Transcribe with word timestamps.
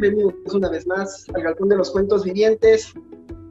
Bienvenidos 0.00 0.54
una 0.54 0.70
vez 0.70 0.86
más 0.86 1.26
al 1.34 1.42
Galpón 1.42 1.68
de 1.68 1.76
los 1.76 1.90
Cuentos 1.90 2.24
Vivientes. 2.24 2.94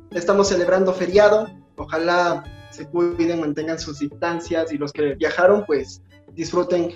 Estamos 0.10 0.48
celebrando 0.48 0.92
feriado. 0.92 1.48
Ojalá 1.76 2.44
se 2.72 2.88
cuiden, 2.88 3.42
mantengan 3.42 3.78
sus 3.78 4.00
distancias 4.00 4.74
y 4.74 4.80
los 4.80 4.92
que 4.92 5.14
viajaron, 5.14 5.64
pues 5.68 6.02
disfruten 6.32 6.92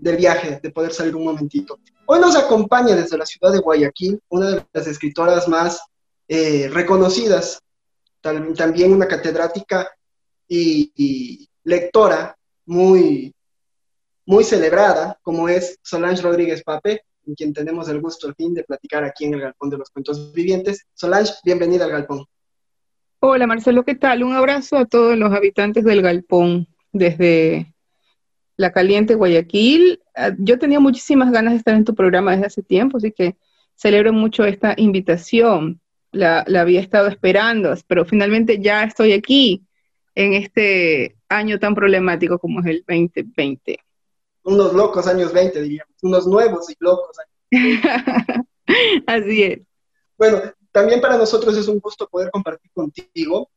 del 0.00 0.16
viaje, 0.16 0.58
de 0.60 0.70
poder 0.72 0.92
salir 0.92 1.14
un 1.14 1.22
momentito. 1.22 1.78
Hoy 2.06 2.18
nos 2.18 2.34
acompaña 2.34 2.96
desde 2.96 3.16
la 3.16 3.24
ciudad 3.24 3.52
de 3.52 3.60
Guayaquil 3.60 4.20
una 4.30 4.50
de 4.50 4.66
las 4.72 4.88
escritoras 4.88 5.46
más 5.46 5.80
eh, 6.26 6.68
reconocidas, 6.72 7.62
también 8.20 8.92
una 8.92 9.06
catedrática 9.06 9.88
y, 10.48 10.90
y 10.96 11.48
lectora 11.62 12.36
muy, 12.66 13.32
muy 14.26 14.42
celebrada, 14.42 15.20
como 15.22 15.48
es 15.48 15.78
Solange 15.82 16.22
Rodríguez 16.22 16.64
Pape, 16.64 17.04
con 17.24 17.34
quien 17.34 17.52
tenemos 17.52 17.88
el 17.88 18.00
gusto 18.00 18.26
al 18.28 18.34
fin 18.34 18.54
de 18.54 18.64
platicar 18.64 19.04
aquí 19.04 19.24
en 19.24 19.34
el 19.34 19.40
Galpón 19.40 19.70
de 19.70 19.78
los 19.78 19.90
Cuentos 19.90 20.32
Vivientes. 20.32 20.86
Solange, 20.94 21.32
bienvenida 21.44 21.84
al 21.84 21.90
Galpón. 21.90 22.24
Hola 23.20 23.46
Marcelo, 23.46 23.84
¿qué 23.84 23.94
tal? 23.94 24.24
Un 24.24 24.32
abrazo 24.32 24.76
a 24.76 24.84
todos 24.84 25.16
los 25.16 25.32
habitantes 25.32 25.84
del 25.84 26.02
Galpón 26.02 26.66
desde 26.92 27.72
la 28.56 28.72
caliente 28.72 29.14
Guayaquil. 29.14 30.00
Ah, 30.14 30.32
Yo 30.38 30.58
tenía 30.58 30.80
muchísimas 30.80 31.30
ganas 31.30 31.52
de 31.52 31.58
estar 31.58 31.74
en 31.74 31.84
tu 31.84 31.94
programa 31.94 32.32
desde 32.32 32.46
hace 32.46 32.62
tiempo, 32.62 32.96
así 32.96 33.12
que 33.12 33.36
celebro 33.76 34.12
mucho 34.12 34.44
esta 34.44 34.74
invitación. 34.76 35.80
La, 36.10 36.44
la 36.46 36.60
había 36.60 36.80
estado 36.80 37.08
esperando, 37.08 37.74
pero 37.86 38.04
finalmente 38.04 38.58
ya 38.60 38.82
estoy 38.82 39.12
aquí 39.12 39.64
en 40.14 40.34
este 40.34 41.16
año 41.28 41.58
tan 41.58 41.74
problemático 41.74 42.38
como 42.38 42.60
es 42.60 42.66
el 42.66 42.84
2020. 42.86 43.78
Unos 44.44 44.72
locos 44.72 45.06
años 45.06 45.32
20, 45.32 45.62
diríamos, 45.62 45.94
unos 46.02 46.26
nuevos 46.26 46.68
y 46.70 46.74
locos 46.80 47.16
años. 47.18 47.82
Así 49.06 49.42
es. 49.42 49.60
Bueno, 50.18 50.40
también 50.72 51.00
para 51.00 51.16
nosotros 51.16 51.56
es 51.56 51.68
un 51.68 51.78
gusto 51.78 52.08
poder 52.08 52.30
compartir 52.30 52.70
contigo. 52.74 53.50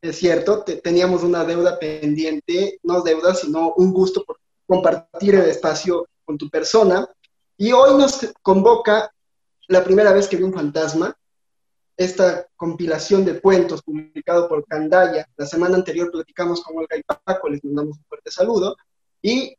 Es 0.00 0.16
cierto, 0.18 0.62
te- 0.62 0.76
teníamos 0.76 1.22
una 1.22 1.44
deuda 1.44 1.78
pendiente, 1.78 2.78
no 2.82 3.02
deuda, 3.02 3.34
sino 3.34 3.72
un 3.74 3.92
gusto 3.92 4.24
por 4.24 4.38
compartir 4.66 5.34
el 5.34 5.46
espacio 5.48 6.06
con 6.24 6.38
tu 6.38 6.48
persona. 6.48 7.08
Y 7.56 7.72
hoy 7.72 7.96
nos 7.98 8.32
convoca 8.42 9.10
la 9.68 9.82
primera 9.82 10.12
vez 10.12 10.28
que 10.28 10.36
vi 10.36 10.42
un 10.44 10.52
fantasma, 10.54 11.16
esta 11.96 12.46
compilación 12.56 13.24
de 13.24 13.40
cuentos 13.40 13.82
publicado 13.82 14.48
por 14.48 14.64
Candaya. 14.66 15.26
La 15.36 15.46
semana 15.46 15.76
anterior 15.76 16.10
platicamos 16.10 16.62
con 16.62 16.76
Olga 16.76 16.96
y 16.96 17.02
Paco, 17.02 17.48
les 17.48 17.64
mandamos 17.64 17.96
un 17.96 18.04
fuerte 18.04 18.30
saludo. 18.30 18.76
Y 19.22 19.56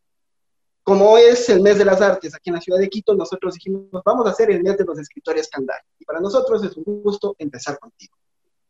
como 0.87 1.09
hoy 1.11 1.23
es 1.23 1.49
el 1.49 1.59
mes 1.59 1.77
de 1.77 1.83
las 1.83 1.99
artes 1.99 2.33
aquí 2.33 2.49
en 2.49 2.55
la 2.55 2.61
ciudad 2.61 2.79
de 2.79 2.87
Quito, 2.87 3.13
nosotros 3.13 3.55
dijimos, 3.55 3.87
vamos 4.05 4.25
a 4.25 4.29
hacer 4.29 4.49
el 4.51 4.63
mes 4.63 4.77
de 4.77 4.85
los 4.85 4.97
escritores 4.97 5.49
Candaya. 5.49 5.83
Y 5.99 6.05
para 6.05 6.21
nosotros 6.21 6.63
es 6.63 6.77
un 6.77 7.03
gusto 7.03 7.35
empezar 7.39 7.77
contigo. 7.77 8.15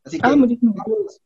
Así 0.02 0.18
que 0.18 0.26
Ah, 0.26 0.34
muchísimas 0.34 0.74
vamos, 0.74 1.20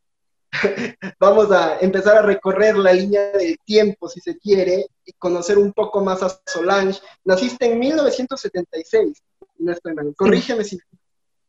vamos 1.19 1.51
a 1.51 1.79
empezar 1.79 2.17
a 2.17 2.21
recorrer 2.21 2.77
la 2.77 2.93
línea 2.93 3.31
del 3.31 3.57
tiempo, 3.65 4.07
si 4.07 4.19
se 4.19 4.37
quiere, 4.37 4.85
y 5.03 5.13
conocer 5.13 5.57
un 5.57 5.73
poco 5.73 6.03
más 6.03 6.21
a 6.21 6.29
Solange. 6.45 7.01
Naciste 7.25 7.71
en 7.71 7.79
1976, 7.79 9.17
si 9.57 9.63
no 9.63 9.71
estoy 9.71 9.95
mal. 9.95 10.13
Corrígeme 10.15 10.63
si... 10.63 10.77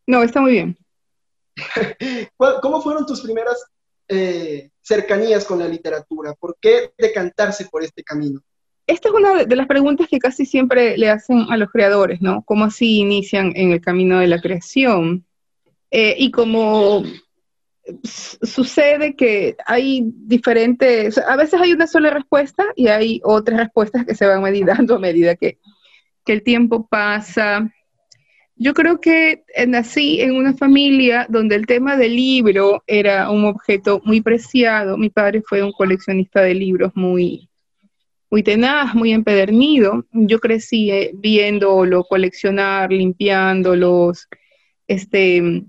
No, 0.06 0.22
está 0.22 0.40
muy 0.40 0.52
bien. 0.52 0.78
¿Cuál- 2.38 2.60
¿Cómo 2.62 2.80
fueron 2.80 3.04
tus 3.04 3.20
primeras 3.20 3.62
eh, 4.08 4.70
cercanías 4.80 5.44
con 5.44 5.58
la 5.58 5.68
literatura? 5.68 6.32
¿Por 6.32 6.56
qué 6.58 6.94
decantarse 6.96 7.66
por 7.66 7.82
este 7.84 8.02
camino? 8.02 8.40
Esta 8.86 9.08
es 9.08 9.14
una 9.14 9.44
de- 9.44 9.56
las 9.56 9.66
preguntas 9.66 10.08
que 10.08 10.18
casi 10.18 10.44
siempre 10.44 10.96
le 10.98 11.08
hacen 11.08 11.46
a 11.50 11.56
los 11.56 11.70
creadores, 11.70 12.20
¿no? 12.20 12.42
¿Cómo 12.42 12.64
así 12.66 12.98
inician 12.98 13.52
en 13.56 13.72
el 13.72 13.80
camino 13.80 14.18
de 14.18 14.26
la 14.28 14.40
creación? 14.40 15.24
Eh, 15.90 16.16
y 16.18 16.30
como 16.30 17.02
sucede 18.02 19.14
que 19.14 19.56
hay 19.66 20.02
diferentes, 20.04 21.18
a 21.18 21.36
veces 21.36 21.60
hay 21.60 21.72
una 21.72 21.86
sola 21.86 22.10
respuesta 22.10 22.64
y 22.76 22.88
hay 22.88 23.20
otras 23.24 23.58
respuestas 23.58 24.04
que 24.06 24.14
se 24.14 24.26
van 24.26 24.42
meditando 24.42 24.96
a 24.96 24.98
medida 24.98 25.36
que, 25.36 25.58
que 26.24 26.32
el 26.32 26.42
tiempo 26.42 26.86
pasa. 26.86 27.70
Yo 28.56 28.72
creo 28.72 29.00
que 29.00 29.44
eh, 29.54 29.66
nací 29.66 30.20
en 30.20 30.36
una 30.36 30.54
familia 30.54 31.26
donde 31.28 31.56
el 31.56 31.66
tema 31.66 31.96
del 31.96 32.14
libro 32.16 32.82
era 32.86 33.30
un 33.30 33.44
objeto 33.44 34.00
muy 34.04 34.20
preciado. 34.20 34.96
Mi 34.96 35.10
padre 35.10 35.42
fue 35.46 35.62
un 35.62 35.72
coleccionista 35.72 36.40
de 36.40 36.54
libros 36.54 36.92
muy, 36.94 37.48
muy 38.34 38.42
tenaz, 38.42 38.96
muy 38.96 39.12
empedernido. 39.12 40.04
Yo 40.10 40.40
crecí 40.40 40.90
eh, 40.90 41.12
viéndolo 41.14 42.02
coleccionar, 42.02 42.90
limpiándolos, 42.90 44.26
este, 44.88 45.62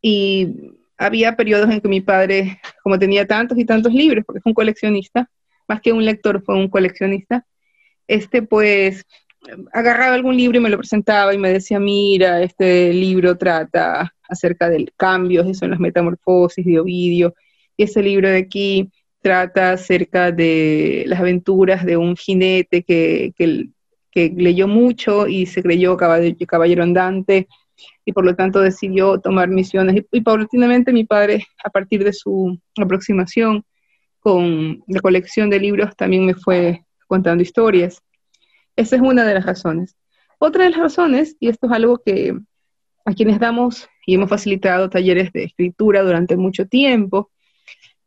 y 0.00 0.48
había 0.96 1.36
periodos 1.36 1.68
en 1.68 1.82
que 1.82 1.88
mi 1.88 2.00
padre, 2.00 2.62
como 2.82 2.98
tenía 2.98 3.26
tantos 3.26 3.58
y 3.58 3.66
tantos 3.66 3.92
libros, 3.92 4.24
porque 4.24 4.40
fue 4.40 4.48
un 4.48 4.54
coleccionista, 4.54 5.28
más 5.68 5.82
que 5.82 5.92
un 5.92 6.02
lector, 6.02 6.42
fue 6.42 6.54
un 6.54 6.70
coleccionista, 6.70 7.44
este, 8.06 8.40
pues, 8.40 9.04
agarraba 9.74 10.14
algún 10.14 10.34
libro 10.34 10.56
y 10.56 10.62
me 10.62 10.70
lo 10.70 10.78
presentaba 10.78 11.34
y 11.34 11.38
me 11.38 11.52
decía, 11.52 11.78
mira, 11.78 12.42
este 12.42 12.90
libro 12.94 13.36
trata 13.36 14.14
acerca 14.26 14.70
del 14.70 14.94
cambio, 14.96 15.42
eso 15.42 15.66
en 15.66 15.72
las 15.72 15.80
metamorfosis 15.80 16.64
de 16.64 16.80
Ovidio, 16.80 17.34
y 17.76 17.82
ese 17.82 18.02
libro 18.02 18.30
de 18.30 18.38
aquí 18.38 18.90
trata 19.20 19.72
acerca 19.72 20.32
de 20.32 21.04
las 21.06 21.20
aventuras 21.20 21.84
de 21.84 21.96
un 21.96 22.16
jinete 22.16 22.82
que, 22.82 23.32
que, 23.36 23.70
leyó 24.36 24.66
mucho 24.66 25.28
y 25.28 25.46
se 25.46 25.62
creyó 25.62 25.96
caballero, 25.96 26.82
andante 26.82 27.46
y 28.04 28.12
por 28.12 28.24
lo 28.24 28.34
tanto 28.34 28.60
decidió 28.60 29.20
tomar 29.20 29.48
misiones. 29.48 30.02
Y, 30.10 30.20
paulatinamente 30.22 30.92
mi 30.92 31.04
padre, 31.04 31.46
a 31.62 31.70
partir 31.70 32.02
de 32.02 32.12
su 32.12 32.58
aproximación 32.76 33.64
con 34.18 34.82
la 34.88 35.00
colección 35.00 35.50
de 35.50 35.60
libros, 35.60 35.94
también 35.96 36.26
me 36.26 36.34
fue 36.34 36.84
contando 37.06 37.42
historias. 37.42 38.02
Esa 38.74 38.96
es 38.96 39.02
una 39.02 39.24
de 39.24 39.34
las 39.34 39.46
razones. 39.46 39.94
Otra 40.40 40.64
de 40.64 40.70
las 40.70 40.80
razones, 40.80 41.36
y 41.38 41.48
esto 41.48 41.68
es 41.68 41.72
algo 41.72 41.98
que 42.04 42.36
a 43.04 43.14
quienes 43.14 43.38
damos 43.38 43.88
y 44.04 44.14
hemos 44.14 44.28
facilitado 44.28 44.90
talleres 44.90 45.32
de 45.32 45.44
escritura 45.44 46.02
durante 46.02 46.36
mucho 46.36 46.66
tiempo, 46.66 47.30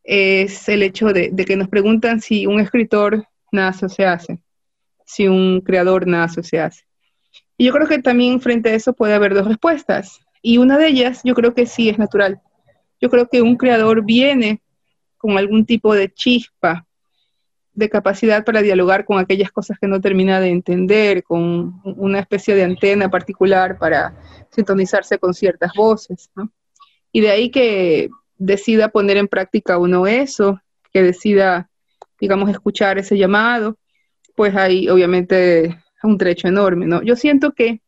es 0.04 0.68
el 0.70 0.84
hecho 0.84 1.08
de, 1.08 1.34
que 1.36 1.56
nos 1.56 1.68
preguntan 1.68 2.22
si 2.22 2.48
un 2.48 2.60
escritor 2.60 3.28
nace 3.52 3.86
o 3.86 3.90
se 3.90 4.06
hace, 4.06 4.40
si 5.06 5.28
un 5.28 5.62
creador 5.62 6.08
nace 6.08 6.40
o 6.40 6.44
se 6.44 6.60
hace. 6.60 6.84
Y 7.58 7.66
yo 7.66 7.74
creo 7.74 7.88
que 7.88 8.00
también 8.00 8.42
frente 8.42 8.70
a 8.70 8.74
eso 8.74 8.94
puede 8.94 9.14
haber 9.14 9.34
dos 9.34 9.48
respuestas. 9.48 10.20
Y 10.42 10.58
una 10.58 10.78
de 10.78 10.88
ellas 10.88 11.22
yo 11.24 11.36
creo 11.36 11.54
que 11.54 11.66
sí 11.66 11.90
es 11.90 12.00
natural. 12.00 12.42
Yo 13.00 13.10
creo 13.10 13.28
que 13.28 13.42
un 13.42 13.56
creador 13.56 14.04
viene 14.04 14.62
con 15.18 15.38
algún 15.38 15.66
tipo 15.66 15.94
de 15.94 16.12
chispa, 16.12 16.88
de 17.74 17.90
capacidad 17.90 18.44
para 18.44 18.62
dialogar 18.62 19.06
con 19.06 19.20
aquellas 19.20 19.52
cosas 19.52 19.78
que 19.80 19.88
no 19.88 20.02
termina 20.02 20.40
de 20.40 20.50
entender, 20.50 21.24
con 21.24 21.80
una 21.84 22.20
especie 22.20 22.56
de 22.56 22.64
antena 22.64 23.10
particular 23.10 23.78
para 23.78 24.14
sintonizarse 24.50 25.20
con 25.20 25.34
ciertas 25.34 25.72
voces. 25.76 26.30
¿no? 26.36 26.52
Y 27.12 27.22
de 27.22 27.30
ahí 27.30 27.50
que 27.52 28.10
decida 28.42 28.90
poner 28.90 29.18
en 29.18 29.28
práctica 29.28 29.78
uno 29.78 30.08
eso, 30.08 30.60
que 30.92 31.04
decida, 31.04 31.70
digamos, 32.20 32.50
escuchar 32.50 32.98
ese 32.98 33.18
llamado, 33.18 33.78
pues 34.36 34.56
hay 34.56 34.90
obviamente 34.90 35.78
un 36.04 36.18
trecho 36.18 36.48
enorme, 36.48 36.88
¿no? 36.88 37.04
Yo 37.04 37.16
siento 37.16 37.54
que 37.54 37.82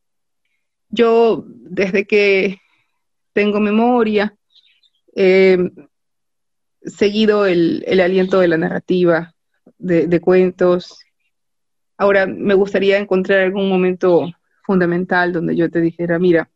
yo, 0.89 1.43
desde 1.47 2.05
que 2.05 2.59
tengo 3.33 3.59
memoria, 3.59 4.35
he 5.15 5.53
eh, 5.53 5.71
seguido 6.85 7.45
el, 7.45 7.83
el, 7.87 7.99
aliento 7.99 8.39
de 8.39 8.47
la 8.47 8.57
narrativa, 8.57 9.33
de, 9.79 10.07
de 10.07 10.21
cuentos, 10.21 11.03
Ahora 11.97 12.25
me 12.25 12.53
gustaría 12.53 12.97
encontrar 12.97 13.39
algún 13.39 13.69
momento 13.69 14.31
fundamental 14.63 15.31
donde 15.31 15.55
yo 15.55 15.69
te 15.69 15.79
dijera, 15.79 16.19
mira, 16.19 16.49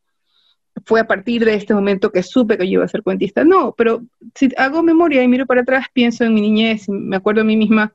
fue 0.86 1.00
a 1.00 1.08
partir 1.08 1.46
de 1.46 1.56
este 1.56 1.74
momento 1.74 2.12
que 2.12 2.24
supe 2.24 2.58
que 2.58 2.66
yo 2.66 2.74
iba 2.74 2.86
a 2.86 2.88
ser 2.88 3.04
cuentista. 3.04 3.44
No, 3.44 3.74
pero 3.76 4.04
si 4.36 4.50
hago 4.58 4.84
memoria 4.84 5.24
y 5.24 5.28
miro 5.28 5.46
para 5.46 5.62
atrás, 5.62 5.88
pienso 5.94 6.24
en 6.24 6.34
mi 6.34 6.42
niñez, 6.42 6.88
me 6.90 7.16
acuerdo 7.16 7.42
a 7.42 7.44
mí 7.44 7.58
misma 7.58 7.94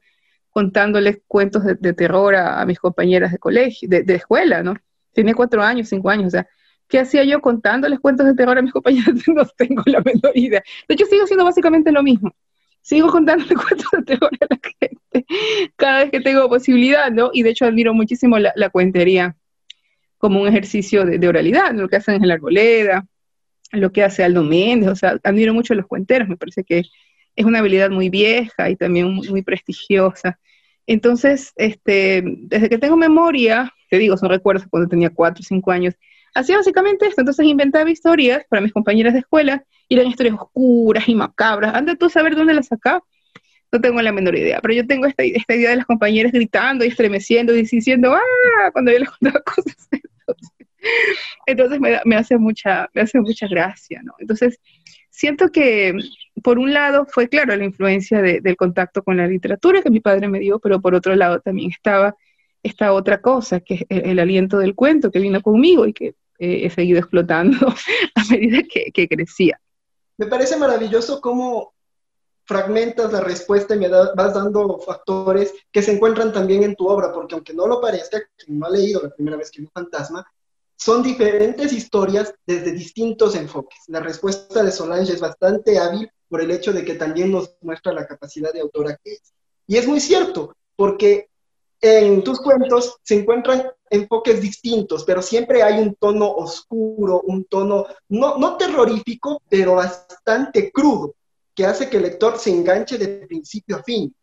contándoles 0.50 1.20
cuentos 1.26 1.64
de, 1.64 1.92
terror 1.94 2.34
a, 2.36 2.64
mis 2.66 2.78
compañeras 2.78 3.32
de 3.32 3.38
colegio, 3.38 3.88
de, 3.88 4.14
escuela, 4.14 4.62
¿no? 4.62 4.74
Tenía 5.12 5.34
cuatro 5.34 5.62
años, 5.62 5.88
cinco 5.88 6.10
años, 6.10 6.26
o 6.26 6.30
sea, 6.30 6.46
¿qué 6.88 6.98
hacía 6.98 7.24
yo 7.24 7.40
contándoles 7.40 8.00
cuentos 8.00 8.26
de 8.26 8.34
terror 8.34 8.58
a 8.58 8.62
mis 8.62 8.72
compañeras? 8.72 9.14
no 9.28 9.46
tengo 9.56 9.82
la 9.86 10.00
menor 10.00 10.32
idea. 10.34 10.62
De 10.88 10.94
hecho, 10.94 11.06
sigo 11.06 11.24
haciendo 11.24 11.44
básicamente 11.44 11.90
lo 11.90 12.02
mismo. 12.02 12.34
Sigo 12.82 13.10
contándole 13.10 13.54
cuentos 13.68 13.88
de 13.92 14.02
terror 14.02 14.30
a 14.40 14.46
la 14.50 14.58
gente 14.62 15.26
cada 15.76 16.00
vez 16.00 16.10
que 16.10 16.20
tengo 16.20 16.48
posibilidad, 16.48 17.10
¿no? 17.10 17.30
Y 17.32 17.42
de 17.42 17.50
hecho 17.50 17.64
admiro 17.64 17.94
muchísimo 17.94 18.38
la 18.38 18.70
cuentería 18.70 19.36
como 20.22 20.40
un 20.40 20.46
ejercicio 20.46 21.04
de, 21.04 21.28
oralidad, 21.28 21.74
lo 21.74 21.88
que 21.88 21.96
hacen 21.96 22.22
en 22.22 22.28
la 22.28 22.34
arboleda, 22.34 23.04
lo 23.72 23.90
que 23.90 24.04
hace 24.04 24.22
Aldo 24.22 24.44
Méndez, 24.44 24.88
o 24.88 24.94
sea, 24.94 25.18
admiro 25.24 25.52
mucho 25.52 25.72
a 25.72 25.76
los 25.76 25.86
cuenteros, 25.88 26.28
me 26.28 26.36
parece 26.36 26.62
que 26.62 26.84
es 27.34 27.44
una 27.44 27.58
habilidad 27.58 27.90
muy 27.90 28.08
vieja 28.08 28.70
y 28.70 28.76
también 28.76 29.12
muy, 29.12 29.42
prestigiosa. 29.42 30.38
Entonces, 30.86 31.52
este, 31.56 32.22
desde 32.24 32.68
que 32.68 32.78
tengo 32.78 32.96
memoria, 32.96 33.74
te 33.90 33.98
digo, 33.98 34.16
son 34.16 34.28
recuerdos 34.28 34.64
cuando 34.70 34.88
tenía 34.88 35.10
cuatro 35.10 35.42
o 35.42 35.44
cinco 35.44 35.72
años, 35.72 35.96
hacía 36.36 36.56
básicamente 36.56 37.04
esto, 37.06 37.22
entonces 37.22 37.44
inventaba 37.44 37.90
historias 37.90 38.44
para 38.48 38.62
mis 38.62 38.72
compañeras 38.72 39.14
de 39.14 39.20
escuela, 39.20 39.64
y 39.88 39.96
eran 39.96 40.06
historias 40.06 40.36
oscuras 40.36 41.08
y 41.08 41.16
macabras, 41.16 41.74
anda 41.74 41.96
tú 41.96 42.06
a 42.06 42.10
saber 42.10 42.36
dónde 42.36 42.54
las 42.54 42.68
sacaba, 42.68 43.02
no 43.72 43.80
tengo 43.80 44.00
la 44.00 44.12
menor 44.12 44.36
idea, 44.36 44.60
pero 44.60 44.72
yo 44.72 44.86
tengo 44.86 45.06
esta, 45.06 45.24
esta 45.24 45.56
idea 45.56 45.70
de 45.70 45.76
las 45.78 45.86
compañeras 45.86 46.30
gritando 46.30 46.84
y 46.84 46.88
estremeciendo 46.88 47.56
y 47.56 47.62
diciendo, 47.62 48.14
¡ah! 48.14 48.70
cuando 48.70 48.92
yo 48.92 49.00
les 49.00 49.10
contaba 49.10 49.40
cosas 49.56 49.74
entonces, 51.46 51.80
me, 51.80 52.16
hace 52.16 52.38
mucha, 52.38 52.88
me 52.94 53.02
hace 53.02 53.20
mucha 53.20 53.46
gracia, 53.48 54.00
¿no? 54.02 54.14
Entonces, 54.18 54.58
siento 55.10 55.48
que, 55.48 55.94
por 56.42 56.58
un 56.58 56.72
lado, 56.72 57.06
fue, 57.06 57.28
claro, 57.28 57.54
la 57.56 57.64
influencia 57.64 58.22
del 58.22 58.56
contacto 58.56 59.02
con 59.02 59.16
la 59.16 59.26
literatura 59.26 59.82
que 59.82 59.90
mi 59.90 60.00
padre 60.00 60.28
me 60.28 60.40
dio, 60.40 60.58
pero 60.58 60.80
por 60.80 60.94
otro 60.94 61.14
lado 61.14 61.40
también 61.40 61.70
estaba 61.70 62.16
esta 62.62 62.92
otra 62.92 63.20
cosa, 63.20 63.60
que 63.60 63.74
es 63.74 63.84
el, 63.88 64.18
aliento 64.18 64.58
del 64.58 64.74
cuento 64.74 65.10
que 65.10 65.18
vino 65.18 65.40
conmigo 65.40 65.86
y 65.86 65.92
que 65.92 66.14
eh, 66.38 66.66
he 66.66 66.70
seguido 66.70 66.98
explotando 66.98 67.58
a 68.14 68.24
medida 68.30 68.62
que, 68.62 68.92
que 68.92 69.08
crecía. 69.08 69.60
Me 70.18 70.26
parece 70.26 70.56
maravilloso 70.56 71.20
cómo 71.20 71.71
fragmentas 72.44 73.12
la 73.12 73.20
respuesta 73.20 73.74
y 73.74 73.78
me 73.78 73.88
vas 73.88 74.34
dando 74.34 74.78
factores 74.78 75.52
que 75.70 75.82
se 75.82 75.92
encuentran 75.92 76.32
también 76.32 76.62
en 76.62 76.74
tu 76.74 76.88
obra, 76.88 77.12
porque 77.12 77.34
aunque 77.34 77.54
no 77.54 77.66
lo 77.66 77.80
parezca, 77.80 78.20
quien 78.36 78.58
no 78.58 78.66
ha 78.66 78.70
leído 78.70 79.02
la 79.02 79.10
primera 79.10 79.36
vez 79.36 79.50
que 79.50 79.62
un 79.62 79.70
fantasma, 79.72 80.26
son 80.76 81.02
diferentes 81.02 81.72
historias 81.72 82.34
desde 82.44 82.72
distintos 82.72 83.36
enfoques. 83.36 83.78
La 83.86 84.00
respuesta 84.00 84.62
de 84.62 84.72
Solange 84.72 85.12
es 85.12 85.20
bastante 85.20 85.78
hábil 85.78 86.10
por 86.28 86.40
el 86.40 86.50
hecho 86.50 86.72
de 86.72 86.84
que 86.84 86.94
también 86.94 87.30
nos 87.30 87.54
muestra 87.60 87.92
la 87.92 88.06
capacidad 88.06 88.52
de 88.52 88.60
autora 88.60 88.98
que 89.02 89.12
es. 89.12 89.32
Y 89.66 89.76
es 89.76 89.86
muy 89.86 90.00
cierto, 90.00 90.56
porque 90.74 91.28
en 91.80 92.24
tus 92.24 92.40
cuentos 92.40 92.96
se 93.02 93.16
encuentran 93.16 93.70
enfoques 93.90 94.40
distintos, 94.40 95.04
pero 95.04 95.20
siempre 95.20 95.62
hay 95.62 95.80
un 95.80 95.94
tono 95.94 96.30
oscuro, 96.30 97.20
un 97.26 97.44
tono 97.44 97.86
no, 98.08 98.38
no 98.38 98.56
terrorífico, 98.56 99.42
pero 99.48 99.74
bastante 99.74 100.72
crudo, 100.72 101.14
que 101.54 101.64
hace 101.64 101.88
que 101.88 101.98
el 101.98 102.04
lector 102.04 102.38
se 102.38 102.50
enganche 102.50 102.98
de 102.98 103.26
principio 103.26 103.76
a 103.76 103.82
fin. 103.82 104.14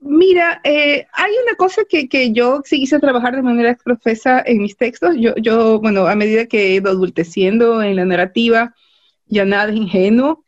Mira, 0.00 0.60
eh, 0.64 1.06
hay 1.12 1.32
una 1.44 1.54
cosa 1.54 1.82
que, 1.88 2.08
que, 2.08 2.32
yo 2.32 2.60
sí 2.64 2.80
quise 2.80 2.98
trabajar 2.98 3.36
de 3.36 3.42
manera 3.42 3.78
profesa 3.84 4.42
en 4.44 4.58
mis 4.58 4.76
textos. 4.76 5.14
Yo, 5.16 5.34
yo, 5.36 5.78
bueno, 5.80 6.06
a 6.06 6.16
medida 6.16 6.46
que 6.46 6.66
he 6.66 6.74
ido 6.74 6.90
adulteciendo 6.90 7.82
en 7.82 7.94
la 7.96 8.04
narrativa, 8.04 8.74
ya 9.26 9.44
nada 9.44 9.70
es 9.70 9.76
ingenuo. 9.76 10.44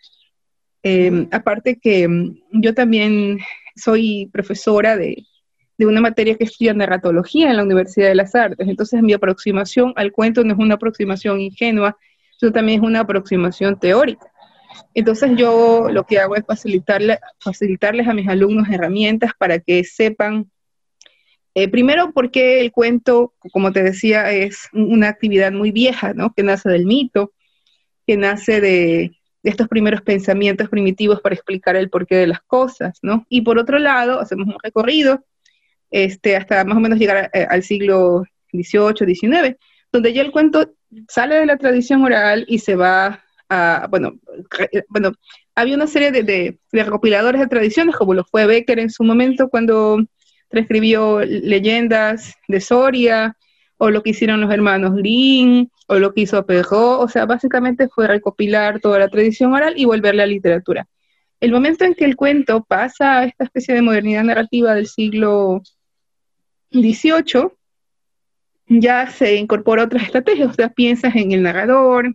Em, 0.83 1.29
aparte 1.31 1.79
que 1.81 2.07
mm, 2.07 2.41
yo 2.53 2.75
también 2.75 3.39
soy 3.77 4.29
profesora 4.33 4.97
de, 4.97 5.25
de, 5.79 5.87
una 5.87 6.01
materia 6.01 6.35
que 6.37 6.45
estudia 6.45 6.75
narratología 6.75 7.49
en 7.49 7.57
la 7.57 7.63
Universidad 7.63 8.09
de 8.09 8.17
las 8.17 8.35
Artes. 8.35 8.69
Entonces 8.69 9.03
mi 9.03 9.13
aproximación 9.13 9.93
al 9.97 10.13
cuento 10.13 10.45
no 10.45 10.53
es 10.53 10.59
una 10.59 10.75
aproximación 10.75 11.41
ingenua, 11.41 11.97
sino 12.39 12.53
también 12.53 12.81
es 12.81 12.87
una 12.87 13.01
aproximación 13.01 13.79
teórica. 13.79 14.27
Entonces 14.95 15.33
yo 15.37 15.89
lo 15.91 16.05
que 16.05 16.19
hago 16.19 16.37
es 16.37 16.45
facilitarle, 16.47 17.19
facilitarles 17.41 18.09
a 18.09 18.15
mis 18.15 18.29
alumnos 18.29 18.69
herramientas 18.69 19.33
para 19.39 19.59
que 19.59 19.85
sepan, 19.85 20.51
eh, 21.55 21.69
primero 21.69 22.13
porque 22.13 22.61
el 22.61 22.73
cuento, 22.73 23.35
como 23.53 23.73
te 23.73 23.83
decía, 23.83 24.31
es 24.31 24.69
una 24.73 25.09
actividad 25.09 25.53
muy 25.53 25.71
vieja, 25.71 26.15
¿no? 26.15 26.33
Que 26.35 26.43
nace 26.43 26.69
del 26.69 26.87
mito, 26.87 27.33
que 28.07 28.17
nace 28.17 28.61
de, 28.61 29.13
estos 29.45 29.69
primeros 29.69 30.01
pensamientos 30.01 30.71
primitivos 30.71 31.21
para 31.21 31.35
explicar 31.35 31.77
el 31.77 31.91
porqué 31.91 32.17
de 32.17 32.27
las 32.27 32.41
cosas, 32.43 32.99
¿no? 33.03 33.27
Y 33.29 33.43
por 33.43 33.59
otro 33.59 33.79
lado, 33.79 34.19
hacemos 34.19 34.47
un 34.47 34.57
recorrido 34.63 35.25
este, 35.91 36.37
hasta 36.37 36.65
más 36.65 36.77
o 36.77 36.81
menos 36.81 36.99
llegar 36.99 37.31
eh, 37.35 37.47
al 37.49 37.63
siglo 37.63 38.25
XVIII, 38.53 39.15
XIX, 39.15 39.57
donde 39.93 40.13
ya 40.13 40.23
el 40.23 40.33
cuento 40.33 40.73
sale 41.09 41.37
de 41.37 41.47
la 41.47 41.59
tradición 41.59 42.03
oral 42.03 42.47
y 42.49 42.59
se 42.59 42.75
va 42.75 43.24
bueno, 43.91 44.15
bueno, 44.89 45.13
había 45.55 45.77
una 45.77 45.87
serie 45.87 46.11
de, 46.11 46.59
recopiladores 46.73 47.41
de 47.41 47.47
tradiciones, 47.47 47.97
como 47.97 48.15
lo 48.15 48.25
fue 48.25 48.47
Becker 48.47 48.79
en 48.79 48.91
su 48.91 49.05
momento 49.05 49.49
cuando 49.49 50.05
transcribió 50.49 51.21
leyendas 51.21 52.35
de 52.49 52.61
Soria, 52.61 53.37
o 53.77 53.91
lo 53.91 54.03
que 54.03 54.11
hicieron 54.11 54.41
los 54.41 54.53
hermanos 54.53 54.95
Lin, 54.95 55.71
o 55.89 55.99
lo 55.99 56.15
que 56.15 56.23
hizo 56.23 56.47
Perrault, 56.47 57.03
o 57.03 57.09
sea, 57.09 57.27
básicamente 57.27 57.89
fue 57.89 58.07
recopilar 58.07 58.81
toda 58.81 58.99
la 58.99 59.09
tradición 59.09 59.53
oral 59.53 59.75
y 59.77 59.85
volverla 59.85 60.23
a 60.23 60.27
literatura. 60.27 60.87
El 61.41 61.53
momento 61.53 61.85
en 61.85 61.95
que 61.95 62.05
el 62.05 62.17
cuento 62.17 62.65
pasa 62.65 63.19
a 63.19 63.25
esta 63.25 63.45
especie 63.45 63.75
de 63.75 63.83
modernidad 63.83 64.25
narrativa 64.25 64.75
del 64.75 64.87
siglo 64.87 65.61
XVIII, 66.71 67.51
ya 68.67 69.09
se 69.09 69.37
incorpora 69.37 69.85
otras 69.85 70.05
estrategias, 70.05 70.51
o 70.51 70.55
sea, 70.55 70.71
piensas 70.71 71.15
en 71.17 71.33
el 71.33 71.43
narrador, 71.43 72.15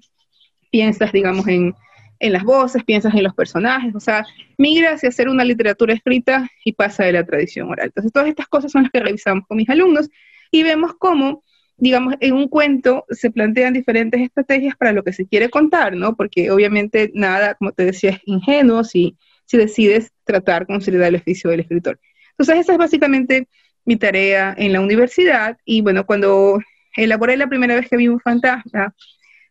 piensas, 0.70 1.12
digamos, 1.12 1.48
en, 1.48 1.76
las 2.20 2.44
voces, 2.44 2.84
piensas 2.84 3.14
en 3.14 3.24
los 3.24 3.34
personajes, 3.34 3.96
o 3.96 4.00
sea, 4.00 4.26
migra 4.58 4.92
hacia 4.92 5.08
hacer 5.08 5.30
una 5.30 5.46
literatura 5.46 5.94
escrita 5.94 6.50
y 6.66 6.74
pasa 6.74 7.06
de 7.06 7.14
la 7.14 7.26
tradición 7.26 7.70
oral. 7.70 7.88
Entonces, 7.88 8.12
todas 8.12 8.28
estas 8.28 8.48
cosas 8.48 8.74
son 8.74 8.84
las 8.84 8.92
que 8.92 9.00
revisamos 9.00 9.46
con 9.48 9.56
mis 9.56 9.70
alumnos 9.70 10.10
y 10.52 10.64
vemos 10.64 10.92
cómo, 11.00 11.44
digamos, 11.78 12.16
en 12.20 12.34
un 12.34 12.50
cuento 12.50 13.06
se 13.10 13.32
plantean 13.32 13.74
diferentes 13.74 14.20
estrategias 14.20 14.76
para 14.76 14.92
lo 14.92 15.04
que 15.04 15.14
se 15.14 15.28
quiere 15.28 15.50
contar, 15.50 15.96
¿no? 15.96 16.18
Porque 16.18 16.52
obviamente 16.52 17.10
nada, 17.14 17.56
como 17.56 17.72
te 17.72 17.86
decía, 17.86 18.12
es 18.12 18.20
ingenuo 18.26 18.84
si, 18.84 19.18
si 19.46 19.58
decides 19.58 20.12
tratar 20.26 20.68
con 20.68 20.82
seriedad 20.82 21.08
el 21.08 21.16
oficio 21.16 21.50
del 21.50 21.62
escritor. 21.62 22.02
Entonces, 22.32 22.58
esa 22.58 22.74
es 22.74 22.78
básicamente 22.78 23.48
mi 23.86 23.96
tarea 23.96 24.54
en 24.58 24.74
la 24.74 24.82
universidad 24.82 25.58
y 25.66 25.82
bueno, 25.82 26.06
cuando 26.06 26.60
elaboré 26.96 27.38
la 27.38 27.48
primera 27.48 27.76
vez 27.76 27.90
que 27.90 27.98
vi 27.98 28.08
un 28.08 28.20
fantasma, 28.20 28.94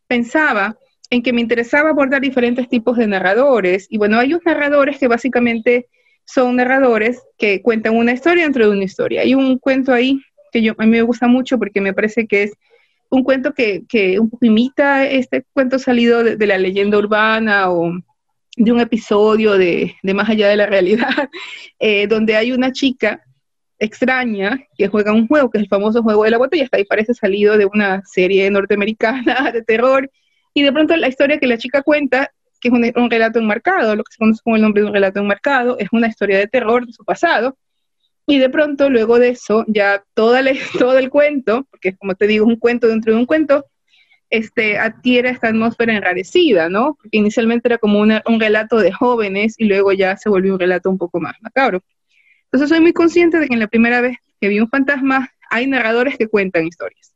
pensaba 0.06 0.76
en 1.10 1.22
que 1.22 1.32
me 1.32 1.40
interesaba 1.40 1.90
abordar 1.90 2.20
diferentes 2.20 2.68
tipos 2.68 2.96
de 2.96 3.06
narradores. 3.06 3.86
Y 3.90 3.98
bueno, 3.98 4.18
hay 4.18 4.28
unos 4.28 4.44
narradores 4.44 4.98
que 4.98 5.08
básicamente 5.08 5.86
son 6.24 6.56
narradores 6.56 7.22
que 7.38 7.62
cuentan 7.62 7.96
una 7.96 8.12
historia 8.12 8.44
dentro 8.44 8.66
de 8.66 8.72
una 8.72 8.84
historia. 8.84 9.22
Hay 9.22 9.34
un 9.34 9.58
cuento 9.58 9.92
ahí 9.92 10.20
que 10.52 10.62
yo, 10.62 10.74
a 10.76 10.84
mí 10.84 10.90
me 10.90 11.02
gusta 11.02 11.26
mucho 11.26 11.58
porque 11.58 11.80
me 11.80 11.94
parece 11.94 12.26
que 12.26 12.44
es 12.44 12.52
un 13.10 13.24
cuento 13.24 13.54
que, 13.54 13.84
que 13.88 14.18
un 14.18 14.28
poco 14.28 14.44
imita 14.44 15.06
este 15.06 15.44
cuento 15.54 15.78
salido 15.78 16.22
de, 16.22 16.46
la 16.46 16.58
leyenda 16.58 16.98
urbana 16.98 17.70
o 17.70 17.92
de 18.56 18.72
un 18.72 18.80
episodio 18.80 19.56
de, 19.56 19.94
de 20.02 20.14
Más 20.14 20.28
allá 20.28 20.48
de 20.48 20.56
la 20.56 20.66
realidad, 20.66 21.08
eh, 21.78 22.06
donde 22.06 22.36
hay 22.36 22.52
una 22.52 22.72
chica 22.72 23.22
extraña 23.78 24.58
que 24.76 24.88
juega 24.88 25.12
un 25.12 25.28
juego, 25.28 25.50
que 25.50 25.58
es 25.58 25.62
el 25.62 25.68
famoso 25.68 26.02
juego 26.02 26.24
de 26.24 26.30
la 26.30 26.38
botella, 26.38 26.64
hasta 26.64 26.76
ahí 26.76 26.84
parece 26.84 27.14
salido 27.14 27.56
de 27.56 27.66
una 27.66 28.02
serie 28.04 28.50
norteamericana 28.50 29.50
de 29.52 29.62
terror, 29.62 30.10
y 30.54 30.62
de 30.62 30.72
pronto 30.72 30.96
la 30.96 31.08
historia 31.08 31.38
que 31.38 31.46
la 31.46 31.58
chica 31.58 31.82
cuenta, 31.82 32.32
que 32.60 32.68
es 32.68 32.74
un, 32.74 33.10
relato 33.10 33.38
enmarcado, 33.38 33.94
lo 33.94 34.04
que 34.04 34.12
se 34.12 34.18
conoce 34.18 34.40
como 34.42 34.56
el 34.56 34.62
nombre 34.62 34.82
de 34.82 34.88
un 34.88 34.94
relato 34.94 35.20
enmarcado, 35.20 35.78
es 35.78 35.88
una 35.92 36.08
historia 36.08 36.38
de 36.38 36.48
terror 36.48 36.86
de 36.86 36.92
su 36.92 37.04
pasado. 37.04 37.56
Y 38.26 38.38
de 38.38 38.50
pronto, 38.50 38.90
luego 38.90 39.18
de 39.18 39.30
eso, 39.30 39.64
ya 39.68 40.02
toda 40.14 40.42
todo 40.78 40.98
el 40.98 41.10
cuento, 41.10 41.66
porque 41.70 41.96
como 41.96 42.14
te 42.14 42.26
digo, 42.26 42.46
es 42.46 42.52
un 42.52 42.58
cuento 42.58 42.88
dentro 42.88 43.12
de 43.12 43.18
un 43.18 43.26
cuento, 43.26 43.64
este, 44.30 44.78
adquiere 44.78 45.30
esta 45.30 45.48
atmósfera 45.48 45.94
enrarecida, 45.94 46.68
¿no? 46.68 46.98
Porque 47.00 47.16
inicialmente 47.16 47.68
era 47.68 47.78
como 47.78 48.00
un 48.00 48.40
relato 48.40 48.78
de 48.78 48.92
jóvenes 48.92 49.54
y 49.58 49.64
luego 49.64 49.92
ya 49.92 50.16
se 50.16 50.28
volvió 50.28 50.52
un 50.52 50.60
relato 50.60 50.90
un 50.90 50.98
poco 50.98 51.20
más 51.20 51.34
macabro. 51.40 51.82
Entonces 52.44 52.68
soy 52.68 52.80
muy 52.80 52.92
consciente 52.92 53.38
de 53.38 53.48
que 53.48 53.54
en 53.54 53.60
la 53.60 53.68
primera 53.68 54.00
vez 54.00 54.18
que 54.40 54.48
vi 54.48 54.60
un 54.60 54.68
fantasma 54.68 55.30
hay 55.50 55.66
narradores 55.66 56.16
que 56.16 56.28
cuentan 56.28 56.66
historias. 56.66 57.14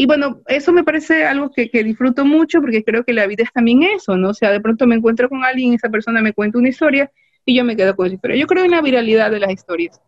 Y 0.00 0.06
bueno, 0.06 0.42
eso 0.46 0.72
me 0.72 0.84
parece 0.84 1.24
algo 1.24 1.50
que, 1.50 1.68
disfruto 1.82 2.24
mucho 2.24 2.60
porque 2.60 2.84
creo 2.84 3.02
que 3.02 3.12
la 3.12 3.26
vida 3.26 3.42
es 3.42 3.52
también 3.52 3.82
eso, 3.82 4.16
¿no? 4.16 4.28
O 4.28 4.34
sea, 4.34 4.52
de 4.52 4.60
pronto 4.60 4.86
me 4.86 4.94
encuentro 4.94 5.28
con 5.28 5.42
alguien, 5.42 5.74
esa 5.74 5.88
persona 5.88 6.22
me 6.22 6.32
cuenta 6.32 6.56
una 6.56 6.68
historia 6.68 7.10
y 7.44 7.56
yo 7.56 7.64
me 7.64 7.74
quedo 7.74 7.96
con 7.96 8.06
esa 8.06 8.14
historia. 8.14 8.36
Yo 8.36 8.46
creo 8.46 8.64
en 8.64 8.70
la 8.70 8.80
viralidad 8.80 9.32
de 9.32 9.40
las 9.40 9.50
historias. 9.50 10.00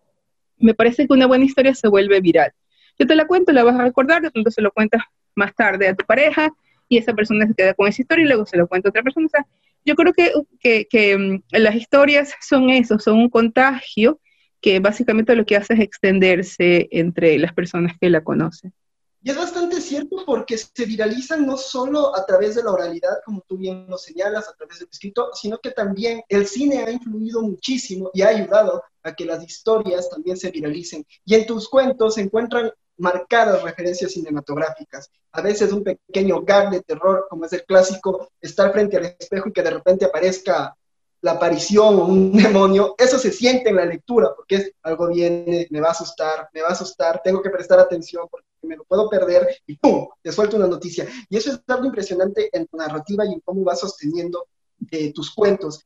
Me 0.58 0.74
parece 0.74 1.08
que 1.08 1.12
una 1.12 1.26
buena 1.26 1.44
historia 1.44 1.74
se 1.74 1.88
vuelve 1.88 2.20
viral. 2.20 2.52
yo 3.00 3.06
te 3.08 3.16
la 3.16 3.26
cuento, 3.26 3.50
la 3.50 3.64
vas 3.64 3.74
a 3.80 3.82
recordar, 3.82 4.22
de 4.22 4.30
pronto 4.30 4.52
se 4.52 4.62
lo 4.62 4.70
cuentas 4.70 5.02
más 5.34 5.52
tarde 5.56 5.88
a 5.88 5.94
tu 5.96 6.06
pareja 6.06 6.52
y 6.88 6.96
esa 6.96 7.12
persona 7.12 7.48
se 7.48 7.54
queda 7.54 7.74
con 7.74 7.88
esa 7.88 8.02
historia 8.02 8.24
y 8.24 8.28
luego 8.28 8.46
se 8.46 8.58
lo 8.58 8.68
cuenta 8.68 8.88
a 8.88 8.90
otra 8.90 9.02
persona. 9.02 9.26
O 9.26 9.30
sea, 9.30 9.44
yo 9.84 9.96
creo 9.96 10.12
que, 10.12 10.30
que, 10.60 10.86
que 10.88 11.18
mm, 11.18 11.42
las 11.50 11.74
historias 11.74 12.32
son 12.40 12.70
eso, 12.70 13.00
son 13.00 13.18
un 13.18 13.28
contagio 13.28 14.20
que 14.60 14.78
básicamente 14.78 15.34
lo 15.34 15.44
que 15.44 15.56
hace 15.56 15.74
es 15.74 15.80
extenderse 15.80 16.86
entre 16.92 17.36
las 17.40 17.52
personas 17.52 17.96
que 18.00 18.08
la 18.08 18.22
conocen. 18.22 18.72
Y 19.22 19.30
es 19.30 19.36
bastante 19.36 19.82
cierto 19.82 20.24
porque 20.24 20.56
se 20.56 20.86
viralizan 20.86 21.46
no 21.46 21.58
solo 21.58 22.16
a 22.16 22.24
través 22.24 22.54
de 22.54 22.62
la 22.62 22.72
oralidad, 22.72 23.18
como 23.24 23.42
tú 23.46 23.58
bien 23.58 23.86
lo 23.86 23.98
señalas, 23.98 24.48
a 24.48 24.54
través 24.54 24.78
del 24.78 24.88
escrito, 24.90 25.30
sino 25.34 25.58
que 25.58 25.72
también 25.72 26.22
el 26.28 26.46
cine 26.46 26.82
ha 26.82 26.90
influido 26.90 27.42
muchísimo 27.42 28.10
y 28.14 28.22
ha 28.22 28.28
ayudado 28.28 28.82
a 29.02 29.14
que 29.14 29.26
las 29.26 29.44
historias 29.44 30.08
también 30.08 30.38
se 30.38 30.50
viralicen. 30.50 31.04
Y 31.26 31.34
en 31.34 31.44
tus 31.44 31.68
cuentos 31.68 32.14
se 32.14 32.22
encuentran 32.22 32.72
marcadas 32.96 33.62
referencias 33.62 34.12
cinematográficas. 34.12 35.10
A 35.32 35.42
veces 35.42 35.72
un 35.72 35.84
pequeño 35.84 36.40
gag 36.42 36.70
de 36.70 36.80
terror, 36.80 37.26
como 37.28 37.44
es 37.44 37.52
el 37.52 37.64
clásico, 37.64 38.30
estar 38.40 38.72
frente 38.72 38.96
al 38.96 39.16
espejo 39.18 39.50
y 39.50 39.52
que 39.52 39.62
de 39.62 39.70
repente 39.70 40.06
aparezca 40.06 40.74
la 41.22 41.32
aparición 41.32 41.96
o 41.96 42.04
un 42.06 42.32
demonio, 42.36 42.94
eso 42.96 43.18
se 43.18 43.32
siente 43.32 43.68
en 43.68 43.76
la 43.76 43.84
lectura, 43.84 44.32
porque 44.34 44.56
es 44.56 44.72
algo 44.82 45.08
viene, 45.08 45.66
me 45.70 45.80
va 45.80 45.88
a 45.88 45.92
asustar, 45.92 46.48
me 46.54 46.62
va 46.62 46.68
a 46.68 46.72
asustar, 46.72 47.20
tengo 47.22 47.42
que 47.42 47.50
prestar 47.50 47.78
atención 47.78 48.26
me 48.62 48.76
lo 48.76 48.84
puedo 48.84 49.08
perder 49.08 49.48
y 49.66 49.76
¡pum! 49.76 50.08
Te 50.22 50.32
suelto 50.32 50.56
una 50.56 50.66
noticia. 50.66 51.06
Y 51.28 51.36
eso 51.36 51.52
es 51.52 51.60
algo 51.66 51.86
impresionante 51.86 52.48
en 52.52 52.66
tu 52.66 52.76
narrativa 52.76 53.24
y 53.26 53.32
en 53.32 53.40
cómo 53.40 53.62
vas 53.64 53.80
sosteniendo 53.80 54.46
eh, 54.90 55.12
tus 55.12 55.34
cuentos. 55.34 55.84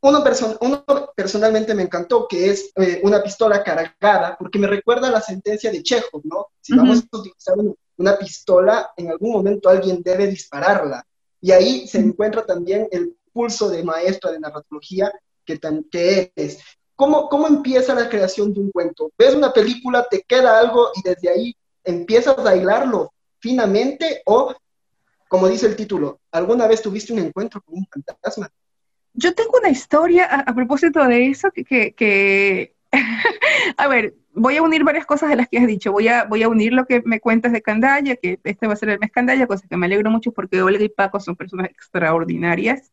Uno, 0.00 0.22
uno, 0.60 0.84
personalmente 1.16 1.74
me 1.74 1.82
encantó, 1.82 2.28
que 2.28 2.50
es 2.50 2.70
eh, 2.76 3.00
una 3.02 3.22
pistola 3.22 3.64
cargada, 3.64 4.36
porque 4.38 4.58
me 4.58 4.66
recuerda 4.66 5.08
a 5.08 5.12
la 5.12 5.22
sentencia 5.22 5.70
de 5.70 5.82
Chekhov, 5.82 6.20
¿no? 6.24 6.48
Si 6.60 6.76
vamos 6.76 7.04
a 7.10 7.16
utilizar 7.16 7.54
una 7.96 8.18
pistola, 8.18 8.90
en 8.98 9.10
algún 9.10 9.32
momento 9.32 9.70
alguien 9.70 10.02
debe 10.02 10.26
dispararla. 10.26 11.06
Y 11.40 11.52
ahí 11.52 11.88
se 11.88 11.98
encuentra 11.98 12.44
también 12.44 12.86
el 12.90 13.16
pulso 13.32 13.70
de 13.70 13.82
maestra 13.82 14.30
de 14.30 14.40
narratología 14.40 15.10
que, 15.44 15.58
tan, 15.58 15.84
que 15.84 16.32
eres. 16.36 16.58
¿Cómo, 16.96 17.28
¿Cómo 17.28 17.46
empieza 17.46 17.94
la 17.94 18.08
creación 18.08 18.52
de 18.52 18.60
un 18.60 18.70
cuento? 18.70 19.10
Ves 19.18 19.34
una 19.34 19.52
película, 19.52 20.06
te 20.08 20.22
queda 20.22 20.60
algo 20.60 20.90
y 20.94 21.02
desde 21.02 21.30
ahí 21.30 21.56
empiezas 21.84 22.38
a 22.38 22.56
hilarlo 22.56 23.12
finamente 23.38 24.22
o, 24.26 24.54
como 25.28 25.48
dice 25.48 25.66
el 25.66 25.76
título, 25.76 26.20
¿alguna 26.32 26.66
vez 26.66 26.82
tuviste 26.82 27.12
un 27.12 27.20
encuentro 27.20 27.60
con 27.62 27.78
un 27.78 27.86
fantasma? 27.86 28.50
Yo 29.12 29.34
tengo 29.34 29.58
una 29.58 29.70
historia 29.70 30.24
a, 30.24 30.54
propósito 30.54 31.04
de 31.04 31.28
eso 31.28 31.50
que, 31.52 31.94
que, 31.94 32.74
a 33.76 33.86
ver, 33.86 34.14
voy 34.32 34.56
a 34.56 34.62
unir 34.62 34.82
varias 34.82 35.06
cosas 35.06 35.30
de 35.30 35.36
las 35.36 35.48
que 35.48 35.58
has 35.58 35.66
dicho. 35.66 35.92
Voy 35.92 36.08
a, 36.08 36.24
voy 36.24 36.42
a 36.42 36.48
unir 36.48 36.72
lo 36.72 36.84
que 36.86 37.02
me 37.04 37.20
cuentas 37.20 37.52
de 37.52 37.62
Candaya, 37.62 38.16
que 38.16 38.40
este 38.42 38.66
va 38.66 38.72
a 38.72 38.76
ser 38.76 38.88
el 38.88 38.98
mes 38.98 39.12
Candaya, 39.12 39.46
cosa 39.46 39.68
que 39.68 39.76
me 39.76 39.86
alegro 39.86 40.10
mucho 40.10 40.32
porque 40.32 40.62
Olga 40.62 40.82
y 40.82 40.88
Paco 40.88 41.20
son 41.20 41.36
personas 41.36 41.70
extraordinarias, 41.70 42.92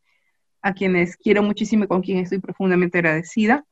a 0.61 0.73
quienes 0.73 1.17
quiero 1.17 1.41
muchísimo 1.41 1.85
y 1.85 1.87
con 1.87 2.01
quienes 2.01 2.25
estoy 2.25 2.39
profundamente 2.39 2.99
agradecida. 2.99 3.65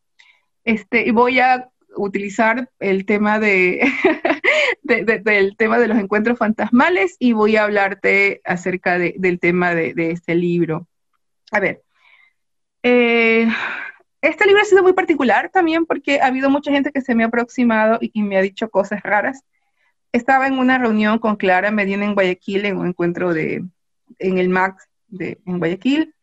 Este, 0.64 1.08
y 1.08 1.12
voy 1.12 1.40
a 1.40 1.70
utilizar 2.06 2.70
el 2.80 3.06
tema 3.06 3.40
de, 3.40 3.92
del 4.84 5.56
tema 5.58 5.80
de 5.80 5.88
los 5.88 5.98
encuentros 5.98 6.38
fantasmales 6.38 7.16
y 7.20 7.34
voy 7.34 7.56
a 7.56 7.64
hablarte 7.64 8.42
acerca 8.44 8.98
del 8.98 9.40
tema 9.40 9.74
de, 9.76 10.12
este 10.12 10.36
libro. 10.36 10.88
A 11.52 11.60
ver, 11.60 11.84
eh, 12.84 13.48
este 14.22 14.46
libro 14.46 14.62
ha 14.62 14.66
sido 14.66 14.84
muy 14.84 14.94
particular 14.94 15.50
también 15.50 15.86
porque 15.86 16.22
ha 16.22 16.28
habido 16.28 16.50
mucha 16.50 16.72
gente 16.72 16.92
que 16.92 17.02
se 17.02 17.16
me 17.16 17.24
ha 17.24 17.28
aproximado 17.28 18.00
y, 18.02 18.22
me 18.22 18.38
ha 18.38 18.42
dicho 18.42 18.70
cosas 18.70 19.02
raras. 19.02 19.44
Estaba 20.12 20.48
en 20.48 20.58
una 20.58 20.78
reunión 20.78 21.20
con 21.20 21.36
Clara 21.36 21.72
Medina 21.72 22.04
en 22.04 22.16
Guayaquil, 22.16 22.66
en 22.66 22.78
un 22.78 22.88
encuentro 22.88 23.34
de, 23.34 23.64
en 24.18 24.38
el 24.38 24.50
MAC 24.50 24.76
de, 25.08 25.40
en 25.46 25.60
Guayaquil, 25.60 26.16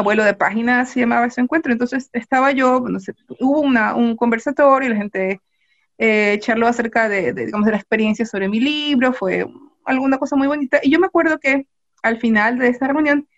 abuelo 0.00 0.24
de 0.24 0.34
página 0.34 0.84
se 0.84 1.00
llamaba 1.00 1.26
ese 1.26 1.40
encuentro. 1.40 1.72
Entonces 1.72 2.10
estaba 2.12 2.52
yo, 2.52 2.80
no 2.80 2.98
hubo 3.38 3.60
un 3.60 4.16
conversatorio 4.16 4.88
y 4.88 4.92
la 4.92 4.98
gente 4.98 5.40
eh, 5.98 6.38
charló 6.40 6.66
acerca 6.66 7.08
de, 7.08 7.32
digamos, 7.32 7.66
de 7.66 7.72
la 7.72 7.78
experiencia 7.78 8.24
sobre 8.24 8.48
mi 8.48 8.58
libro, 8.58 9.12
fue 9.12 9.46
alguna 9.84 10.18
cosa 10.18 10.34
muy 10.34 10.48
bonita. 10.48 10.80
Y 10.82 10.90
yo 10.90 10.98
me 10.98 11.06
acuerdo 11.06 11.38
que 11.38 11.66
al 12.02 12.18
final 12.18 12.58
de 12.58 12.68
esa 12.68 12.86
reunión 12.86 13.28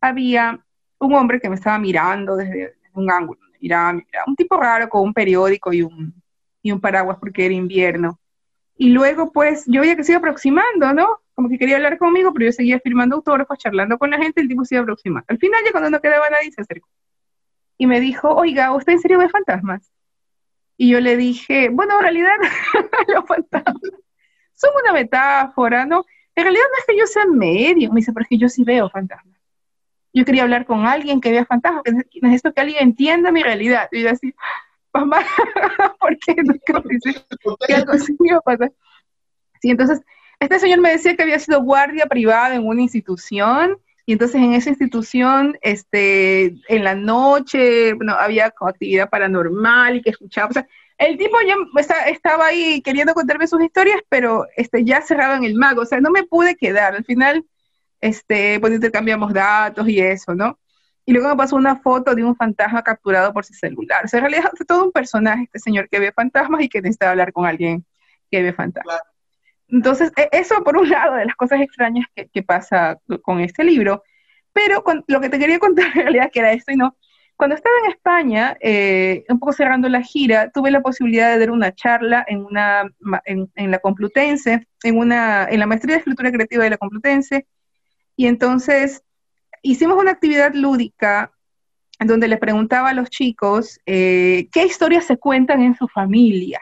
había 0.00 0.62
un 0.98 1.14
hombre 1.14 1.40
que 1.40 1.48
me 1.48 1.54
estaba 1.54 1.78
mirando 1.78 2.36
desde, 2.36 2.74
un 2.92 3.10
ángulo, 3.10 3.40
miraba, 3.60 3.94
miraba, 3.94 4.24
un 4.26 4.36
tipo 4.36 4.56
raro 4.56 4.88
con 4.88 5.02
un 5.02 5.14
periódico 5.14 5.72
y 5.72 5.82
un, 5.82 6.12
y 6.60 6.72
un 6.72 6.80
paraguas 6.80 7.16
porque 7.18 7.46
era 7.46 7.54
invierno. 7.54 8.20
Y 8.76 8.90
luego, 8.90 9.32
pues, 9.32 9.64
yo 9.66 9.80
veía 9.80 9.96
que 9.96 10.04
se 10.04 10.12
iba 10.12 10.18
aproximando, 10.18 10.92
¿no? 10.92 11.19
Como 11.40 11.48
que 11.48 11.56
quería 11.56 11.76
hablar 11.76 11.96
conmigo, 11.96 12.34
pero 12.34 12.44
yo 12.44 12.52
seguía 12.52 12.78
firmando 12.80 13.16
autógrafos, 13.16 13.56
charlando 13.56 13.96
con 13.96 14.10
la 14.10 14.18
gente, 14.18 14.42
el 14.42 14.48
tipo 14.48 14.62
se 14.66 14.74
iba 14.74 14.82
aproximando. 14.82 15.24
Al 15.26 15.38
final, 15.38 15.62
ya 15.64 15.70
cuando 15.72 15.88
no 15.88 15.98
quedaba 15.98 16.28
nadie, 16.28 16.52
se 16.52 16.60
acercó. 16.60 16.86
Y 17.78 17.86
me 17.86 17.98
dijo, 17.98 18.28
oiga, 18.28 18.74
¿usted 18.74 18.92
en 18.92 19.00
serio 19.00 19.18
ve 19.18 19.30
fantasmas? 19.30 19.90
Y 20.76 20.90
yo 20.90 21.00
le 21.00 21.16
dije, 21.16 21.70
bueno, 21.70 21.96
en 21.96 22.02
realidad 22.02 22.32
los 23.08 23.24
fantasmas 23.24 23.90
son 24.52 24.70
una 24.82 24.92
metáfora, 24.92 25.86
¿no? 25.86 26.04
En 26.34 26.44
realidad 26.44 26.64
no 26.70 26.78
es 26.78 26.84
que 26.86 26.98
yo 26.98 27.06
sea 27.06 27.24
medio, 27.24 27.90
me 27.90 28.00
dice, 28.00 28.12
pero 28.12 28.24
es 28.24 28.28
que 28.28 28.36
yo 28.36 28.50
sí 28.50 28.62
veo 28.62 28.90
fantasmas. 28.90 29.40
Yo 30.12 30.26
quería 30.26 30.42
hablar 30.42 30.66
con 30.66 30.84
alguien 30.84 31.22
que 31.22 31.30
vea 31.30 31.46
fantasmas, 31.46 31.84
que 31.84 32.20
necesito 32.20 32.52
que 32.52 32.60
alguien 32.60 32.82
entienda 32.82 33.32
mi 33.32 33.42
realidad. 33.42 33.88
Y 33.92 34.02
yo 34.02 34.10
así, 34.10 34.34
mamá, 34.92 35.22
¿por 36.00 36.18
qué? 36.18 36.34
¿Qué 37.66 37.74
algo 37.74 37.92
así 37.92 38.14
me 38.18 38.28
iba 38.28 38.36
a 38.36 38.42
pasar? 38.42 38.70
Sí, 39.62 39.70
entonces 39.70 40.02
este 40.40 40.58
señor 40.58 40.80
me 40.80 40.90
decía 40.90 41.14
que 41.14 41.22
había 41.22 41.38
sido 41.38 41.62
guardia 41.62 42.06
privada 42.06 42.54
en 42.54 42.66
una 42.66 42.82
institución 42.82 43.78
y 44.06 44.14
entonces 44.14 44.40
en 44.42 44.54
esa 44.54 44.70
institución, 44.70 45.56
este, 45.62 46.56
en 46.68 46.82
la 46.82 46.96
noche, 46.96 47.92
bueno, 47.92 48.14
había 48.14 48.46
actividad 48.46 49.08
paranormal 49.08 49.96
y 49.96 50.02
que 50.02 50.10
escuchaba, 50.10 50.48
o 50.48 50.52
sea, 50.52 50.66
el 50.98 51.16
tipo 51.16 51.36
ya 51.46 51.54
estaba 52.10 52.46
ahí 52.46 52.82
queriendo 52.82 53.14
contarme 53.14 53.46
sus 53.46 53.62
historias, 53.62 54.00
pero 54.08 54.46
este, 54.56 54.84
ya 54.84 55.00
cerraba 55.00 55.36
en 55.36 55.44
el 55.44 55.54
mago, 55.54 55.82
o 55.82 55.86
sea, 55.86 56.00
no 56.00 56.10
me 56.10 56.24
pude 56.24 56.56
quedar, 56.56 56.94
al 56.96 57.04
final, 57.04 57.44
este, 58.00 58.58
pues 58.58 58.72
intercambiamos 58.72 59.32
datos 59.32 59.88
y 59.88 60.00
eso, 60.00 60.34
¿no? 60.34 60.58
Y 61.06 61.12
luego 61.12 61.28
me 61.28 61.36
pasó 61.36 61.56
una 61.56 61.76
foto 61.76 62.14
de 62.14 62.24
un 62.24 62.34
fantasma 62.34 62.82
capturado 62.82 63.32
por 63.32 63.44
su 63.44 63.54
celular. 63.54 64.04
O 64.04 64.08
sea, 64.08 64.18
en 64.18 64.24
realidad 64.26 64.50
es 64.58 64.66
todo 64.66 64.84
un 64.84 64.92
personaje, 64.92 65.44
este 65.44 65.58
señor 65.60 65.88
que 65.88 66.00
ve 66.00 66.12
fantasmas 66.12 66.62
y 66.62 66.68
que 66.68 66.82
necesita 66.82 67.10
hablar 67.10 67.32
con 67.32 67.46
alguien 67.46 67.84
que 68.30 68.42
ve 68.42 68.52
fantasmas. 68.52 69.00
Entonces, 69.70 70.12
e, 70.16 70.28
eso 70.32 70.62
por 70.64 70.76
un 70.76 70.88
lado 70.90 71.16
de 71.16 71.26
las 71.26 71.36
cosas 71.36 71.60
extrañas 71.60 72.06
que, 72.14 72.42
pasa 72.42 72.98
con 73.22 73.40
este 73.40 73.64
libro, 73.64 74.02
pero 74.52 74.82
lo 75.06 75.20
que 75.20 75.28
te 75.28 75.38
quería 75.38 75.58
contar 75.58 75.86
en 75.94 76.02
realidad 76.02 76.30
que 76.32 76.40
era 76.40 76.52
esto 76.52 76.72
y 76.72 76.76
no, 76.76 76.96
cuando 77.40 77.56
estaba 77.56 77.74
en 77.84 77.92
España, 77.92 78.56
eh, 78.60 79.24
un 79.30 79.38
poco 79.38 79.54
cerrando 79.54 79.88
la 79.88 80.02
gira, 80.02 80.50
tuve 80.50 80.70
la 80.70 80.82
posibilidad 80.82 81.32
de 81.32 81.38
dar 81.38 81.50
una 81.50 81.74
charla 81.74 82.22
en, 82.28 82.44
una, 82.44 82.84
en, 83.24 83.70
la 83.70 83.78
Complutense, 83.78 84.66
en, 84.82 84.98
una, 84.98 85.48
en 85.48 85.58
la 85.58 85.66
maestría 85.66 85.94
de 85.94 86.00
escritura 86.00 86.30
creativa 86.30 86.64
de 86.64 86.70
la 86.70 86.76
Complutense, 86.76 87.46
y 88.14 88.26
entonces 88.26 89.02
hicimos 89.62 89.96
una 89.98 90.10
actividad 90.10 90.52
lúdica 90.52 91.32
en 91.98 92.08
donde 92.08 92.28
le 92.28 92.36
preguntaba 92.36 92.90
a 92.90 92.94
los 92.94 93.08
chicos 93.08 93.80
eh, 93.86 94.48
qué 94.52 94.66
historias 94.66 95.06
se 95.06 95.16
cuentan 95.16 95.62
en 95.62 95.74
su 95.74 95.88
familia. 95.88 96.60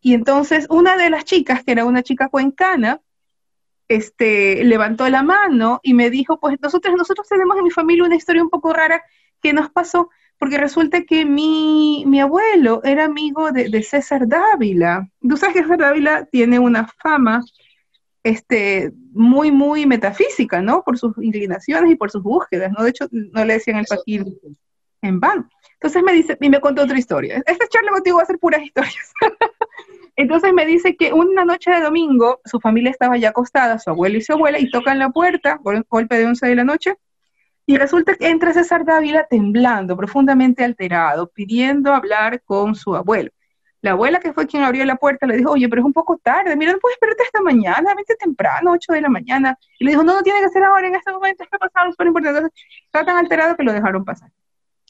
Y 0.00 0.14
entonces 0.14 0.66
una 0.70 0.96
de 0.96 1.10
las 1.10 1.24
chicas, 1.24 1.62
que 1.64 1.72
era 1.72 1.84
una 1.84 2.02
chica 2.02 2.28
cuencana, 2.28 3.00
este, 3.88 4.62
levantó 4.64 5.08
la 5.08 5.22
mano 5.22 5.80
y 5.82 5.94
me 5.94 6.10
dijo, 6.10 6.38
pues 6.38 6.56
nosotros, 6.62 6.94
nosotros 6.96 7.28
tenemos 7.28 7.56
en 7.58 7.64
mi 7.64 7.70
familia 7.70 8.04
una 8.04 8.14
historia 8.14 8.42
un 8.42 8.48
poco 8.48 8.72
rara 8.72 9.02
que 9.42 9.52
nos 9.52 9.68
pasó, 9.70 10.10
porque 10.38 10.58
resulta 10.58 11.02
que 11.02 11.24
mi, 11.24 12.04
mi 12.06 12.20
abuelo 12.20 12.82
era 12.84 13.04
amigo 13.04 13.50
de, 13.50 13.82
César 13.82 14.28
Dávila. 14.28 15.08
Tú 15.20 15.36
sabes 15.36 15.56
que 15.56 15.62
César 15.62 15.78
Dávila 15.78 16.24
tiene 16.26 16.58
una 16.58 16.86
fama 17.02 17.42
este, 18.22 18.92
muy, 19.12 19.50
muy 19.50 19.86
metafísica, 19.86 20.62
¿no? 20.62 20.82
Por 20.84 20.96
sus 20.96 21.16
inclinaciones 21.18 21.90
y 21.90 21.96
por 21.96 22.10
sus 22.10 22.22
búsquedas, 22.22 22.70
¿no? 22.70 22.84
De 22.84 22.90
hecho, 22.90 23.08
no 23.10 23.44
le 23.44 23.54
decían 23.54 23.78
el 23.78 23.86
paquín 23.86 24.38
en 25.02 25.18
van. 25.18 25.50
Entonces 25.74 26.02
me 26.02 26.12
dice, 26.12 26.38
y 26.40 26.48
me 26.48 26.60
contó 26.60 26.82
otra 26.82 26.98
historia. 26.98 27.42
Esta 27.44 27.66
charla 27.68 27.90
contigo 27.90 28.18
va 28.18 28.22
a 28.22 28.26
ser 28.26 28.38
puras 28.38 28.62
historias. 28.62 29.12
Entonces 30.20 30.52
me 30.52 30.66
dice 30.66 30.96
que 30.96 31.14
una 31.14 31.46
noche 31.46 31.70
de 31.70 31.80
domingo 31.80 32.42
su 32.44 32.60
familia 32.60 32.90
estaba 32.90 33.16
ya 33.16 33.30
acostada, 33.30 33.78
su 33.78 33.88
abuelo 33.88 34.18
y 34.18 34.20
su 34.20 34.34
abuela, 34.34 34.58
y 34.58 34.70
tocan 34.70 34.98
la 34.98 35.08
puerta 35.08 35.58
el 35.64 35.84
golpe 35.88 36.18
de 36.18 36.26
11 36.26 36.46
de 36.46 36.54
la 36.56 36.64
noche. 36.64 36.94
Y 37.64 37.78
resulta 37.78 38.14
que 38.14 38.28
entra 38.28 38.52
César 38.52 38.84
Dávila 38.84 39.26
temblando, 39.30 39.96
profundamente 39.96 40.62
alterado, 40.62 41.30
pidiendo 41.30 41.94
hablar 41.94 42.42
con 42.42 42.74
su 42.74 42.94
abuelo. 42.94 43.30
La 43.80 43.92
abuela, 43.92 44.20
que 44.20 44.34
fue 44.34 44.46
quien 44.46 44.62
abrió 44.62 44.84
la 44.84 44.96
puerta, 44.96 45.26
le 45.26 45.38
dijo, 45.38 45.52
oye, 45.52 45.70
pero 45.70 45.80
es 45.80 45.86
un 45.86 45.94
poco 45.94 46.18
tarde, 46.22 46.54
mira, 46.54 46.72
no 46.72 46.78
puedes 46.80 46.96
esperarte 46.96 47.22
hasta 47.22 47.40
mañana, 47.40 47.94
vete 47.96 48.14
temprano, 48.16 48.72
8 48.72 48.92
de 48.92 49.00
la 49.00 49.08
mañana. 49.08 49.58
Y 49.78 49.86
le 49.86 49.92
dijo, 49.92 50.04
no, 50.04 50.16
no 50.16 50.22
tiene 50.22 50.42
que 50.42 50.50
ser 50.50 50.64
ahora, 50.64 50.86
en 50.86 50.96
este 50.96 51.12
momento, 51.12 51.44
es 51.44 51.48
que 51.48 52.04
importante. 52.06 52.50
Está 52.84 53.06
tan 53.06 53.16
alterado 53.16 53.56
que 53.56 53.62
lo 53.62 53.72
dejaron 53.72 54.04
pasar. 54.04 54.30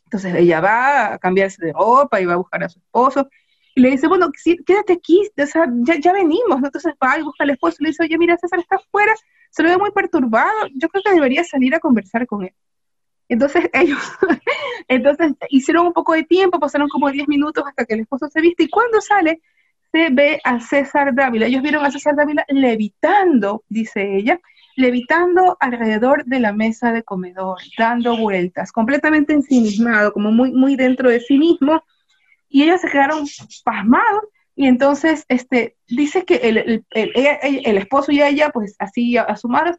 Entonces 0.07 0.35
ella 0.35 0.61
va 0.61 1.13
a 1.13 1.19
cambiarse 1.19 1.65
de 1.65 1.73
ropa 1.73 2.21
y 2.21 2.27
va 2.27 2.33
a 2.33 2.39
buscar 2.39 2.65
a 2.65 2.69
su 2.69 2.81
esposo. 2.81 3.29
Y 3.75 3.81
le 3.81 3.91
dice, 3.91 4.09
bueno, 4.09 4.31
quédate 4.67 4.93
aquí, 4.93 5.23
o 5.37 5.47
sea, 5.47 5.67
ya, 5.83 5.97
ya 5.99 6.13
venimos, 6.13 6.61
¿no? 6.61 6.67
Entonces 6.67 6.95
va 7.03 7.19
y 7.19 7.23
busca 7.23 7.45
al 7.45 7.51
esposo 7.51 7.77
y 7.81 7.85
le 7.85 7.91
dice, 7.91 8.05
oye, 8.05 8.19
mira, 8.19 8.37
César 8.37 8.59
está 8.59 8.77
afuera, 8.77 9.15
se 9.51 9.63
lo 9.63 9.69
ve 9.69 9.79
muy 9.79 9.91
perturbado, 9.93 10.67
yo 10.75 10.89
creo 10.89 11.03
que 11.05 11.13
debería 11.13 11.45
salir 11.45 11.75
a 11.75 11.81
conversar 11.81 12.27
con 12.27 12.45
él. 12.45 12.55
Entonces 13.29 13.71
ellos, 13.73 13.99
entonces 14.89 15.33
hicieron 15.49 15.87
un 15.87 15.93
poco 15.93 16.15
de 16.15 16.25
tiempo, 16.25 16.59
pasaron 16.59 16.89
como 16.89 17.11
10 17.11 17.29
minutos 17.29 17.65
hasta 17.67 17.85
que 17.85 17.95
el 17.95 18.01
esposo 18.01 18.29
se 18.29 18.41
viste 18.41 18.65
y 18.65 18.69
cuando 18.69 19.01
sale 19.01 19.41
se 19.93 20.11
ve 20.11 20.41
a 20.45 20.61
César 20.61 21.15
Dávila. 21.15 21.47
Ellos 21.47 21.63
vieron 21.63 21.85
a 21.85 21.91
César 21.91 22.15
Dávila 22.15 22.45
levitando, 22.49 23.65
dice 23.69 24.17
ella, 24.17 24.41
levitando 24.77 25.57
alrededor 25.61 26.25
de 26.25 26.41
la 26.41 26.53
mesa 26.53 26.93
de 26.93 27.03
comedor, 27.03 27.59
dando 27.77 28.17
vueltas, 28.17 28.73
completamente 28.73 29.33
ensimismado, 29.33 30.13
como 30.13 30.31
muy, 30.31 30.53
muy 30.53 30.77
dentro 30.77 31.11
de 31.11 31.21
sí 31.21 31.39
mismo. 31.39 31.83
Y 32.51 32.65
ellos 32.65 32.83
se 32.83 32.91
quedaron 32.91 33.25
pasmados 33.65 34.25
y 34.61 34.67
entonces 34.67 35.25
este, 35.29 35.77
dice 35.89 36.27
que 36.27 36.35
el, 36.35 36.59
el, 36.59 36.85
el, 36.91 37.79
esposo 37.79 38.13
y 38.13 38.21
ella, 38.21 38.51
pues 38.51 38.77
así 38.79 39.17
asumados, 39.17 39.79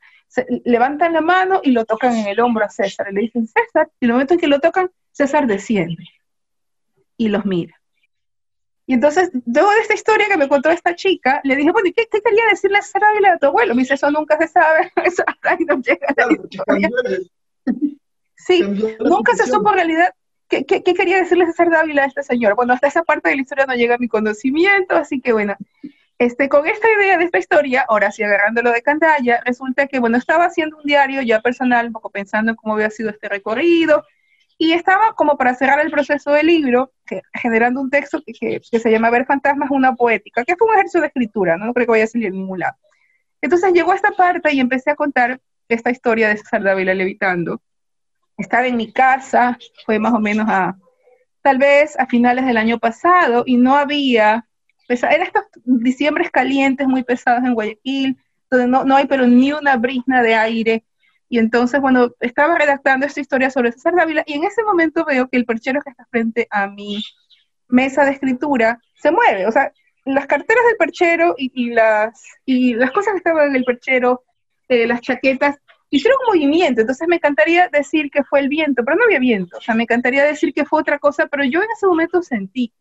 levantan 0.66 1.14
la 1.14 1.22
mano 1.22 1.62
y 1.64 1.70
lo 1.70 1.86
tocan 1.86 2.16
en 2.16 2.26
el 2.26 2.40
hombro 2.40 2.66
a 2.66 2.70
César. 2.70 3.08
Y 3.12 3.14
le 3.14 3.22
dicen, 3.22 3.46
César, 3.46 3.92
y 4.00 4.06
el 4.06 4.14
momento 4.14 4.34
en 4.34 4.40
que 4.40 4.48
lo 4.48 4.60
tocan, 4.60 4.90
César 5.12 5.46
desciende 5.46 6.04
y 7.16 7.28
los 7.28 7.46
mira. 7.46 7.80
Y 8.88 8.94
entonces, 8.96 9.30
luego 9.46 9.70
de 9.70 9.82
esta 9.82 9.94
historia 9.94 10.28
que 10.28 10.38
me 10.38 10.50
contó 10.50 10.72
esta 10.72 10.96
chica, 10.96 11.42
le 11.44 11.56
dije, 11.56 11.72
bueno, 11.72 11.92
¿qué, 11.96 12.08
qué 12.12 12.20
quería 12.20 12.48
decirle 12.50 12.80
a 12.80 12.82
César 12.82 13.04
Ávila 13.04 13.34
a 13.34 13.38
tu 13.38 13.46
abuelo? 13.46 13.76
Me 13.76 13.84
dice, 13.84 13.94
eso 13.94 14.10
nunca 14.10 14.38
se 14.38 14.48
sabe, 14.48 14.92
eso 15.06 15.24
no 15.68 15.82
llega 15.82 16.08
a 16.08 16.26
la 16.26 16.34
historia. 16.34 16.90
Sí, 18.36 18.64
nunca 19.00 19.36
se 19.36 19.46
supo 19.46 19.70
en 19.70 19.76
realidad 19.76 20.14
qué, 20.52 20.66
qué, 20.66 20.84
qué, 20.84 20.94
quería 20.94 21.18
decirle 21.18 21.48
César 21.48 21.72
Dávila 21.72 22.04
a 22.04 22.08
este 22.08 22.22
señor. 22.22 22.56
Bueno, 22.56 22.74
hasta 22.74 22.88
esa 22.88 23.04
parte 23.04 23.30
de 23.30 23.38
la 23.38 23.42
historia 23.42 23.66
no 23.66 23.74
llega 23.74 23.96
a 23.96 23.98
mi 23.98 24.08
conocimiento, 24.08 24.96
así 24.96 25.20
que 25.22 25.34
bueno, 25.34 25.56
este, 26.22 26.50
con 26.50 26.68
esta 26.68 26.88
idea 26.88 27.18
de 27.18 27.24
esta 27.24 27.40
historia, 27.40 27.84
ahora 27.90 28.12
sí 28.12 28.22
agarrándolo 28.22 28.72
de 28.72 28.84
candalla, 28.84 29.42
resulta 29.44 29.88
que, 29.88 29.98
bueno, 29.98 30.18
estaba 30.18 30.46
haciendo 30.46 30.78
un 30.78 30.84
diario 30.84 31.24
ya 31.24 31.42
personal, 31.42 31.88
un 31.88 31.94
poco 31.94 32.12
pensando 32.12 32.52
en 32.52 32.58
cómo 32.58 32.76
había 32.76 32.92
sido 32.92 33.10
este 33.10 33.28
recorrido, 33.28 34.06
y 34.56 34.74
estaba 34.74 35.14
como 35.14 35.36
para 35.36 35.56
cerrar 35.56 35.80
el 35.80 35.90
proceso 35.90 36.30
del 36.30 36.46
libro, 36.46 36.92
generando 37.34 37.82
un 37.82 37.90
texto 37.90 38.22
que, 38.24 38.62
se 38.62 38.92
llama 38.92 39.10
Ver 39.10 39.26
fantasmas, 39.26 39.72
una 39.72 39.96
poética, 39.96 40.46
que 40.46 40.56
fue 40.56 40.68
un 40.68 40.76
ejercicio 40.76 41.02
de 41.02 41.08
escritura, 41.08 41.58
¿no? 41.58 41.74
creo 41.74 41.88
que 41.88 41.92
vaya 41.92 42.04
a 42.04 42.08
salir 42.08 42.28
en 42.28 42.34
ningún 42.34 42.60
lado. 42.60 42.76
Entonces 43.42 43.74
llegó 43.74 43.92
a 43.92 43.96
esta 43.96 44.12
parte 44.12 44.54
y 44.54 44.60
empecé 44.60 44.92
a 44.92 44.96
contar 44.96 45.42
esta 45.70 45.90
historia 45.90 46.30
de 46.30 46.38
César 46.38 46.62
Dávila 46.62 46.94
levitando. 46.94 47.64
Estaba 48.42 48.68
en 48.68 48.78
mi 48.78 48.92
casa, 48.92 49.58
fue 49.86 50.00
más 50.00 50.14
o 50.14 50.20
menos 50.20 50.48
a, 50.50 50.76
tal 51.42 51.58
vez 51.58 51.98
a 52.00 52.06
finales 52.06 52.46
del 52.46 52.58
año 52.58 52.80
pasado, 52.80 53.44
y 53.46 53.58
no 53.58 53.76
había 53.76 54.46
eran 54.94 55.28
estos 55.28 55.44
diciembres 55.64 56.32
calientes 56.32 56.88
muy 56.88 57.04
pesados 57.04 57.44
en 57.44 57.54
Guayaquil, 57.54 58.18
donde 58.50 58.68
no, 58.68 58.84
no 58.84 58.96
hay 58.96 59.08
pero 59.08 59.28
ni 59.28 59.52
una 59.54 59.78
brisna 59.78 60.22
de 60.22 60.36
aire. 60.36 60.84
Y 61.30 61.40
entonces, 61.40 61.80
bueno, 61.80 62.14
estaba 62.20 62.58
redactando 62.58 63.06
esta 63.06 63.22
historia 63.22 63.50
sobre 63.50 63.72
César 63.72 63.96
Dávila 63.96 64.24
y 64.26 64.34
en 64.34 64.44
ese 64.44 64.64
momento 64.64 65.06
veo 65.06 65.30
que 65.30 65.38
el 65.38 65.46
perchero 65.46 65.82
que 65.82 65.92
está 65.92 66.06
frente 66.10 66.48
a 66.52 66.68
mi 66.68 67.02
mesa 67.70 68.04
de 68.04 68.12
escritura 68.12 68.80
se 68.96 69.12
mueve. 69.12 69.48
O 69.48 69.52
sea, 69.52 69.72
las 70.04 70.28
carteras 70.28 70.66
del 70.66 70.76
perchero 70.78 71.36
y, 71.38 71.70
las, 71.70 72.22
y 72.46 72.74
las 72.74 72.92
cosas 72.92 73.14
que 73.14 73.20
estaban 73.20 73.48
en 73.48 73.56
el 73.56 73.64
perchero, 73.64 74.24
eh, 74.68 74.86
las 74.88 75.00
chaquetas, 75.00 75.58
hicieron 75.92 76.18
un 76.26 76.34
movimiento. 76.34 76.82
Entonces 76.82 77.08
me 77.08 77.18
encantaría 77.18 77.70
decir 77.70 78.10
que 78.10 78.24
fue 78.24 78.40
el 78.40 78.50
viento, 78.50 78.84
pero 78.84 78.98
no 78.98 79.04
había 79.04 79.20
viento. 79.20 79.58
O 79.58 79.62
sea, 79.62 79.76
me 79.76 79.84
encantaría 79.84 80.24
decir 80.24 80.54
que 80.54 80.66
fue 80.66 80.80
otra 80.80 80.98
cosa, 80.98 81.28
pero 81.28 81.44
yo 81.44 81.62
en 81.62 81.70
ese 81.72 81.86
momento 81.86 82.24
sentí 82.24 82.74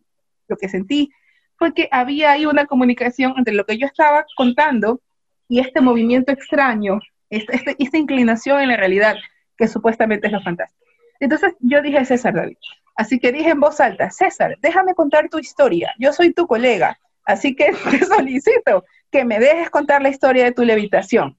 lo 0.48 0.56
que 0.56 0.68
sentí 0.68 1.12
fue 1.56 1.74
que 1.74 1.88
había 1.90 2.32
ahí 2.32 2.46
una 2.46 2.66
comunicación 2.66 3.34
entre 3.36 3.54
lo 3.54 3.64
que 3.64 3.78
yo 3.78 3.86
estaba 3.86 4.24
contando 4.36 5.00
y 5.48 5.60
este 5.60 5.80
movimiento 5.80 6.32
extraño, 6.32 7.00
esta, 7.28 7.52
esta, 7.52 7.72
esta 7.78 7.98
inclinación 7.98 8.60
en 8.60 8.68
la 8.68 8.76
realidad, 8.76 9.16
que 9.56 9.68
supuestamente 9.68 10.26
es 10.26 10.32
lo 10.32 10.40
fantástico. 10.40 10.86
Entonces 11.20 11.54
yo 11.60 11.82
dije 11.82 12.04
César 12.04 12.34
David, 12.34 12.56
así 12.96 13.18
que 13.18 13.30
dije 13.30 13.50
en 13.50 13.60
voz 13.60 13.78
alta, 13.80 14.10
César, 14.10 14.56
déjame 14.62 14.94
contar 14.94 15.28
tu 15.28 15.38
historia, 15.38 15.92
yo 15.98 16.12
soy 16.12 16.32
tu 16.32 16.46
colega, 16.46 16.98
así 17.24 17.54
que 17.54 17.72
te 17.90 18.04
solicito 18.06 18.84
que 19.10 19.24
me 19.24 19.38
dejes 19.38 19.68
contar 19.70 20.02
la 20.02 20.08
historia 20.08 20.44
de 20.44 20.52
tu 20.52 20.64
levitación. 20.64 21.36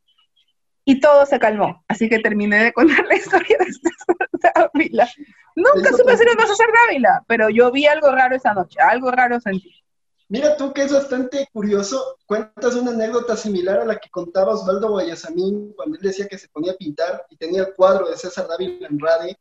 Y 0.86 1.00
todo 1.00 1.26
se 1.26 1.40
calmó, 1.40 1.84
así 1.88 2.10
que 2.10 2.20
terminé 2.20 2.64
de 2.64 2.74
contar 2.74 3.06
la 3.06 3.16
historia 3.18 3.58
de 3.60 3.66
César 3.66 4.72
Dávila. 4.74 5.10
Nunca 5.56 5.92
supe 5.92 6.18
si 6.18 6.24
era 6.24 6.48
César 6.48 6.70
Dávila, 6.88 7.24
pero 7.28 7.50
yo 7.50 7.72
vi 7.72 7.86
algo 7.86 8.12
raro 8.12 8.36
esa 8.36 8.54
noche, 8.54 8.80
algo 8.80 9.12
raro 9.12 9.40
sentí. 9.40 9.82
Mira 10.30 10.56
tú 10.56 10.72
que 10.72 10.84
es 10.84 10.94
bastante 10.94 11.50
curioso, 11.52 12.18
cuentas 12.26 12.76
una 12.76 12.92
anécdota 12.92 13.36
similar 13.36 13.82
a 13.82 13.86
la 13.86 13.98
que 13.98 14.10
contaba 14.10 14.54
Osvaldo 14.54 14.90
Guayasamín 14.90 15.74
cuando 15.76 15.98
él 15.98 16.02
decía 16.02 16.26
que 16.26 16.38
se 16.38 16.48
ponía 16.48 16.72
a 16.72 16.78
pintar 16.78 17.26
y 17.30 17.36
tenía 17.36 17.64
el 17.64 17.74
cuadro 17.76 18.10
de 18.10 18.16
César 18.16 18.48
David 18.48 18.82
Andrade 18.86 19.38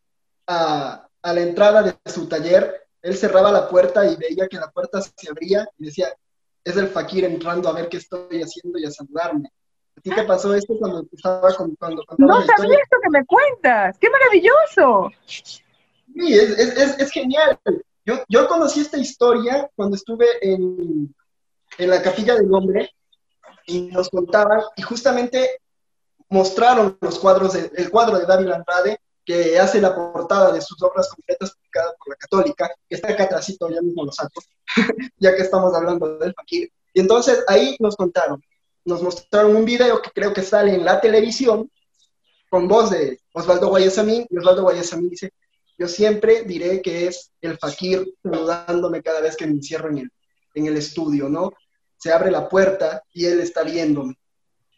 a, 0.49 1.07
a 1.23 1.33
la 1.33 1.41
entrada 1.41 1.83
de 1.83 1.95
su 2.11 2.27
taller. 2.29 2.89
Él 3.03 3.17
cerraba 3.17 3.53
la 3.53 3.69
puerta 3.69 4.05
y 4.05 4.17
veía 4.17 4.49
que 4.49 4.57
la 4.57 4.69
puerta 4.69 5.01
se 5.01 5.31
abría 5.31 5.65
y 5.79 5.87
decía, 5.87 6.13
es 6.65 6.77
el 6.77 6.89
fakir 6.89 7.25
entrando 7.25 7.69
a 7.69 7.73
ver 7.73 7.89
qué 7.89 7.99
estoy 7.99 8.43
haciendo 8.43 8.77
y 8.79 8.85
a 8.85 8.91
saludarme. 8.91 9.49
¿A 10.01 10.03
ti 10.03 10.11
pasó 10.27 10.55
esto 10.55 10.75
cuando 10.79 11.07
estaba 11.13 11.55
contando? 11.55 12.03
No 12.17 12.43
sabía 12.43 12.79
esto 12.83 12.97
que 13.03 13.11
me 13.11 13.25
cuentas, 13.27 13.99
qué 13.99 14.09
maravilloso. 14.09 15.11
Sí, 15.27 16.35
es, 16.35 16.59
es, 16.59 16.99
es 16.99 17.11
genial. 17.11 17.59
Yo, 18.29 18.49
conocí 18.49 18.81
esta 18.81 18.99
historia 18.99 19.71
cuando 19.77 19.97
estuve 19.97 20.27
en, 20.41 21.15
la 21.79 22.03
capilla 22.03 22.35
del 22.35 22.53
hombre 22.53 22.91
y 23.67 23.83
nos 23.83 24.09
contaban, 24.09 24.61
y 24.77 24.83
justamente 24.83 25.61
mostraron 26.29 26.99
los 27.01 27.19
cuadros, 27.19 27.53
de, 27.53 27.71
el 27.77 27.91
cuadro 27.91 28.19
de 28.19 28.27
David 28.27 28.51
Andrade, 28.51 29.01
que 29.25 29.59
hace 29.59 29.81
la 29.81 29.95
portada 29.95 30.51
de 30.53 30.61
sus 30.61 30.83
obras 30.83 31.09
completas 31.09 31.53
publicadas 31.53 31.95
por 31.99 32.09
la 32.09 32.17
Católica, 32.17 32.71
que 32.89 32.97
está 32.97 33.13
acá 33.13 33.25
atrásito, 33.25 33.69
ya 33.69 33.81
mismo 33.81 34.05
los 34.05 34.17
sacos, 34.17 34.49
ya 35.19 35.37
que 35.37 35.43
estamos 35.43 35.75
hablando 35.75 36.19
del 36.19 36.35
fakir. 36.35 36.73
Y 36.93 37.01
entonces 37.01 37.45
ahí 37.47 37.77
nos 37.79 37.97
contaron, 37.97 38.43
nos 38.85 39.03
mostraron 39.03 39.57
un 39.57 39.65
video 39.65 40.01
que 40.03 40.11
creo 40.11 40.33
que 40.33 40.43
sale 40.43 40.75
en 40.75 40.85
la 40.85 41.01
televisión, 41.01 41.71
con 42.49 42.67
voz 42.67 42.91
de 42.91 43.19
Osvaldo 43.33 43.69
Guayasamín, 43.69 44.27
y 44.29 44.39
Osvaldo 44.39 44.63
Guayasamín 44.63 45.11
dice, 45.11 45.33
yo 45.79 45.89
siempre 45.89 46.43
diré 46.43 46.83
que 46.83 47.07
es 47.07 47.31
el 47.41 47.57
fakir 47.59 48.07
saludándome 48.23 49.03
cada 49.03 49.21
vez 49.21 49.37
que 49.37 49.47
me 49.47 49.53
encierro 49.53 49.89
en 49.91 49.99
el, 49.99 50.11
en 50.55 50.67
el 50.67 50.77
estudio, 50.77 51.29
¿no? 51.29 51.53
Se 51.97 52.13
abre 52.13 52.31
la 52.31 52.49
puerta 52.49 53.03
y 53.13 53.27
él 53.27 53.41
está 53.41 53.63
viéndome. 53.63 54.15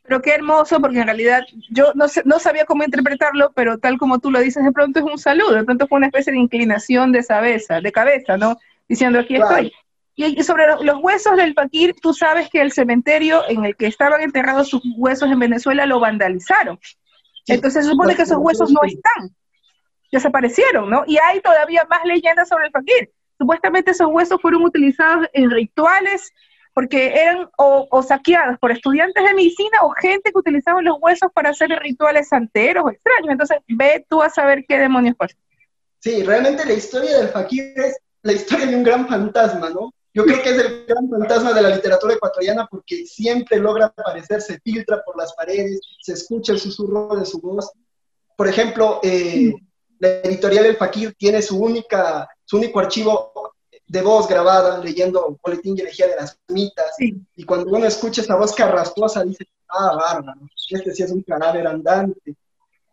Pero 0.04 0.20
qué 0.20 0.32
hermoso, 0.32 0.80
porque 0.80 0.98
en 0.98 1.06
realidad 1.06 1.42
yo 1.70 1.92
no, 1.94 2.06
no 2.24 2.38
sabía 2.38 2.66
cómo 2.66 2.84
interpretarlo, 2.84 3.52
pero 3.54 3.78
tal 3.78 3.98
como 3.98 4.18
tú 4.18 4.30
lo 4.30 4.40
dices, 4.40 4.64
de 4.64 4.72
pronto 4.72 4.98
es 4.98 5.04
un 5.04 5.18
saludo, 5.18 5.54
de 5.54 5.64
pronto 5.64 5.86
fue 5.86 5.98
una 5.98 6.08
especie 6.08 6.32
de 6.32 6.40
inclinación 6.40 7.12
de 7.12 7.24
cabeza, 7.24 7.80
de 7.80 7.92
cabeza, 7.92 8.36
¿no? 8.36 8.58
Diciendo 8.88 9.20
aquí 9.20 9.36
estoy. 9.36 9.72
Y 10.14 10.42
sobre 10.42 10.66
los 10.82 10.98
huesos 11.02 11.36
del 11.36 11.54
fakir, 11.54 11.94
tú 12.02 12.12
sabes 12.12 12.50
que 12.50 12.60
el 12.60 12.72
cementerio 12.72 13.42
en 13.48 13.64
el 13.64 13.76
que 13.76 13.86
estaban 13.86 14.20
enterrados 14.20 14.68
sus 14.68 14.82
huesos 14.96 15.30
en 15.30 15.38
Venezuela 15.38 15.86
lo 15.86 16.00
vandalizaron. 16.00 16.78
Entonces 17.46 17.84
se 17.84 17.90
supone 17.90 18.14
que 18.14 18.22
esos 18.22 18.38
huesos 18.38 18.70
no 18.70 18.80
están 18.84 19.34
desaparecieron, 20.12 20.90
¿no? 20.90 21.02
Y 21.06 21.16
hay 21.16 21.40
todavía 21.40 21.84
más 21.88 22.04
leyendas 22.04 22.48
sobre 22.48 22.66
el 22.66 22.70
fakir. 22.70 23.10
Supuestamente 23.38 23.90
esos 23.90 24.08
huesos 24.08 24.40
fueron 24.40 24.62
utilizados 24.62 25.26
en 25.32 25.50
rituales 25.50 26.30
porque 26.74 27.08
eran 27.14 27.50
o, 27.58 28.02
saqueados 28.02 28.58
por 28.58 28.70
estudiantes 28.70 29.22
de 29.22 29.34
medicina 29.34 29.78
o 29.82 29.90
gente 29.90 30.30
que 30.30 30.38
utilizaba 30.38 30.80
los 30.80 30.96
huesos 31.00 31.30
para 31.34 31.50
hacer 31.50 31.68
rituales 31.80 32.28
santeros 32.28 32.84
o 32.84 32.90
extraños. 32.90 33.30
Entonces, 33.30 33.58
ve 33.68 34.06
tú 34.08 34.22
a 34.22 34.30
saber 34.30 34.64
qué 34.66 34.78
demonios 34.78 35.16
pasa. 35.16 35.34
Sí, 35.98 36.22
realmente 36.22 36.64
la 36.64 36.72
historia 36.72 37.18
del 37.18 37.28
fakir 37.28 37.74
es 37.76 37.98
la 38.22 38.32
historia 38.32 38.66
de 38.66 38.76
un 38.76 38.84
gran 38.84 39.06
fantasma, 39.06 39.68
¿no? 39.70 39.92
Yo 40.14 40.24
creo 40.24 40.42
que 40.42 40.50
es 40.50 40.58
el 40.58 40.84
gran 40.86 41.08
fantasma 41.08 41.54
de 41.54 41.62
la 41.62 41.70
literatura 41.70 42.14
ecuatoriana 42.14 42.66
porque 42.70 43.06
siempre 43.06 43.58
logra 43.58 43.86
aparecer, 43.86 44.42
se 44.42 44.60
filtra 44.60 45.02
por 45.04 45.16
las 45.16 45.32
paredes, 45.32 45.80
se 46.00 46.12
escucha 46.12 46.52
el 46.52 46.60
susurro 46.60 47.16
de 47.16 47.24
su 47.24 47.40
voz. 47.40 47.70
Por 48.36 48.46
ejemplo, 48.46 49.00
eh, 49.02 49.54
la 49.98 50.08
editorial 50.20 50.66
El 50.66 50.76
Fakir 50.76 51.14
tiene 51.14 51.40
su, 51.40 51.58
única, 51.58 52.28
su 52.44 52.58
único 52.58 52.80
archivo 52.80 53.32
de 53.86 54.02
voz 54.02 54.28
grabada 54.28 54.78
leyendo 54.78 55.38
Boletín 55.42 55.76
y 55.76 55.80
Elegía 55.80 56.08
de 56.08 56.16
las 56.16 56.38
Mitas. 56.48 56.94
Y 56.98 57.44
cuando 57.44 57.70
uno 57.70 57.86
escucha 57.86 58.20
esa 58.20 58.36
voz 58.36 58.54
carrasposa, 58.54 59.24
dice, 59.24 59.46
ah, 59.68 59.94
bárbaro, 59.94 60.40
este 60.70 60.94
sí 60.94 61.02
es 61.02 61.10
un 61.10 61.22
cadáver 61.22 61.66
andante. 61.66 62.36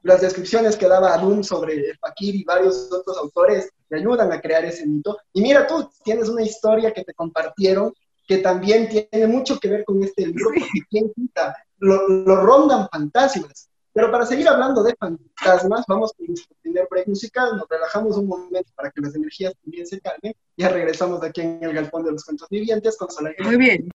Las 0.03 0.21
descripciones 0.21 0.77
que 0.77 0.88
daba 0.88 1.13
Adum 1.13 1.43
sobre 1.43 1.73
el 1.73 1.97
Fakir 1.97 2.35
y 2.35 2.43
varios 2.43 2.89
otros 2.91 3.17
autores 3.17 3.69
te 3.89 3.97
ayudan 3.97 4.31
a 4.31 4.39
crear 4.39 4.63
ese 4.65 4.85
mito. 4.88 5.17
Y 5.33 5.41
mira 5.41 5.67
tú, 5.67 5.89
tienes 6.03 6.29
una 6.29 6.43
historia 6.43 6.93
que 6.93 7.03
te 7.03 7.13
compartieron 7.13 7.93
que 8.29 8.38
también 8.38 8.88
tiene 8.88 9.25
mucho 9.25 9.59
que 9.59 9.67
ver 9.67 9.83
con 9.83 10.01
este 10.03 10.27
libro, 10.27 10.51
porque 10.53 10.62
quién 10.89 11.12
quita, 11.13 11.55
lo, 11.79 12.07
lo, 12.07 12.35
rondan 12.35 12.88
fantasmas. 12.89 13.69
Pero 13.91 14.12
para 14.12 14.23
seguir 14.23 14.47
hablando 14.47 14.83
de 14.83 14.95
fantasmas, 14.95 15.83
vamos 15.88 16.13
con 16.15 16.27
nuestro 16.27 16.55
primer 16.62 16.88
break 16.91 17.07
musical, 17.07 17.57
nos 17.57 17.67
relajamos 17.67 18.17
un 18.17 18.27
momento 18.27 18.71
para 18.75 18.91
que 18.91 19.01
las 19.01 19.15
energías 19.15 19.55
también 19.63 19.88
se 19.88 19.99
calmen, 19.99 20.35
ya 20.55 20.69
regresamos 20.69 21.19
de 21.21 21.27
aquí 21.27 21.41
en 21.41 21.63
el 21.63 21.73
Galpón 21.73 22.03
de 22.03 22.12
los 22.12 22.23
Cuentos 22.23 22.47
Vivientes 22.49 22.95
con 22.97 23.09
Solange. 23.09 23.43
Muy 23.43 23.57
bien. 23.57 23.89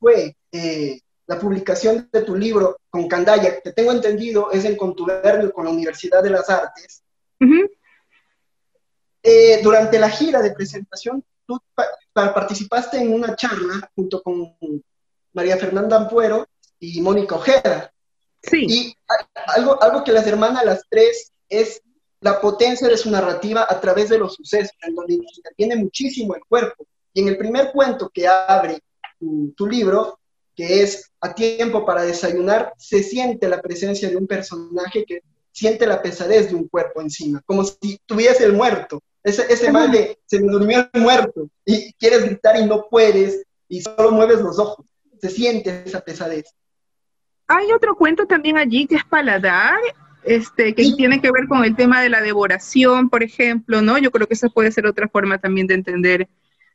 fue 0.00 0.36
eh, 0.50 1.00
la 1.26 1.38
publicación 1.38 2.08
de 2.10 2.22
tu 2.22 2.34
libro 2.34 2.80
con 2.88 3.06
Candaya, 3.06 3.60
que 3.60 3.72
tengo 3.72 3.92
entendido 3.92 4.50
es 4.50 4.64
en 4.64 4.76
contubernio 4.76 5.52
con 5.52 5.66
la 5.66 5.70
Universidad 5.70 6.22
de 6.22 6.30
las 6.30 6.50
Artes, 6.50 7.02
eh, 9.22 9.60
durante 9.62 9.98
la 9.98 10.08
gira 10.08 10.40
de 10.40 10.52
presentación 10.52 11.22
tú 11.46 11.60
participaste 12.12 12.98
en 12.98 13.12
una 13.12 13.34
charla 13.34 13.90
junto 13.94 14.22
con 14.22 14.56
María 15.32 15.56
Fernanda 15.56 15.96
Ampuero 15.96 16.46
y 16.78 17.00
Mónica 17.00 17.36
Ojeda. 17.36 17.92
Sí. 18.42 18.66
Y 18.68 18.94
algo, 19.56 19.82
algo 19.82 20.04
que 20.04 20.12
las 20.12 20.26
hermanas 20.26 20.64
las 20.64 20.84
tres 20.88 21.32
es 21.48 21.82
la 22.20 22.40
potencia 22.40 22.88
de 22.88 22.96
su 22.96 23.10
narrativa 23.10 23.66
a 23.68 23.80
través 23.80 24.08
de 24.08 24.18
los 24.18 24.34
sucesos, 24.34 24.76
en 24.82 24.94
donde 24.94 25.14
interviene 25.14 25.76
muchísimo 25.76 26.34
el 26.34 26.42
cuerpo. 26.48 26.86
Y 27.12 27.22
en 27.22 27.28
el 27.28 27.38
primer 27.38 27.72
cuento 27.72 28.10
que 28.12 28.28
abre 28.28 28.80
tu, 29.20 29.52
tu 29.56 29.66
libro, 29.68 30.18
que 30.56 30.82
es 30.82 31.12
A 31.20 31.34
tiempo 31.34 31.84
para 31.86 32.02
desayunar, 32.02 32.72
se 32.78 33.02
siente 33.02 33.46
la 33.48 33.60
presencia 33.60 34.08
de 34.08 34.16
un 34.16 34.26
personaje 34.26 35.04
que 35.04 35.20
siente 35.52 35.86
la 35.86 36.00
pesadez 36.02 36.48
de 36.48 36.54
un 36.56 36.66
cuerpo 36.66 37.00
encima, 37.02 37.42
como 37.44 37.62
si 37.64 37.98
tuviese 38.06 38.44
el 38.44 38.54
muerto. 38.54 39.00
Ese, 39.22 39.44
ese 39.52 39.70
mal 39.70 39.90
de 39.92 40.18
se 40.24 40.40
me 40.40 40.50
durmió 40.50 40.88
el 40.92 41.00
muerto 41.02 41.48
y 41.64 41.92
quieres 41.94 42.24
gritar 42.24 42.58
y 42.58 42.64
no 42.64 42.86
puedes 42.90 43.44
y 43.68 43.82
solo 43.82 44.10
mueves 44.12 44.40
los 44.40 44.58
ojos. 44.58 44.86
Se 45.20 45.28
siente 45.28 45.82
esa 45.84 46.00
pesadez. 46.00 46.46
Hay 47.46 47.70
otro 47.72 47.94
cuento 47.96 48.26
también 48.26 48.56
allí 48.56 48.86
que 48.86 48.94
es 48.94 49.04
Paladar, 49.04 49.78
este, 50.24 50.74
que 50.74 50.84
Sí. 50.84 50.96
tiene 50.96 51.20
que 51.20 51.30
ver 51.32 51.48
con 51.48 51.64
el 51.64 51.76
tema 51.76 52.00
de 52.00 52.08
la 52.08 52.20
devoración, 52.22 53.10
por 53.10 53.22
ejemplo, 53.22 53.82
¿no? 53.82 53.98
Yo 53.98 54.10
creo 54.10 54.26
que 54.26 54.34
esa 54.34 54.48
puede 54.48 54.72
ser 54.72 54.86
otra 54.86 55.08
forma 55.08 55.38
también 55.38 55.66
de 55.66 55.74
entender 55.74 56.28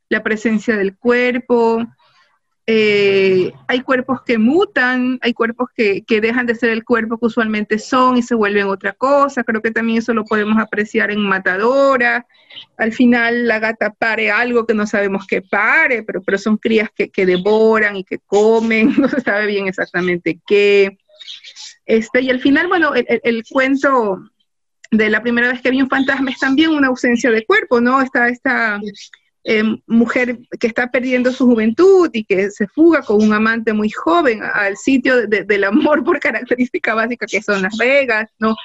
la 0.10 0.22
presencia 0.22 0.76
del 0.76 0.96
cuerpo. 0.98 1.84
Eh, 2.68 3.52
hay 3.68 3.82
cuerpos 3.82 4.22
que 4.24 4.40
mutan, 4.40 5.20
hay 5.22 5.34
cuerpos 5.36 5.70
que, 5.76 6.04
que 6.04 6.20
dejan 6.20 6.48
de 6.48 6.56
ser 6.56 6.72
el 6.72 6.84
cuerpo 6.84 7.20
que 7.20 7.28
usualmente 7.28 7.78
son 7.78 8.18
y 8.18 8.24
se 8.24 8.34
vuelven 8.34 8.68
otra 8.68 8.94
cosa. 8.94 9.44
Creo 9.44 9.62
que 9.62 9.70
también 9.72 10.00
eso 10.00 10.14
lo 10.16 10.24
podemos 10.26 10.58
apreciar 10.58 11.12
en 11.12 11.20
Matadora. 11.22 12.26
Al 12.78 12.92
final 12.92 13.48
la 13.48 13.60
gata 13.60 13.92
pare 13.94 14.32
algo 14.32 14.66
que 14.66 14.74
no 14.74 14.88
sabemos 14.88 15.28
que 15.28 15.44
pare, 15.44 16.02
pero, 16.04 16.24
pero 16.24 16.38
son 16.40 16.58
crías 16.58 16.90
que, 16.96 17.10
que 17.10 17.26
devoran 17.28 17.98
y 17.98 18.04
que 18.04 18.18
comen, 18.20 18.96
no 19.00 19.10
se 19.10 19.22
sabe 19.22 19.46
bien 19.46 19.68
exactamente 19.68 20.40
qué. 20.48 20.98
Este, 21.86 22.22
y 22.22 22.30
al 22.32 22.42
final, 22.42 22.68
bueno, 22.68 22.96
el, 22.96 23.06
el- 23.24 23.44
cuento 23.50 24.20
de 24.92 25.10
la 25.10 25.22
primera 25.22 25.50
vez 25.50 25.62
que 25.62 25.72
vi 25.72 25.82
un 25.82 25.90
fantasma 25.90 26.32
es 26.32 26.40
también 26.40 26.72
una 26.72 26.88
ausencia 26.88 27.30
de 27.32 27.46
cuerpo, 27.46 27.82
¿no? 27.82 28.02
Está 28.02 28.28
esta 28.30 28.80
eh, 29.48 29.64
mujer 29.86 30.40
que 30.60 30.68
está 30.68 30.90
perdiendo 30.90 31.32
su 31.32 31.46
juventud 31.46 32.10
y 32.14 32.24
que 32.26 32.50
se 32.50 32.68
fuga 32.68 33.04
con 33.04 33.22
un 33.24 33.32
amante 33.32 33.74
muy 33.74 33.90
joven 33.92 34.42
al 34.44 34.76
sitio 34.76 35.28
de- 35.28 35.44
del 35.44 35.64
amor 35.66 36.04
por 36.04 36.20
característica 36.20 36.96
básica 36.96 37.28
que 37.28 37.42
son 37.44 37.62
Las 37.62 37.78
Vegas, 37.78 38.30
¿no? 38.40 38.56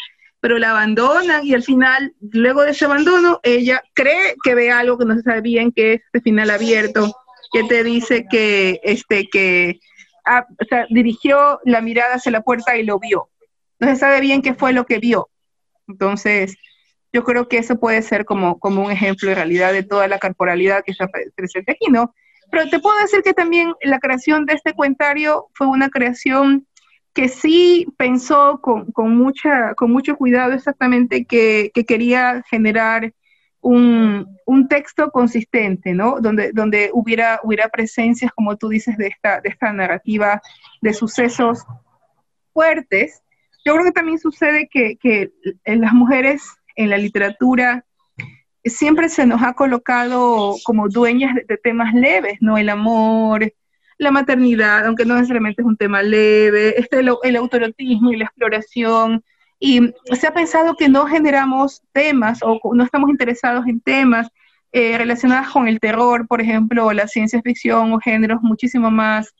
Pero 0.41 0.59
la 0.59 0.71
abandonan 0.71 1.45
y 1.45 1.53
al 1.53 1.63
final, 1.63 2.15
luego 2.33 2.63
de 2.63 2.71
ese 2.71 2.87
abandono, 2.87 3.41
ella 3.43 3.83
cree 3.93 4.37
que 4.43 4.55
ve 4.55 4.71
algo 4.71 4.97
que 4.97 5.05
no 5.05 5.15
se 5.15 5.23
sabe 5.23 5.43
bien 5.43 5.71
que 5.71 5.93
es 5.95 6.01
este 6.07 6.23
final 6.23 6.49
abierto, 6.49 7.15
que 7.53 7.65
te 7.65 7.85
dice 7.85 8.25
que, 8.31 8.81
este, 8.83 9.29
que 9.29 9.81
ah, 10.25 10.47
dirigió 10.89 11.61
la 11.67 11.83
mirada 11.83 12.15
hacia 12.15 12.33
la 12.33 12.41
puerta 12.41 12.79
y 12.79 12.85
lo 12.85 12.99
vio. 12.99 13.29
No 13.81 13.89
se 13.89 13.97
sabe 13.97 14.21
bien 14.23 14.41
qué 14.41 14.55
fue 14.55 14.73
lo 14.73 14.87
que 14.87 14.99
vio. 14.99 15.29
Entonces, 15.89 16.55
yo 17.13 17.25
creo 17.25 17.49
que 17.49 17.59
eso 17.59 17.79
puede 17.79 18.03
ser 18.03 18.25
como, 18.25 18.59
como 18.59 18.85
un 18.85 18.91
ejemplo 18.91 19.29
en 19.31 19.37
realidad 19.37 19.73
de 19.73 19.83
toda 19.83 20.07
la 20.09 20.19
corporalidad 20.19 20.85
que 20.85 20.93
está 20.93 21.09
pre- 21.09 21.31
presente 21.35 21.73
aquí, 21.73 21.91
¿no? 21.91 22.15
Pero 22.51 22.69
te 22.69 22.81
puedo 22.81 22.99
decir 22.99 23.23
que 23.23 23.35
también 23.35 23.73
la 23.83 23.99
creación 23.99 24.47
de 24.47 24.55
este 24.55 24.75
cuentario 24.75 25.49
fue 25.55 25.67
una 25.67 25.89
creación 25.89 26.67
que 27.13 27.29
sí 27.29 27.87
pensó 27.99 28.61
con, 28.61 28.93
con 28.93 29.17
mucha, 29.17 29.75
con 29.75 29.91
mucho 29.91 30.17
cuidado 30.17 30.53
exactamente 30.53 31.25
que, 31.25 31.71
que 31.75 31.85
quería 31.85 32.43
generar 32.49 33.13
un, 33.61 34.39
un 34.47 34.69
texto 34.69 35.11
consistente, 35.11 35.93
¿no? 35.93 36.21
Donde, 36.21 36.53
donde 36.53 36.91
hubiera, 36.93 37.41
hubiera 37.43 37.69
presencias, 37.69 38.33
como 38.33 38.57
tú 38.57 38.69
dices, 38.69 38.97
de 38.97 39.09
esta, 39.09 39.41
de 39.41 39.49
esta 39.51 39.73
narrativa 39.73 40.41
de 40.81 40.93
sucesos 40.95 41.65
fuertes. 42.53 43.23
Yo 43.65 43.75
creo 43.75 43.85
que 43.85 43.93
también 43.93 44.19
sucede 44.19 44.69
que, 44.71 44.97
que 44.97 45.31
las 45.65 45.93
mujeres 45.93 46.43
en 46.83 46.91
la 46.91 46.99
literatura 46.99 47.85
siempre 48.65 49.09
se 49.09 49.27
nos 49.27 49.43
ha 49.43 49.55
colocado 49.55 50.57
como 50.65 50.89
dueñas 50.89 51.35
de, 51.35 51.57
temas 51.57 51.95
leves, 51.95 52.39
¿no? 52.41 52.59
El 52.59 52.69
amor, 52.69 53.53
la 53.99 54.11
maternidad, 54.11 54.87
aunque 54.87 55.05
no 55.05 55.15
necesariamente 55.15 55.63
es 55.63 55.67
un 55.67 55.77
tema 55.77 56.03
leve, 56.03 56.79
este, 56.79 57.01
el, 57.01 57.13
el 57.23 57.37
autorotismo 57.37 58.13
y 58.13 58.17
la 58.17 58.25
exploración. 58.25 59.23
Y 59.59 59.93
se 60.19 60.27
ha 60.27 60.33
pensado 60.33 60.75
que 60.75 60.89
no 60.89 61.07
generamos 61.07 61.83
temas 61.93 62.41
o 62.43 62.59
no 62.75 62.85
estamos 62.85 63.11
interesados 63.11 63.67
en 63.67 63.81
temas 63.81 64.29
eh, 64.73 64.97
relacionados 64.97 65.53
con 65.53 65.69
el 65.69 65.81
terror, 65.81 66.27
por 66.27 66.41
ejemplo, 66.41 66.93
la 66.93 67.09
ciencia 67.09 67.43
ficción 67.43 67.93
o 67.93 67.99
géneros 67.99 68.41
muchísimo 68.41 68.91
más, 68.91 69.35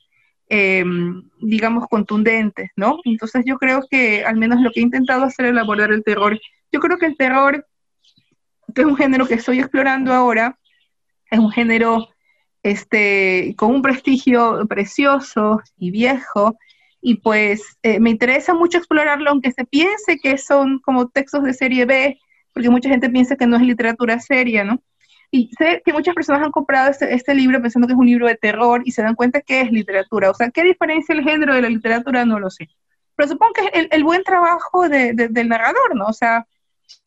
eh, 0.53 0.83
digamos, 1.39 1.87
contundentes, 1.87 2.71
¿no? 2.75 2.99
Entonces 3.05 3.43
yo 3.45 3.57
creo 3.57 3.87
que 3.89 4.25
al 4.25 4.35
menos 4.35 4.59
lo 4.59 4.69
que 4.71 4.81
he 4.81 4.83
intentado 4.83 5.23
hacer 5.23 5.45
es 5.45 5.57
abordar 5.57 5.93
el 5.93 6.03
terror. 6.03 6.37
Yo 6.73 6.81
creo 6.81 6.97
que 6.97 7.05
el 7.05 7.15
terror, 7.15 7.65
que 8.75 8.81
es 8.81 8.85
un 8.85 8.97
género 8.97 9.25
que 9.25 9.35
estoy 9.35 9.59
explorando 9.59 10.11
ahora, 10.11 10.59
es 11.29 11.39
un 11.39 11.51
género 11.51 12.09
este, 12.63 13.55
con 13.57 13.75
un 13.75 13.81
prestigio 13.81 14.67
precioso 14.67 15.61
y 15.77 15.89
viejo, 15.89 16.57
y 16.99 17.15
pues 17.15 17.77
eh, 17.81 18.01
me 18.01 18.09
interesa 18.09 18.53
mucho 18.53 18.77
explorarlo, 18.77 19.29
aunque 19.29 19.53
se 19.53 19.63
piense 19.63 20.19
que 20.21 20.37
son 20.37 20.79
como 20.79 21.07
textos 21.07 21.43
de 21.43 21.53
serie 21.53 21.85
B, 21.85 22.19
porque 22.53 22.69
mucha 22.69 22.89
gente 22.89 23.09
piensa 23.09 23.37
que 23.37 23.47
no 23.47 23.55
es 23.55 23.63
literatura 23.63 24.19
seria, 24.19 24.65
¿no? 24.65 24.83
Y 25.31 25.49
sé 25.57 25.81
que 25.85 25.93
muchas 25.93 26.13
personas 26.13 26.43
han 26.43 26.51
comprado 26.51 26.91
este, 26.91 27.13
este 27.13 27.33
libro 27.33 27.61
pensando 27.61 27.87
que 27.87 27.93
es 27.93 27.99
un 27.99 28.05
libro 28.05 28.27
de 28.27 28.35
terror 28.35 28.81
y 28.83 28.91
se 28.91 29.01
dan 29.01 29.15
cuenta 29.15 29.41
que 29.41 29.61
es 29.61 29.71
literatura. 29.71 30.29
O 30.29 30.33
sea, 30.33 30.51
¿qué 30.51 30.61
diferencia 30.63 31.15
el 31.15 31.23
género 31.23 31.55
de 31.55 31.61
la 31.61 31.69
literatura? 31.69 32.25
No 32.25 32.37
lo 32.37 32.49
sé. 32.49 32.69
Pero 33.15 33.29
supongo 33.29 33.53
que 33.53 33.61
es 33.61 33.69
el, 33.73 33.87
el 33.91 34.03
buen 34.03 34.23
trabajo 34.23 34.89
de, 34.89 35.13
de, 35.13 35.29
del 35.29 35.47
narrador, 35.47 35.95
¿no? 35.95 36.07
O 36.07 36.13
sea, 36.13 36.45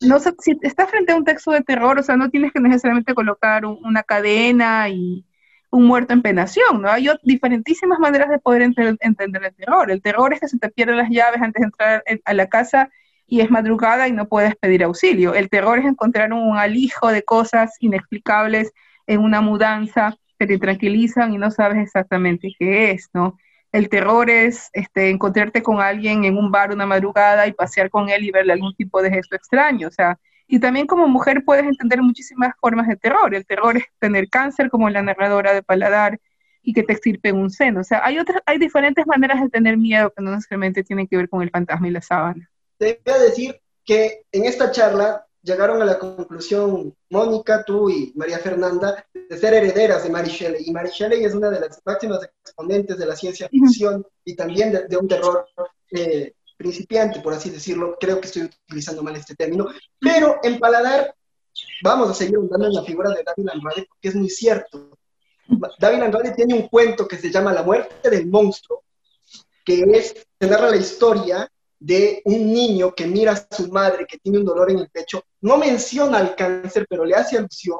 no 0.01 0.19
sé, 0.19 0.33
si 0.39 0.57
estás 0.61 0.89
frente 0.89 1.11
a 1.13 1.15
un 1.15 1.23
texto 1.23 1.51
de 1.51 1.61
terror, 1.61 1.99
o 1.99 2.03
sea, 2.03 2.17
no 2.17 2.29
tienes 2.29 2.51
que 2.51 2.59
necesariamente 2.59 3.13
colocar 3.13 3.65
un, 3.65 3.79
una 3.83 4.01
cadena 4.01 4.89
y 4.89 5.23
un 5.69 5.85
muerto 5.85 6.13
en 6.13 6.21
penación, 6.21 6.81
¿no? 6.81 6.89
Hay 6.89 7.07
diferentísimas 7.23 7.99
maneras 7.99 8.29
de 8.29 8.39
poder 8.39 8.63
enter, 8.63 8.97
entender 9.01 9.43
el 9.43 9.55
terror. 9.55 9.91
El 9.91 10.01
terror 10.01 10.33
es 10.33 10.39
que 10.39 10.47
se 10.47 10.57
te 10.57 10.69
pierden 10.69 10.97
las 10.97 11.09
llaves 11.09 11.41
antes 11.41 11.61
de 11.61 11.65
entrar 11.65 12.03
a 12.23 12.33
la 12.33 12.47
casa 12.47 12.89
y 13.27 13.41
es 13.41 13.49
madrugada 13.49 14.07
y 14.07 14.11
no 14.11 14.27
puedes 14.27 14.55
pedir 14.55 14.83
auxilio. 14.83 15.33
El 15.33 15.49
terror 15.49 15.79
es 15.79 15.85
encontrar 15.85 16.31
un 16.33 16.57
alijo 16.57 17.09
de 17.11 17.23
cosas 17.23 17.75
inexplicables 17.79 18.71
en 19.07 19.21
una 19.21 19.41
mudanza 19.41 20.15
que 20.39 20.47
te 20.47 20.57
tranquilizan 20.57 21.33
y 21.33 21.37
no 21.37 21.51
sabes 21.51 21.77
exactamente 21.79 22.53
qué 22.57 22.91
es, 22.91 23.09
¿no? 23.13 23.37
El 23.71 23.89
terror 23.89 24.29
es 24.29 24.69
este, 24.73 25.09
encontrarte 25.09 25.61
con 25.61 25.81
alguien 25.81 26.23
en 26.25 26.37
un 26.37 26.51
bar 26.51 26.71
una 26.71 26.85
madrugada 26.85 27.47
y 27.47 27.53
pasear 27.53 27.89
con 27.89 28.09
él 28.09 28.23
y 28.23 28.31
verle 28.31 28.53
algún 28.53 28.73
tipo 28.75 29.01
de 29.01 29.11
gesto 29.11 29.35
extraño, 29.35 29.89
o 29.89 29.91
sea, 29.91 30.17
y 30.47 30.59
también 30.59 30.87
como 30.87 31.07
mujer 31.07 31.43
puedes 31.43 31.65
entender 31.65 32.01
muchísimas 32.01 32.53
formas 32.59 32.87
de 32.87 32.95
terror. 32.95 33.33
El 33.33 33.45
terror 33.45 33.77
es 33.77 33.83
tener 33.99 34.29
cáncer, 34.29 34.69
como 34.69 34.89
la 34.89 35.01
narradora 35.01 35.53
de 35.53 35.63
Paladar, 35.63 36.19
y 36.61 36.73
que 36.73 36.83
te 36.83 36.93
extirpen 36.93 37.35
un 37.35 37.49
seno. 37.49 37.81
O 37.81 37.83
sea, 37.83 38.03
hay, 38.03 38.19
otras, 38.19 38.41
hay 38.45 38.57
diferentes 38.57 39.05
maneras 39.07 39.41
de 39.41 39.49
tener 39.49 39.77
miedo 39.77 40.11
que 40.15 40.23
no 40.23 40.31
necesariamente 40.31 40.83
tienen 40.83 41.07
que 41.07 41.17
ver 41.17 41.29
con 41.29 41.41
el 41.41 41.49
fantasma 41.49 41.87
y 41.87 41.91
la 41.91 42.01
sábana. 42.01 42.49
Te 42.77 43.01
voy 43.05 43.13
a 43.13 43.19
decir 43.19 43.61
que 43.83 44.23
en 44.31 44.45
esta 44.45 44.71
charla 44.71 45.25
llegaron 45.41 45.81
a 45.81 45.85
la 45.85 45.99
conclusión 45.99 46.95
Mónica, 47.09 47.63
tú 47.63 47.89
y 47.89 48.11
María 48.15 48.39
Fernanda, 48.39 49.05
de 49.13 49.37
ser 49.37 49.53
herederas 49.53 50.03
de 50.03 50.09
Mary 50.09 50.29
Shelley. 50.29 50.63
Y 50.67 50.71
Mary 50.71 50.89
Shelley 50.91 51.23
es 51.23 51.33
una 51.33 51.49
de 51.49 51.59
las 51.59 51.79
máximas 51.85 52.19
exponentes 52.23 52.97
de 52.97 53.05
la 53.05 53.15
ciencia 53.15 53.47
ficción 53.49 53.95
uh 53.95 53.99
-huh. 53.99 54.09
y 54.25 54.35
también 54.35 54.71
de, 54.71 54.87
de 54.87 54.97
un 54.97 55.07
terror 55.07 55.45
eh, 55.91 56.33
principiante, 56.57 57.19
por 57.21 57.33
así 57.33 57.49
decirlo. 57.49 57.97
Creo 57.99 58.19
que 58.19 58.27
estoy 58.27 58.43
utilizando 58.43 59.03
mal 59.03 59.15
este 59.15 59.35
término. 59.35 59.67
Pero 59.99 60.39
en 60.43 60.59
Paladar 60.59 61.13
vamos 61.83 62.09
a 62.09 62.13
seguir 62.13 62.37
andando 62.37 62.67
en 62.67 62.73
la 62.73 62.83
figura 62.83 63.11
de 63.11 63.23
David 63.23 63.49
Andrade 63.49 63.85
porque 63.87 64.09
es 64.09 64.15
muy 64.15 64.29
cierto. 64.29 64.97
David 65.79 66.01
Andrade 66.01 66.31
tiene 66.31 66.55
un 66.55 66.67
cuento 66.67 67.07
que 67.07 67.17
se 67.17 67.31
llama 67.31 67.53
La 67.53 67.61
muerte 67.63 68.09
del 68.09 68.27
monstruo, 68.27 68.83
que 69.63 69.83
es, 69.93 70.15
se 70.39 70.47
narra 70.47 70.71
la 70.71 70.77
historia 70.77 71.49
de 71.79 72.21
un 72.25 72.51
niño 72.51 72.93
que 72.95 73.05
mira 73.05 73.33
a 73.33 73.55
su 73.55 73.67
madre 73.69 74.05
que 74.07 74.17
tiene 74.17 74.39
un 74.39 74.45
dolor 74.45 74.71
en 74.71 74.79
el 74.79 74.89
pecho, 74.89 75.23
no 75.41 75.57
menciona 75.57 76.19
el 76.19 76.35
cáncer, 76.35 76.85
pero 76.89 77.05
le 77.05 77.15
hace 77.15 77.37
alusión, 77.37 77.79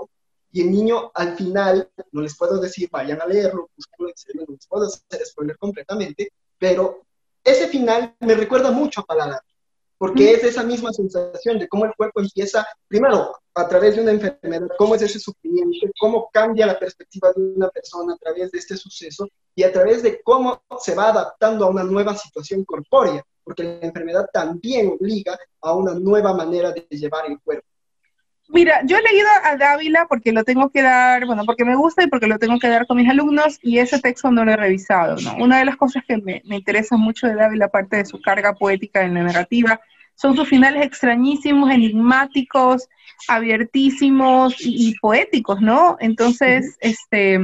y 0.51 0.61
el 0.61 0.71
niño 0.71 1.11
al 1.13 1.35
final, 1.35 1.89
no 2.11 2.21
les 2.21 2.37
puedo 2.37 2.59
decir, 2.59 2.87
vayan 2.89 3.21
a 3.21 3.25
leerlo, 3.25 3.69
busquenlo 3.75 4.09
en 4.09 4.17
serio, 4.17 4.45
no 4.47 4.55
les 4.55 4.67
puedo 4.67 4.85
hacer 4.85 5.25
spoiler 5.25 5.57
completamente, 5.57 6.31
pero 6.57 7.01
ese 7.43 7.67
final 7.67 8.15
me 8.21 8.35
recuerda 8.35 8.71
mucho 8.71 9.01
a 9.01 9.05
Paladar, 9.05 9.41
porque 9.97 10.33
es 10.33 10.43
esa 10.43 10.63
misma 10.63 10.93
sensación 10.93 11.59
de 11.59 11.67
cómo 11.67 11.85
el 11.85 11.93
cuerpo 11.95 12.21
empieza, 12.21 12.65
primero, 12.87 13.35
a 13.53 13.67
través 13.67 13.95
de 13.95 14.01
una 14.01 14.11
enfermedad, 14.11 14.67
cómo 14.77 14.95
es 14.95 15.01
ese 15.01 15.19
sufrimiento, 15.19 15.87
cómo 15.99 16.29
cambia 16.31 16.65
la 16.65 16.79
perspectiva 16.79 17.31
de 17.33 17.41
una 17.41 17.69
persona 17.69 18.13
a 18.13 18.17
través 18.17 18.51
de 18.51 18.59
este 18.59 18.77
suceso 18.77 19.27
y 19.55 19.63
a 19.63 19.71
través 19.71 20.03
de 20.03 20.21
cómo 20.21 20.63
se 20.79 20.95
va 20.95 21.09
adaptando 21.09 21.65
a 21.65 21.69
una 21.69 21.83
nueva 21.83 22.15
situación 22.15 22.65
corpórea, 22.65 23.23
porque 23.45 23.63
la 23.63 23.87
enfermedad 23.87 24.27
también 24.33 24.87
obliga 24.99 25.37
a 25.61 25.73
una 25.73 25.93
nueva 25.93 26.33
manera 26.33 26.71
de 26.73 26.85
llevar 26.89 27.25
el 27.29 27.39
cuerpo. 27.39 27.65
Mira, 28.47 28.81
yo 28.85 28.97
he 28.97 29.01
leído 29.01 29.27
a 29.43 29.55
Dávila 29.55 30.05
porque 30.07 30.31
lo 30.31 30.43
tengo 30.43 30.69
que 30.69 30.81
dar, 30.81 31.25
bueno, 31.25 31.45
porque 31.45 31.65
me 31.65 31.75
gusta 31.75 32.03
y 32.03 32.07
porque 32.07 32.27
lo 32.27 32.37
tengo 32.37 32.59
que 32.59 32.67
dar 32.67 32.85
con 32.85 32.97
mis 32.97 33.09
alumnos 33.09 33.57
y 33.63 33.79
ese 33.79 33.99
texto 33.99 34.29
no 34.29 34.45
lo 34.45 34.51
he 34.51 34.57
revisado, 34.57 35.15
¿no? 35.15 35.35
Una 35.43 35.59
de 35.59 35.65
las 35.65 35.77
cosas 35.77 36.03
que 36.07 36.17
me, 36.17 36.43
me 36.45 36.57
interesa 36.57 36.95
mucho 36.95 37.25
de 37.25 37.35
Dávila, 37.35 37.65
aparte 37.65 37.97
de 37.97 38.05
su 38.05 38.21
carga 38.21 38.53
poética 38.53 39.01
en 39.01 39.15
la 39.15 39.23
narrativa, 39.23 39.79
son 40.15 40.35
sus 40.35 40.47
finales 40.47 40.85
extrañísimos, 40.85 41.71
enigmáticos, 41.71 42.87
abiertísimos 43.27 44.61
y, 44.61 44.89
y 44.89 44.95
poéticos, 44.99 45.61
¿no? 45.61 45.97
Entonces, 45.99 46.65
uh 46.65 46.69
-huh. 46.69 46.77
este, 46.81 47.39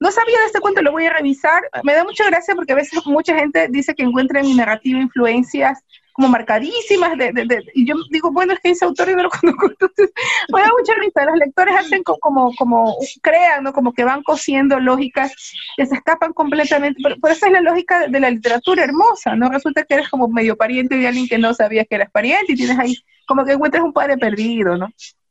No 0.00 0.10
sabía 0.12 0.38
de 0.40 0.46
este 0.46 0.60
cuento, 0.60 0.82
lo 0.82 0.92
voy 0.92 1.06
a 1.06 1.12
revisar. 1.12 1.62
Me 1.82 1.94
da 1.94 2.04
mucha 2.04 2.24
gracia 2.26 2.54
porque 2.54 2.72
a 2.72 2.76
veces 2.76 3.04
mucha 3.06 3.34
gente 3.36 3.68
dice 3.68 3.94
que 3.94 4.04
encuentra 4.04 4.40
en 4.40 4.46
mi 4.46 4.54
narrativa 4.54 5.00
influencias 5.00 5.80
como 6.12 6.28
marcadísimas 6.28 7.16
de, 7.16 7.32
de- 7.32 7.44
de- 7.46 7.64
y 7.74 7.86
yo 7.86 7.94
digo, 8.10 8.32
bueno, 8.32 8.52
es 8.52 8.58
que 8.60 8.70
ese 8.70 8.84
autor 8.84 9.08
yo 9.08 9.16
no 9.16 9.22
lo 9.24 9.30
conozco, 9.40 9.66
entonces 9.70 10.10
me 10.52 10.60
da 10.60 10.68
mucha 10.76 10.92
risa, 10.94 11.24
los 11.24 11.36
lectores 11.36 11.76
hacen 11.78 12.02
co- 12.02 12.18
como, 12.18 12.52
como, 12.56 12.96
crean, 13.22 13.62
¿no? 13.62 13.72
Como 13.72 13.92
que 13.92 14.02
van 14.04 14.24
cosiendo 14.24 14.80
lógicas 14.80 15.32
que 15.76 15.86
se 15.86 15.94
escapan 15.94 16.32
completamente, 16.32 17.00
pero, 17.02 17.16
pero 17.22 17.34
esa 17.34 17.46
es 17.46 17.52
la 17.52 17.60
lógica 17.60 18.08
de 18.08 18.20
la 18.20 18.30
literatura 18.30 18.82
hermosa, 18.82 19.36
¿no? 19.36 19.48
Resulta 19.48 19.84
que 19.84 19.94
eres 19.94 20.08
como 20.08 20.26
medio 20.28 20.56
pariente 20.56 20.96
de 20.96 21.06
alguien 21.06 21.28
que 21.28 21.38
no 21.38 21.54
sabías 21.54 21.86
que 21.88 21.94
eras 21.96 22.10
pariente 22.10 22.52
y 22.52 22.56
tienes 22.56 22.78
ahí, 22.78 22.96
como 23.26 23.44
que 23.44 23.52
encuentras 23.52 23.84
un 23.84 23.92
padre 23.92 24.18
perdido, 24.18 24.76
¿no? 24.76 24.88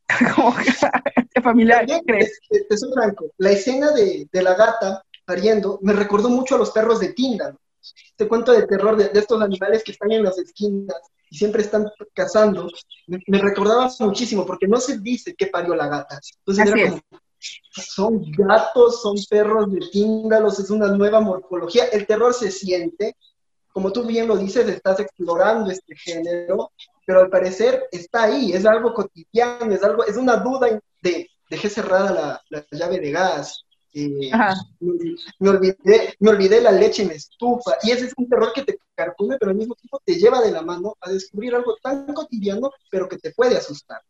como 0.35 0.53
familiar, 1.43 1.79
También, 1.79 2.01
¿crees? 2.05 2.39
te, 2.49 2.61
te 2.61 2.77
soy 2.77 2.91
franco, 2.93 3.25
la 3.37 3.51
escena 3.51 3.91
de, 3.91 4.27
de 4.31 4.41
la 4.41 4.55
gata 4.55 5.03
pariendo 5.25 5.79
me 5.81 5.93
recordó 5.93 6.29
mucho 6.29 6.55
a 6.55 6.57
los 6.57 6.71
perros 6.71 6.99
de 6.99 7.13
Tíndaro. 7.13 7.59
Este 7.81 8.27
cuento 8.27 8.51
de 8.51 8.65
terror 8.65 8.97
de, 8.97 9.09
de 9.09 9.19
estos 9.19 9.41
animales 9.41 9.83
que 9.83 9.91
están 9.91 10.11
en 10.11 10.23
las 10.23 10.37
esquinas 10.37 10.97
y 11.29 11.37
siempre 11.37 11.61
están 11.61 11.89
cazando, 12.13 12.67
me, 13.07 13.19
me 13.27 13.37
recordaba 13.37 13.89
muchísimo 13.99 14.45
porque 14.45 14.67
no 14.67 14.77
se 14.79 14.97
dice 14.99 15.35
qué 15.35 15.47
parió 15.47 15.75
la 15.75 15.87
gata. 15.87 16.19
Entonces 16.39 16.69
Así 16.69 16.79
era 16.79 16.89
como, 16.89 17.01
son 17.71 18.31
gatos, 18.31 19.01
son 19.01 19.15
perros 19.29 19.71
de 19.71 19.79
Tíndalos, 19.91 20.59
es 20.59 20.69
una 20.69 20.87
nueva 20.87 21.19
morfología. 21.19 21.85
El 21.85 22.07
terror 22.07 22.33
se 22.33 22.51
siente, 22.51 23.15
como 23.71 23.91
tú 23.91 24.03
bien 24.05 24.27
lo 24.27 24.37
dices, 24.37 24.67
estás 24.67 24.99
explorando 24.99 25.69
este 25.71 25.95
género, 25.95 26.71
pero 27.07 27.21
al 27.21 27.29
parecer 27.29 27.85
está 27.89 28.23
ahí, 28.23 28.51
es 28.51 28.65
algo 28.65 28.93
cotidiano, 28.93 29.73
es 29.73 29.81
algo, 29.81 30.05
es 30.05 30.17
una 30.17 30.35
duda 30.35 30.67
de 31.01 31.29
dejé 31.49 31.69
cerrada 31.69 32.11
la, 32.11 32.41
la 32.49 32.65
llave 32.77 32.99
de 32.99 33.11
gas, 33.11 33.63
eh, 33.93 34.29
me, 34.81 35.15
me 35.39 35.49
olvidé, 35.49 36.15
me 36.19 36.31
olvidé 36.31 36.59
la 36.59 36.73
leche 36.73 37.03
en 37.03 37.07
la 37.07 37.13
estufa, 37.13 37.77
y 37.81 37.91
ese 37.91 38.07
es 38.07 38.13
un 38.17 38.27
terror 38.27 38.51
que 38.53 38.63
te 38.63 38.77
carcome, 38.93 39.37
pero 39.39 39.51
al 39.51 39.57
mismo 39.57 39.73
tiempo 39.75 40.01
te 40.03 40.15
lleva 40.15 40.41
de 40.41 40.51
la 40.51 40.61
mano 40.61 40.97
a 40.99 41.09
descubrir 41.09 41.55
algo 41.55 41.77
tan 41.81 42.13
cotidiano, 42.13 42.71
pero 42.91 43.07
que 43.07 43.17
te 43.17 43.31
puede 43.31 43.55
asustar. 43.55 44.01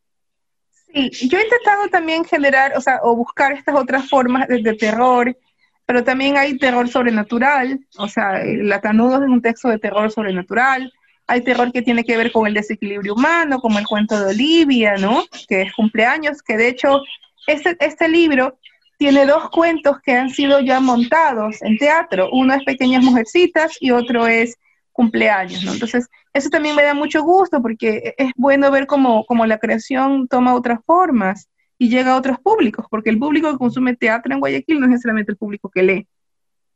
Sí, 0.91 1.11
yo 1.29 1.37
he 1.37 1.43
intentado 1.43 1.89
también 1.89 2.25
generar, 2.25 2.75
o 2.75 2.81
sea, 2.81 2.99
o 3.03 3.15
buscar 3.15 3.51
estas 3.51 3.75
otras 3.75 4.09
formas 4.09 4.47
de, 4.47 4.63
de 4.63 4.73
terror, 4.73 5.37
pero 5.85 6.03
también 6.03 6.35
hay 6.35 6.57
terror 6.57 6.89
sobrenatural, 6.89 7.79
o 7.99 8.07
sea, 8.07 8.41
el 8.41 8.67
Latanudos 8.67 9.21
es 9.21 9.29
un 9.29 9.43
texto 9.43 9.69
de 9.69 9.77
terror 9.77 10.11
sobrenatural, 10.11 10.91
hay 11.27 11.41
terror 11.41 11.71
que 11.71 11.81
tiene 11.81 12.03
que 12.03 12.17
ver 12.17 12.31
con 12.31 12.47
el 12.47 12.53
desequilibrio 12.53 13.13
humano, 13.13 13.59
como 13.59 13.79
el 13.79 13.85
cuento 13.85 14.17
de 14.19 14.31
Olivia, 14.31 14.95
¿no? 14.95 15.23
Que 15.47 15.63
es 15.63 15.73
cumpleaños, 15.73 16.41
que 16.41 16.55
de 16.57 16.69
hecho 16.69 17.01
este, 17.47 17.75
este 17.79 18.07
libro 18.07 18.57
tiene 18.97 19.25
dos 19.25 19.49
cuentos 19.49 19.97
que 20.03 20.13
han 20.13 20.29
sido 20.29 20.59
ya 20.59 20.79
montados 20.79 21.61
en 21.61 21.77
teatro, 21.77 22.29
uno 22.31 22.53
es 22.53 22.63
Pequeñas 22.63 23.03
Mujercitas 23.03 23.77
y 23.79 23.91
otro 23.91 24.25
es 24.27 24.57
Cumpleaños, 24.91 25.63
¿no? 25.63 25.73
Entonces, 25.73 26.07
eso 26.33 26.49
también 26.49 26.75
me 26.75 26.81
da 26.81 26.95
mucho 26.95 27.21
gusto 27.21 27.61
porque 27.61 28.15
es 28.17 28.31
bueno 28.35 28.71
ver 28.71 28.87
cómo, 28.87 29.25
cómo 29.27 29.45
la 29.45 29.59
creación 29.59 30.27
toma 30.27 30.55
otras 30.55 30.79
formas 30.87 31.47
y 31.77 31.89
llega 31.89 32.13
a 32.13 32.17
otros 32.17 32.39
públicos, 32.39 32.87
porque 32.89 33.11
el 33.11 33.19
público 33.19 33.51
que 33.51 33.59
consume 33.59 33.95
teatro 33.95 34.33
en 34.33 34.39
Guayaquil 34.39 34.79
no 34.79 34.85
es 34.87 34.91
necesariamente 34.91 35.31
el 35.33 35.37
público 35.37 35.69
que 35.69 35.83
lee. 35.83 36.07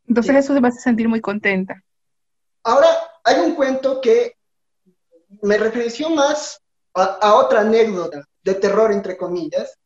Entonces 0.08 0.34
Sí. 0.34 0.40
eso 0.40 0.62
me 0.62 0.68
hace 0.68 0.80
sentir 0.80 1.10
muy 1.10 1.20
contenta. 1.22 1.82
Ahora, 2.64 2.86
hay 3.24 3.40
un 3.40 3.56
cuento 3.56 4.00
que 4.02 4.36
me 5.42 5.58
referenció 5.58 6.10
más 6.10 6.62
a, 6.94 7.04
a 7.04 7.36
otra 7.36 7.62
anécdota 7.62 8.24
de 8.44 8.56
terror, 8.56 8.92
entre 8.92 9.18
comillas, 9.18 9.78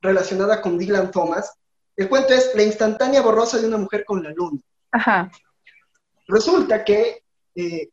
relacionada 0.00 0.60
con 0.60 0.78
Dylan 0.78 1.10
Thomas. 1.10 1.52
El 1.96 2.08
cuento 2.08 2.34
es 2.34 2.52
La 2.54 2.62
instantánea 2.62 3.22
borrosa 3.22 3.58
de 3.58 3.68
una 3.68 3.78
mujer 3.78 4.04
con 4.04 4.22
la 4.22 4.30
luna. 4.30 4.60
Ajá, 4.90 5.30
Resulta 6.26 6.84
que 6.84 7.22
eh, 7.54 7.88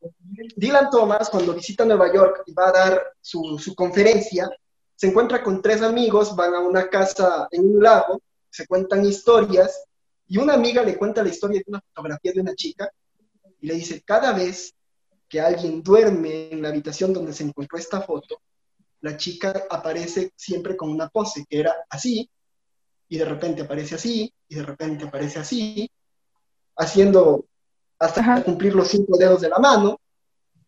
Dylan 0.55 0.89
Thomas, 0.89 1.29
cuando 1.29 1.53
visita 1.53 1.85
Nueva 1.85 2.11
York 2.13 2.43
y 2.45 2.53
va 2.53 2.69
a 2.69 2.71
dar 2.71 3.13
su, 3.19 3.59
su 3.59 3.75
conferencia, 3.75 4.49
se 4.95 5.07
encuentra 5.07 5.43
con 5.43 5.61
tres 5.61 5.81
amigos, 5.81 6.35
van 6.35 6.53
a 6.55 6.59
una 6.59 6.89
casa 6.89 7.47
en 7.51 7.75
un 7.75 7.83
lago, 7.83 8.21
se 8.49 8.65
cuentan 8.67 9.05
historias, 9.05 9.83
y 10.27 10.37
una 10.37 10.53
amiga 10.53 10.83
le 10.83 10.97
cuenta 10.97 11.23
la 11.23 11.29
historia 11.29 11.59
de 11.59 11.65
una 11.67 11.81
fotografía 11.81 12.31
de 12.33 12.41
una 12.41 12.55
chica, 12.55 12.89
y 13.59 13.67
le 13.67 13.75
dice, 13.75 14.01
cada 14.01 14.31
vez 14.31 14.73
que 15.31 15.39
alguien 15.39 15.81
duerme 15.81 16.49
en 16.51 16.61
la 16.61 16.67
habitación 16.67 17.13
donde 17.13 17.31
se 17.31 17.45
encontró 17.45 17.77
esta 17.77 18.01
foto, 18.01 18.41
la 18.99 19.15
chica 19.15 19.63
aparece 19.69 20.33
siempre 20.35 20.75
con 20.75 20.91
una 20.91 21.07
pose, 21.07 21.45
que 21.49 21.61
era 21.61 21.73
así, 21.89 22.29
y 23.07 23.17
de 23.17 23.23
repente 23.23 23.61
aparece 23.61 23.95
así, 23.95 24.31
y 24.49 24.55
de 24.55 24.63
repente 24.63 25.05
aparece 25.05 25.39
así, 25.39 25.89
haciendo 26.75 27.45
hasta 27.97 28.19
Ajá. 28.19 28.43
cumplir 28.43 28.75
los 28.75 28.89
cinco 28.89 29.17
dedos 29.17 29.39
de 29.39 29.47
la 29.47 29.57
mano, 29.57 29.97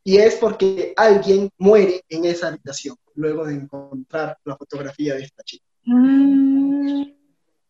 y 0.02 0.16
es 0.16 0.36
porque 0.36 0.94
alguien 0.96 1.50
muere 1.58 2.02
en 2.08 2.24
esa 2.24 2.48
habitación, 2.48 2.96
luego 3.16 3.46
de 3.46 3.56
encontrar 3.56 4.38
la 4.46 4.56
fotografía 4.56 5.16
de 5.16 5.24
esta 5.24 5.44
chica. 5.44 5.66
Mm, 5.84 7.04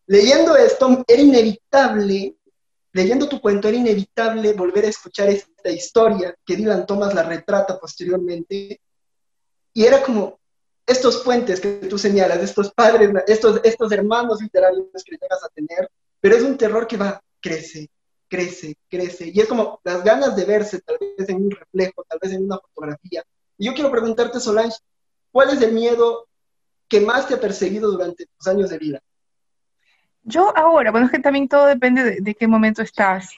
Leyendo 0.06 0.54
esto, 0.56 1.02
era 1.08 1.22
inevitable, 1.22 2.36
leyendo 2.94 3.28
tu 3.28 3.40
cuento, 3.40 3.68
era 3.68 3.76
inevitable 3.76 4.52
volver 4.54 4.84
a 4.84 4.88
escuchar 4.88 5.28
esta 5.28 5.68
historia 5.68 6.34
que 6.46 6.56
Dylan 6.56 6.86
Thomas 6.86 7.12
la 7.12 7.24
retrata 7.24 7.78
posteriormente, 7.78 8.80
y 9.72 9.84
era 9.84 10.00
como 10.02 10.38
estos 10.86 11.18
puentes 11.18 11.60
que 11.60 11.72
tú 11.88 11.98
señalas, 11.98 12.38
estos 12.38 12.72
padres, 12.72 13.10
estos, 13.26 13.60
estos 13.64 13.90
hermanos 13.90 14.40
literarios 14.40 14.86
que 15.04 15.16
llegas 15.20 15.42
a 15.42 15.48
tener, 15.48 15.90
pero 16.20 16.36
es 16.36 16.44
un 16.44 16.56
terror 16.56 16.86
que 16.86 16.96
va, 16.96 17.20
crece, 17.40 17.90
crece, 18.28 18.76
crece, 18.88 19.32
y 19.34 19.40
es 19.40 19.48
como 19.48 19.80
las 19.82 20.04
ganas 20.04 20.36
de 20.36 20.44
verse 20.44 20.80
tal 20.80 20.96
vez 21.00 21.28
en 21.28 21.36
un 21.36 21.50
reflejo, 21.50 22.04
tal 22.08 22.20
vez 22.22 22.32
en 22.32 22.44
una 22.44 22.58
fotografía. 22.58 23.24
Y 23.58 23.66
yo 23.66 23.74
quiero 23.74 23.90
preguntarte, 23.90 24.38
Solange, 24.38 24.78
¿cuál 25.32 25.50
es 25.50 25.60
el 25.62 25.72
miedo 25.72 26.28
que 26.88 27.00
más 27.00 27.26
te 27.26 27.34
ha 27.34 27.40
perseguido 27.40 27.90
durante 27.90 28.26
tus 28.26 28.46
años 28.46 28.70
de 28.70 28.78
vida? 28.78 29.00
Yo 30.24 30.56
ahora, 30.56 30.90
bueno, 30.90 31.06
es 31.06 31.12
que 31.12 31.18
también 31.18 31.48
todo 31.48 31.66
depende 31.66 32.18
de, 32.20 32.34
qué 32.34 32.48
momento 32.48 32.82
estás. 32.82 33.30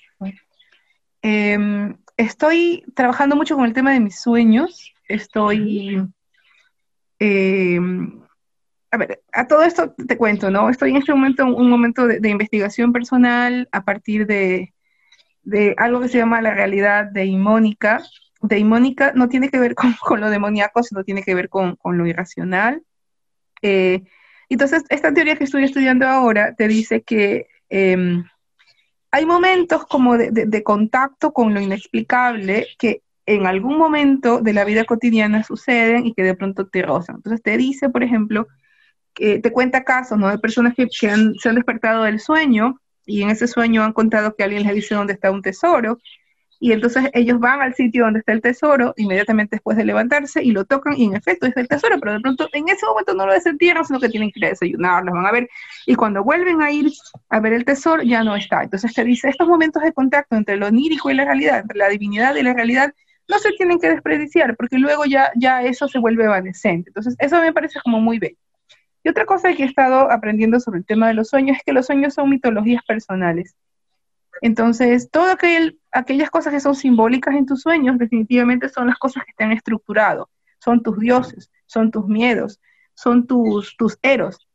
Em, 1.21 1.97
estoy 2.17 2.85
trabajando 2.95 3.35
mucho 3.35 3.57
con 3.57 3.65
el 3.65 3.73
tema 3.73 3.93
de 3.93 4.01
mis 4.01 4.21
sueños. 4.21 4.95
Estoy, 5.09 6.09
em, 7.19 8.23
a 8.93 8.97
ver, 8.97 9.21
a 9.33 9.49
todo 9.49 9.63
esto 9.65 9.95
te 9.95 10.17
cuento, 10.17 10.51
¿no? 10.51 10.71
Estoy 10.71 10.91
en 10.91 10.97
este 10.97 11.13
momento 11.13 11.43
en 11.43 11.55
un 11.55 11.69
momento 11.69 12.07
de, 12.07 12.29
investigación 12.29 12.93
personal 12.93 13.69
a 13.73 13.85
partir 13.85 14.27
de, 14.27 14.73
de 15.43 15.75
algo 15.79 16.01
que 16.01 16.09
se 16.09 16.19
llama 16.19 16.41
la 16.41 16.55
realidad 16.55 17.07
deimónica. 17.07 18.01
Deimónica 18.43 19.13
no 19.15 19.29
tiene 19.29 19.49
que 19.49 19.59
ver 19.59 19.75
con, 19.75 19.93
con 20.01 20.21
lo 20.21 20.31
demoníaco, 20.31 20.85
sino 20.85 21.03
tiene 21.03 21.25
que 21.25 21.35
ver 21.35 21.49
con, 21.49 21.75
con 21.75 21.99
lo 21.99 22.07
irracional. 22.07 22.83
Eh, 23.63 24.05
entonces, 24.55 24.85
esta 24.89 25.13
teoría 25.13 25.37
que 25.37 25.45
estoy 25.45 25.65
estudiando 25.65 26.07
ahora 26.07 26.55
te 26.55 26.69
dice 26.69 27.03
que 27.03 27.49
em, 27.69 28.25
hay 29.11 29.27
momentos 29.27 29.87
como 29.87 30.17
de, 30.17 30.63
contacto 30.63 31.33
con 31.33 31.55
lo 31.55 31.61
inexplicable 31.61 32.67
que 32.79 33.03
en 33.25 33.47
algún 33.47 33.77
momento 33.79 34.41
de 34.41 34.53
la 34.53 34.65
vida 34.65 34.85
cotidiana 34.85 35.43
suceden 35.43 36.07
y 36.07 36.15
que 36.15 36.23
de 36.23 36.35
pronto 36.35 36.69
te 36.69 36.83
rozan. 36.83 37.17
Entonces 37.17 37.43
te 37.43 37.57
dice, 37.57 37.89
por 37.89 38.05
ejemplo, 38.05 38.47
que 39.15 39.41
te 39.41 39.51
cuenta 39.51 39.85
casos, 39.85 40.19
¿no? 40.19 40.29
De 40.29 40.39
personas 40.39 40.75
que, 40.75 40.87
se 40.91 41.09
han 41.09 41.55
despertado 41.55 42.05
del 42.05 42.21
sueño 42.21 42.81
y 43.05 43.23
en 43.23 43.31
ese 43.31 43.49
sueño 43.49 43.83
han 43.83 43.93
contado 43.93 44.37
que 44.37 44.45
alguien 44.45 44.63
les 44.63 44.75
dice 44.75 44.95
dónde 44.95 45.15
está 45.15 45.31
un 45.31 45.43
tesoro 45.43 45.99
y 46.59 46.73
entonces 46.73 47.11
ellos 47.13 47.39
van 47.39 47.61
al 47.61 47.75
sitio 47.75 48.05
donde 48.05 48.21
está 48.21 48.33
el 48.33 48.41
tesoro 48.41 48.95
inmediatamente 48.97 49.57
después 49.57 49.77
de 49.77 49.85
levantarse 49.85 50.43
y 50.43 50.53
lo 50.53 50.65
tocan 50.65 50.95
y 50.97 51.05
en 51.05 51.15
efecto 51.15 51.47
es 51.47 51.57
el 51.57 51.69
tesoro, 51.69 51.99
pero 52.01 52.15
de 52.15 52.21
pronto 52.21 52.49
en 52.53 52.69
ese 52.69 52.87
momento 52.87 53.15
no 53.15 53.27
lo 53.27 53.33
desentierran, 53.33 53.85
sino 53.85 54.01
que 54.01 54.09
tienen 54.09 54.31
que 54.31 54.41
ir 54.41 54.47
a 54.47 54.51
desayunar, 54.51 55.05
los 55.05 55.15
van 55.15 55.27
a 55.27 55.33
ver 55.33 55.49
y 55.87 55.95
cuando 55.95 56.25
vuelven 56.25 56.63
a 56.63 56.71
ir 56.71 56.91
a 57.29 57.41
ver 57.41 57.53
el 57.53 57.65
tesoro 57.65 58.03
ya 58.03 58.25
no 58.25 58.37
está. 58.37 58.63
Entonces 58.63 58.95
te 58.95 59.05
dice, 59.05 59.29
estos 59.29 59.49
momentos 59.49 59.83
de 59.83 59.93
contacto 59.93 60.37
entre 60.37 60.57
lo 60.57 60.67
onírico 60.67 61.11
y 61.11 61.15
la 61.15 61.25
realidad, 61.25 61.61
entre 61.61 61.79
la 61.79 61.89
divinidad 61.89 62.35
y 62.37 62.43
la 62.43 62.55
realidad, 62.55 62.95
no 63.29 63.39
se 63.39 63.51
tienen 63.53 63.79
que 63.79 63.89
desperdiciar 63.91 64.57
porque 64.57 64.79
luego 64.79 65.05
ya, 65.05 65.31
ya 65.37 65.63
eso 65.63 65.89
se 65.89 65.99
vuelve 65.99 66.25
evanescente. 66.25 66.91
Entonces 66.91 67.17
eso 67.19 67.41
me 67.41 67.53
parece 67.53 67.81
como 67.83 68.01
muy 68.01 68.19
bello. 68.19 68.37
Y 69.03 69.09
otra 69.09 69.25
cosa 69.25 69.53
que 69.55 69.63
he 69.63 69.67
estado 69.67 70.11
aprendiendo 70.11 70.59
sobre 70.59 70.79
el 70.79 70.85
tema 70.85 71.09
de 71.09 71.15
los 71.15 71.29
sueños 71.29 71.59
es 71.59 71.63
que 71.65 71.73
los 71.73 71.87
sueños 71.87 72.15
son 72.15 72.29
mitologías 72.29 72.83
personales. 72.85 73.55
Entonces, 74.41 75.11
todas 75.11 75.35
aquel, 75.35 75.79
aquellas 75.93 76.31
cosas 76.31 76.53
que 76.53 76.61
son 76.61 76.75
simbólicas 76.75 77.35
en 77.35 77.47
tus 77.47 77.63
sueños 77.63 77.99
definitivamente 77.99 78.69
son 78.69 78.87
las 78.87 78.99
cosas 78.99 79.25
que 79.25 79.45
han 79.45 79.53
estructurado. 79.53 80.29
Son 80.59 80.83
tus 80.83 80.99
dioses, 80.99 81.51
son 81.67 81.91
tus 81.91 82.07
miedos, 82.07 82.61
son 82.95 83.27
tus, 83.27 83.77
tus 83.77 83.99
eros. 84.03 84.47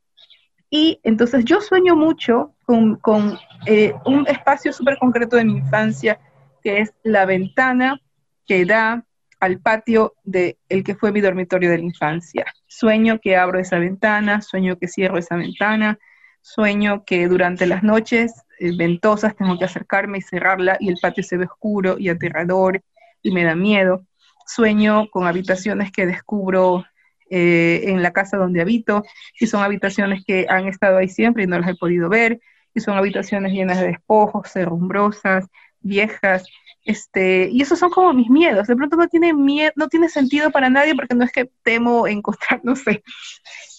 Y 0.70 1.00
entonces 1.04 1.44
yo 1.46 1.62
sueño 1.62 1.96
mucho 1.96 2.56
con, 2.66 2.96
con 2.98 3.38
eh, 3.66 3.94
un 4.06 4.26
espacio 4.28 4.72
súper 4.72 4.98
concreto 4.98 5.36
de 5.36 5.46
mi 5.46 5.58
infancia, 5.58 6.20
que 6.64 6.80
es 6.80 6.94
la 7.04 7.26
ventana 7.26 8.00
que 8.46 8.66
da 8.66 9.06
al 9.40 9.60
patio 9.60 10.14
de 10.24 10.58
el 10.70 10.84
que 10.84 10.96
fue 10.96 11.12
mi 11.12 11.20
dormitorio 11.20 11.70
de 11.70 11.80
la 11.80 11.84
infancia. 11.84 12.46
Sueño 12.68 13.20
que 13.20 13.36
abro 13.36 13.60
esa 13.60 13.80
ventana, 13.80 14.42
sueño 14.42 14.78
que 14.78 14.88
cierro 14.88 15.18
esa 15.18 15.36
ventana, 15.36 15.98
Sueño 16.42 17.04
que 17.06 17.28
durante 17.28 17.66
las 17.66 17.84
noches 17.84 18.34
eh, 18.60 18.76
ventosas 18.76 19.36
tengo 19.36 19.58
que 19.58 19.66
acercarme 19.66 20.18
y 20.20 20.22
cerrarla 20.22 20.78
y 20.80 20.89
el 20.89 20.98
patio 21.02 21.24
se 21.24 21.38
ve 21.38 21.46
oscuro 21.46 21.98
y 21.98 22.10
aterrador 22.10 22.82
y 23.22 23.32
me 23.32 23.44
da 23.44 23.56
miedo. 23.56 24.06
Sueño 24.46 25.10
con 25.10 25.28
habitaciones 25.28 25.92
que 25.92 26.06
descubro 26.06 26.86
eh, 27.30 27.84
en 27.86 28.04
la 28.04 28.12
casa 28.12 28.38
donde 28.38 28.62
habito 28.62 29.04
y 29.39 29.48
son 29.48 29.64
habitaciones 29.64 30.24
que 30.26 30.46
han 30.50 30.68
estado 30.68 30.98
ahí 30.98 31.08
siempre 31.08 31.44
y 31.44 31.48
no 31.48 31.60
las 31.60 31.70
he 31.70 31.76
podido 31.76 32.10
ver 32.10 32.42
y 32.74 32.80
son 32.80 32.98
habitaciones 32.98 33.54
llenas 33.54 33.80
de 33.80 33.88
despojos, 33.88 34.52
cerrumbrosas, 34.52 35.46
viejas, 35.80 36.46
este, 36.84 37.50
y 37.52 37.62
esos 37.62 37.80
son 37.80 37.92
como 37.92 38.14
mis 38.14 38.30
miedos. 38.30 38.68
De 38.68 38.76
pronto 38.76 38.98
no 38.98 39.08
tiene 39.08 39.34
miedo, 39.34 39.72
no 39.76 39.88
tiene 39.88 40.10
sentido 40.10 40.52
para 40.52 40.70
nadie 40.70 40.96
porque 40.96 41.16
no 41.16 41.24
es 41.24 41.32
que 41.32 41.50
temo 41.64 42.08
encontrar, 42.08 42.62
no 42.64 42.76
sé, 42.76 43.04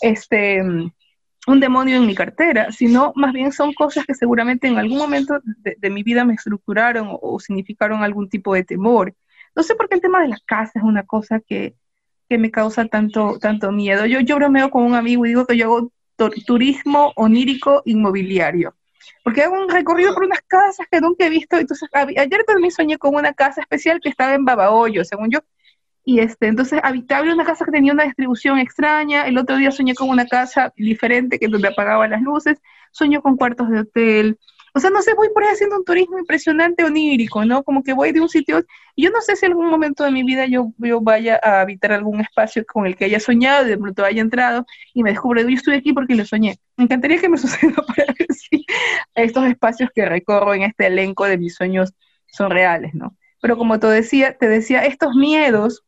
este, 0.00 0.62
un 1.46 1.60
demonio 1.60 1.96
en 1.96 2.06
mi 2.06 2.14
cartera, 2.14 2.70
sino 2.70 3.12
más 3.16 3.32
bien 3.32 3.52
son 3.52 3.72
cosas 3.72 4.04
que 4.06 4.14
seguramente 4.14 4.68
en 4.68 4.78
algún 4.78 4.98
momento 4.98 5.40
de, 5.44 5.90
mi 5.90 6.02
vida 6.02 6.24
me 6.24 6.34
estructuraron 6.34 7.08
o, 7.20 7.40
significaron 7.40 8.02
algún 8.02 8.28
tipo 8.28 8.54
de 8.54 8.64
temor. 8.64 9.14
No 9.54 9.62
sé 9.62 9.74
por 9.74 9.88
qué 9.88 9.96
el 9.96 10.00
tema 10.00 10.22
de 10.22 10.28
la 10.28 10.38
casa 10.46 10.72
es 10.76 10.84
una 10.84 11.04
cosa 11.04 11.40
que, 11.40 11.74
que 12.28 12.38
me 12.38 12.50
causa 12.50 12.86
tanto, 12.86 13.38
tanto 13.40 13.72
miedo. 13.72 14.06
Yo, 14.06 14.20
yo 14.20 14.36
bromeo 14.36 14.70
con 14.70 14.84
un 14.84 14.94
amigo 14.94 15.26
y 15.26 15.30
digo 15.30 15.46
que 15.46 15.56
yo 15.56 15.66
hago 15.66 15.92
turismo 16.46 17.12
onírico 17.16 17.82
inmobiliario 17.84 18.76
porque 19.22 19.42
hago 19.42 19.60
un 19.60 19.68
recorrido 19.68 20.14
por 20.14 20.24
unas 20.24 20.42
casas 20.42 20.86
que 20.90 21.00
nunca 21.00 21.26
he 21.26 21.30
visto. 21.30 21.56
Entonces, 21.56 21.88
ayer 21.92 22.44
también 22.44 22.70
soñé 22.70 22.98
con 22.98 23.14
una 23.14 23.32
casa 23.32 23.60
especial 23.60 24.00
que 24.00 24.08
estaba 24.08 24.34
en 24.34 24.44
Babahoyo, 24.44 25.04
según 25.04 25.30
yo. 25.30 25.40
Y 26.04 26.20
este, 26.20 26.48
entonces, 26.48 26.80
habitable 26.82 27.32
una 27.32 27.44
casa 27.44 27.64
que 27.64 27.70
tenía 27.70 27.92
una 27.92 28.04
distribución 28.04 28.58
extraña. 28.58 29.26
El 29.26 29.38
otro 29.38 29.56
día 29.56 29.70
soñé 29.70 29.94
con 29.94 30.08
una 30.08 30.26
casa 30.26 30.72
diferente, 30.76 31.38
que 31.38 31.48
donde 31.48 31.68
apagaba 31.68 32.08
las 32.08 32.22
luces. 32.22 32.60
Soñé 32.90 33.20
con 33.20 33.36
cuartos 33.36 33.70
de 33.70 33.80
hotel. 33.80 34.38
O 34.74 34.80
sea, 34.80 34.88
no 34.90 35.02
sé, 35.02 35.12
voy 35.14 35.28
por 35.34 35.44
ahí 35.44 35.50
haciendo 35.52 35.76
un 35.76 35.84
turismo 35.84 36.18
impresionante 36.18 36.82
onírico, 36.82 37.44
¿no? 37.44 37.62
Como 37.62 37.82
que 37.82 37.92
voy 37.92 38.12
de 38.12 38.22
un 38.22 38.28
sitio, 38.30 38.64
yo 38.96 39.10
no 39.10 39.20
sé 39.20 39.36
si 39.36 39.44
en 39.44 39.52
algún 39.52 39.68
momento 39.68 40.02
de 40.02 40.10
mi 40.10 40.22
vida 40.22 40.46
yo, 40.46 40.72
yo 40.78 41.00
vaya 41.02 41.38
a 41.42 41.60
habitar 41.60 41.92
algún 41.92 42.20
espacio 42.22 42.64
con 42.64 42.86
el 42.86 42.96
que 42.96 43.04
haya 43.04 43.20
soñado 43.20 43.66
y 43.66 43.70
de 43.70 43.76
pronto 43.76 44.02
haya 44.02 44.22
entrado 44.22 44.64
y 44.94 45.02
me 45.02 45.10
descubro, 45.10 45.42
yo 45.42 45.48
estoy 45.48 45.74
aquí 45.74 45.92
porque 45.92 46.14
lo 46.14 46.24
soñé. 46.24 46.58
Me 46.78 46.84
encantaría 46.84 47.20
que 47.20 47.28
me 47.28 47.36
suceda 47.38 47.84
para 47.86 48.14
estos 49.14 49.44
espacios 49.44 49.90
que 49.94 50.06
recorro 50.06 50.54
en 50.54 50.62
este 50.62 50.86
elenco 50.86 51.26
de 51.26 51.36
mis 51.36 51.54
sueños 51.54 51.92
son 52.26 52.50
reales, 52.50 52.94
¿no? 52.94 53.14
Pero 53.42 53.58
como 53.58 53.78
te 53.78 53.88
decía, 53.88 54.38
te 54.38 54.48
decía, 54.48 54.84
estos 54.86 55.14
miedos, 55.14 55.84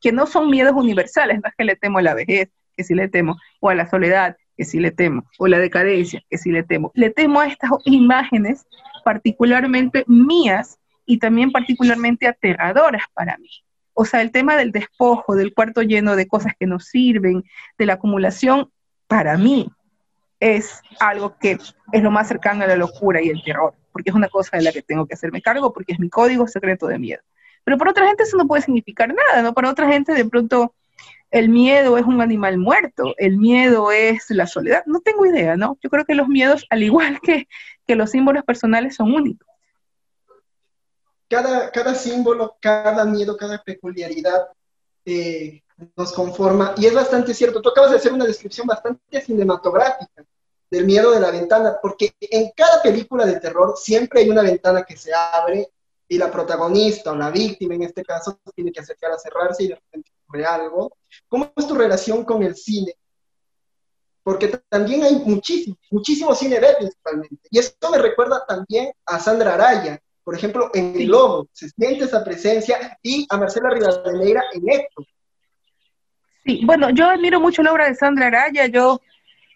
que 0.00 0.12
no 0.12 0.26
son 0.26 0.50
miedos 0.50 0.74
universales, 0.74 1.40
no 1.42 1.48
es 1.48 1.54
que 1.56 1.64
le 1.64 1.76
temo 1.76 1.98
a 1.98 2.02
la 2.02 2.14
vejez, 2.14 2.50
que 2.76 2.84
sí 2.84 2.94
le 2.94 3.08
temo, 3.08 3.36
o 3.60 3.70
a 3.70 3.74
la 3.74 3.88
soledad, 3.88 4.36
que 4.56 4.64
sí 4.64 4.80
le 4.80 4.90
temo, 4.90 5.24
o 5.38 5.46
la 5.46 5.58
decadencia, 5.58 6.22
que 6.28 6.38
sí 6.38 6.50
le 6.50 6.62
temo. 6.62 6.90
Le 6.94 7.10
temo 7.10 7.40
a 7.40 7.46
estas 7.46 7.70
imágenes 7.84 8.66
particularmente 9.04 10.04
mías 10.06 10.78
y 11.04 11.18
también 11.18 11.52
particularmente 11.52 12.26
aterradoras 12.26 13.04
para 13.14 13.38
mí. 13.38 13.50
O 13.94 14.04
sea, 14.04 14.20
el 14.20 14.30
tema 14.30 14.56
del 14.56 14.72
despojo, 14.72 15.34
del 15.36 15.54
cuarto 15.54 15.82
lleno 15.82 16.16
de 16.16 16.26
cosas 16.26 16.52
que 16.58 16.66
no 16.66 16.80
sirven, 16.80 17.44
de 17.78 17.86
la 17.86 17.94
acumulación, 17.94 18.70
para 19.06 19.38
mí 19.38 19.70
es 20.40 20.82
algo 21.00 21.36
que 21.38 21.58
es 21.92 22.02
lo 22.02 22.10
más 22.10 22.28
cercano 22.28 22.64
a 22.64 22.66
la 22.66 22.76
locura 22.76 23.22
y 23.22 23.30
el 23.30 23.42
terror, 23.42 23.74
porque 23.92 24.10
es 24.10 24.16
una 24.16 24.28
cosa 24.28 24.56
de 24.56 24.64
la 24.64 24.72
que 24.72 24.82
tengo 24.82 25.06
que 25.06 25.14
hacerme 25.14 25.40
cargo, 25.40 25.72
porque 25.72 25.92
es 25.92 25.98
mi 25.98 26.10
código 26.10 26.46
secreto 26.46 26.86
de 26.88 26.98
miedo. 26.98 27.22
Pero 27.66 27.78
para 27.78 27.90
otra 27.90 28.06
gente 28.06 28.22
eso 28.22 28.36
no 28.36 28.46
puede 28.46 28.62
significar 28.62 29.12
nada, 29.12 29.42
¿no? 29.42 29.52
Para 29.52 29.70
otra 29.70 29.88
gente 29.88 30.12
de 30.12 30.24
pronto 30.24 30.72
el 31.32 31.48
miedo 31.48 31.98
es 31.98 32.04
un 32.04 32.20
animal 32.20 32.58
muerto, 32.58 33.12
el 33.18 33.38
miedo 33.38 33.90
es 33.90 34.30
la 34.30 34.46
soledad, 34.46 34.84
no 34.86 35.00
tengo 35.00 35.26
idea, 35.26 35.56
¿no? 35.56 35.76
Yo 35.82 35.90
creo 35.90 36.04
que 36.04 36.14
los 36.14 36.28
miedos, 36.28 36.64
al 36.70 36.84
igual 36.84 37.18
que, 37.20 37.48
que 37.84 37.96
los 37.96 38.12
símbolos 38.12 38.44
personales, 38.44 38.94
son 38.94 39.12
únicos. 39.12 39.48
Cada, 41.28 41.72
cada 41.72 41.96
símbolo, 41.96 42.56
cada 42.60 43.04
miedo, 43.04 43.36
cada 43.36 43.60
peculiaridad 43.60 44.46
eh, 45.04 45.60
nos 45.96 46.12
conforma, 46.12 46.72
y 46.76 46.86
es 46.86 46.94
bastante 46.94 47.34
cierto, 47.34 47.60
tú 47.60 47.70
acabas 47.70 47.90
de 47.90 47.96
hacer 47.96 48.12
una 48.12 48.26
descripción 48.26 48.68
bastante 48.68 49.20
cinematográfica 49.20 50.24
del 50.70 50.84
miedo 50.84 51.10
de 51.10 51.18
la 51.18 51.32
ventana, 51.32 51.78
porque 51.82 52.14
en 52.20 52.52
cada 52.56 52.80
película 52.80 53.26
de 53.26 53.40
terror 53.40 53.74
siempre 53.76 54.20
hay 54.20 54.30
una 54.30 54.42
ventana 54.42 54.84
que 54.84 54.96
se 54.96 55.10
abre 55.12 55.68
y 56.08 56.18
la 56.18 56.30
protagonista 56.30 57.12
o 57.12 57.16
la 57.16 57.30
víctima 57.30 57.74
en 57.74 57.82
este 57.82 58.04
caso 58.04 58.38
tiene 58.54 58.72
que 58.72 58.80
acercar 58.80 59.12
a 59.12 59.18
cerrarse 59.18 59.64
y 59.64 59.68
de 59.68 59.74
repente 59.74 60.10
ocurre 60.24 60.44
algo. 60.44 60.96
¿Cómo 61.28 61.52
es 61.56 61.66
tu 61.66 61.74
relación 61.74 62.24
con 62.24 62.42
el 62.42 62.54
cine? 62.54 62.94
Porque 64.22 64.48
también 64.68 65.04
hay 65.04 65.16
muchísimo, 65.16 65.76
muchísimo 65.90 66.34
cine 66.34 66.58
B 66.58 66.66
principalmente. 66.78 67.48
Y 67.50 67.58
esto 67.58 67.90
me 67.90 67.98
recuerda 67.98 68.44
también 68.46 68.92
a 69.04 69.20
Sandra 69.20 69.54
Araya, 69.54 70.00
por 70.24 70.34
ejemplo, 70.34 70.70
en 70.74 70.96
El 70.96 71.06
Lobo, 71.06 71.48
se 71.52 71.68
siente 71.68 72.04
esa 72.04 72.24
presencia, 72.24 72.98
y 73.00 73.24
a 73.30 73.36
Marcela 73.36 73.70
Rivadeneira 73.70 74.42
en 74.54 74.68
Héctor. 74.68 75.06
Sí, 76.44 76.62
bueno, 76.64 76.90
yo 76.90 77.08
admiro 77.08 77.38
mucho 77.38 77.62
la 77.62 77.72
obra 77.72 77.86
de 77.86 77.94
Sandra 77.94 78.26
Araya, 78.26 78.66
yo 78.66 79.00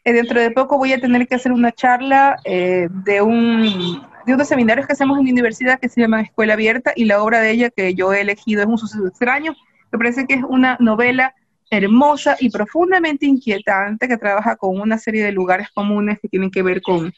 eh, 0.04 0.12
dentro 0.12 0.40
de 0.40 0.52
poco 0.52 0.78
voy 0.78 0.92
a 0.92 1.00
tener 1.00 1.26
que 1.26 1.34
hacer 1.34 1.50
una 1.50 1.72
charla 1.72 2.36
eh, 2.44 2.86
de 2.88 3.20
un 3.20 4.09
de 4.30 4.34
unos 4.34 4.48
seminarios 4.48 4.86
que 4.86 4.92
hacemos 4.92 5.18
en 5.18 5.24
mi 5.24 5.32
universidad 5.32 5.80
que 5.80 5.88
se 5.88 6.00
llama 6.00 6.20
Escuela 6.20 6.52
Abierta 6.52 6.92
y 6.94 7.04
la 7.04 7.20
obra 7.22 7.40
de 7.40 7.50
ella 7.50 7.70
que 7.70 7.94
yo 7.94 8.12
he 8.12 8.20
elegido 8.20 8.62
es 8.62 8.68
Un 8.68 8.78
suceso 8.78 9.06
extraño. 9.06 9.56
Me 9.90 9.98
parece 9.98 10.24
que 10.26 10.34
es 10.34 10.44
una 10.48 10.76
novela 10.78 11.34
hermosa 11.68 12.36
y 12.38 12.48
profundamente 12.50 13.26
inquietante 13.26 14.06
que 14.06 14.16
trabaja 14.16 14.54
con 14.56 14.80
una 14.80 14.98
serie 14.98 15.24
de 15.24 15.32
lugares 15.32 15.68
comunes 15.74 16.20
que 16.20 16.28
tienen 16.28 16.52
que 16.52 16.62
ver 16.62 16.80
con, 16.80 17.12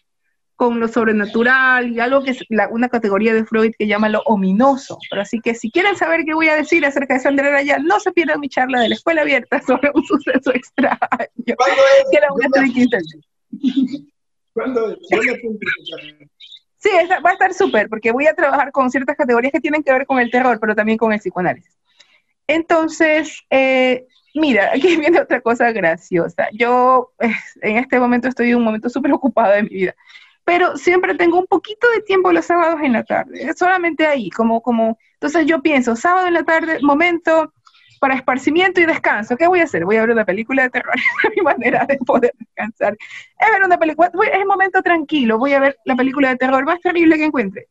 con 0.57 0.81
lo 0.81 0.89
sobrenatural 0.89 1.93
y 1.93 2.01
algo 2.01 2.23
que 2.23 2.31
es 2.31 2.45
una 2.71 2.89
categoría 2.89 3.35
de 3.35 3.45
Freud 3.45 3.73
que 3.79 3.87
llama 3.87 4.09
lo 4.09 4.23
ominoso. 4.25 4.99
Pero 5.11 5.21
así 5.21 5.41
que 5.41 5.55
si 5.55 5.71
quieren 5.71 5.97
saber 5.97 6.25
qué 6.25 6.33
voy 6.33 6.49
a 6.49 6.55
decir 6.55 6.85
acerca 6.87 7.15
de 7.15 7.21
Sandra 7.21 7.51
Raya, 7.51 7.79
no 7.79 8.01
se 8.01 8.13
pierdan 8.13 8.41
mi 8.41 8.49
charla 8.49 8.81
de 8.81 8.89
la 8.89 8.95
escuela 8.95 9.21
abierta 9.21 9.61
sobre 9.61 9.91
un 9.95 10.05
suceso 10.05 10.51
extraño. 10.55 10.99
¿Cuándo 11.57 11.83
es? 11.99 12.11
Que 12.11 12.21
la 12.21 12.29
voy 12.31 12.47
¿Cuándo 14.55 14.91
es? 14.93 14.99
Sí, 16.83 16.91
va 17.25 17.31
a 17.31 17.33
estar 17.35 17.55
súper, 17.55 17.89
porque 17.89 18.11
voy 18.11 18.27
a 18.27 18.35
trabajar 18.35 18.73
con 18.73 18.91
ciertas 18.91 19.17
categorías 19.17 19.53
que 19.53 19.61
tienen 19.61 19.85
que 19.85 19.93
ver 19.93 20.05
con 20.05 20.19
el 20.19 20.31
terror, 20.33 20.59
pero 20.59 20.75
también 20.75 20.99
con 20.99 21.13
el 21.13 21.21
psicoanálisis. 21.21 21.79
Entonces, 22.49 23.45
eh, 23.51 24.07
mira, 24.35 24.71
aquí 24.75 24.97
viene 24.99 25.21
otra 25.21 25.41
cosa 25.41 25.71
graciosa. 25.71 26.49
Yo 26.53 27.13
eh, 27.21 27.31
en 27.63 27.77
este 27.77 28.01
momento 28.01 28.29
estoy 28.29 28.51
en 28.51 28.57
un 28.57 28.65
momento 28.65 28.89
súper 28.89 29.13
ocupado 29.13 29.53
de 29.55 29.63
mi 29.63 29.69
vida, 29.69 29.95
pero 30.45 30.77
siempre 30.77 31.15
tengo 31.15 31.39
un 31.39 31.47
poquito 31.47 31.89
de 31.95 32.03
tiempo 32.03 32.33
los 32.33 32.47
sábados 32.47 32.81
en 32.83 32.95
la 32.95 33.05
tarde, 33.05 33.55
solamente 33.55 34.05
ahí, 34.05 34.29
como, 34.31 34.61
como, 34.61 34.99
entonces 35.15 35.47
yo 35.47 35.63
pienso, 35.63 35.95
sábado 35.95 36.27
en 36.27 36.35
la 36.35 36.43
tarde, 36.43 36.81
momento 36.83 37.53
para 38.03 38.17
esparcimiento 38.17 38.81
y 38.81 38.85
descanso. 38.85 39.37
¿Qué 39.37 39.47
voy 39.47 39.61
a 39.61 39.63
hacer? 39.63 39.85
Voy 39.85 39.95
a 39.95 40.01
ver 40.01 40.11
una 40.11 40.25
película 40.25 40.65
de 40.65 40.71
terror. 40.71 40.97
Mi 41.37 41.41
manera 41.41 41.87
de 41.87 41.99
poder 41.99 42.33
descansar. 42.37 42.97
Es 43.39 43.49
ver 43.53 43.63
una 43.63 43.79
película, 43.79 44.11
es 44.25 44.41
el 44.41 44.45
momento 44.45 44.83
tranquilo. 44.83 45.39
Voy 45.39 45.53
a 45.53 45.61
ver 45.61 45.77
la 45.85 45.95
película 45.95 46.31
de 46.31 46.37
terror 46.37 46.65
más 46.65 46.81
terrible 46.81 47.17
que 47.17 47.27
encuentre. 47.27 47.69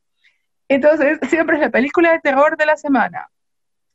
Entonces, 0.70 1.20
siempre 1.28 1.58
es 1.58 1.62
la 1.62 1.70
película 1.70 2.14
de 2.14 2.20
terror 2.20 2.56
de 2.56 2.66
la 2.66 2.78
semana. 2.78 3.28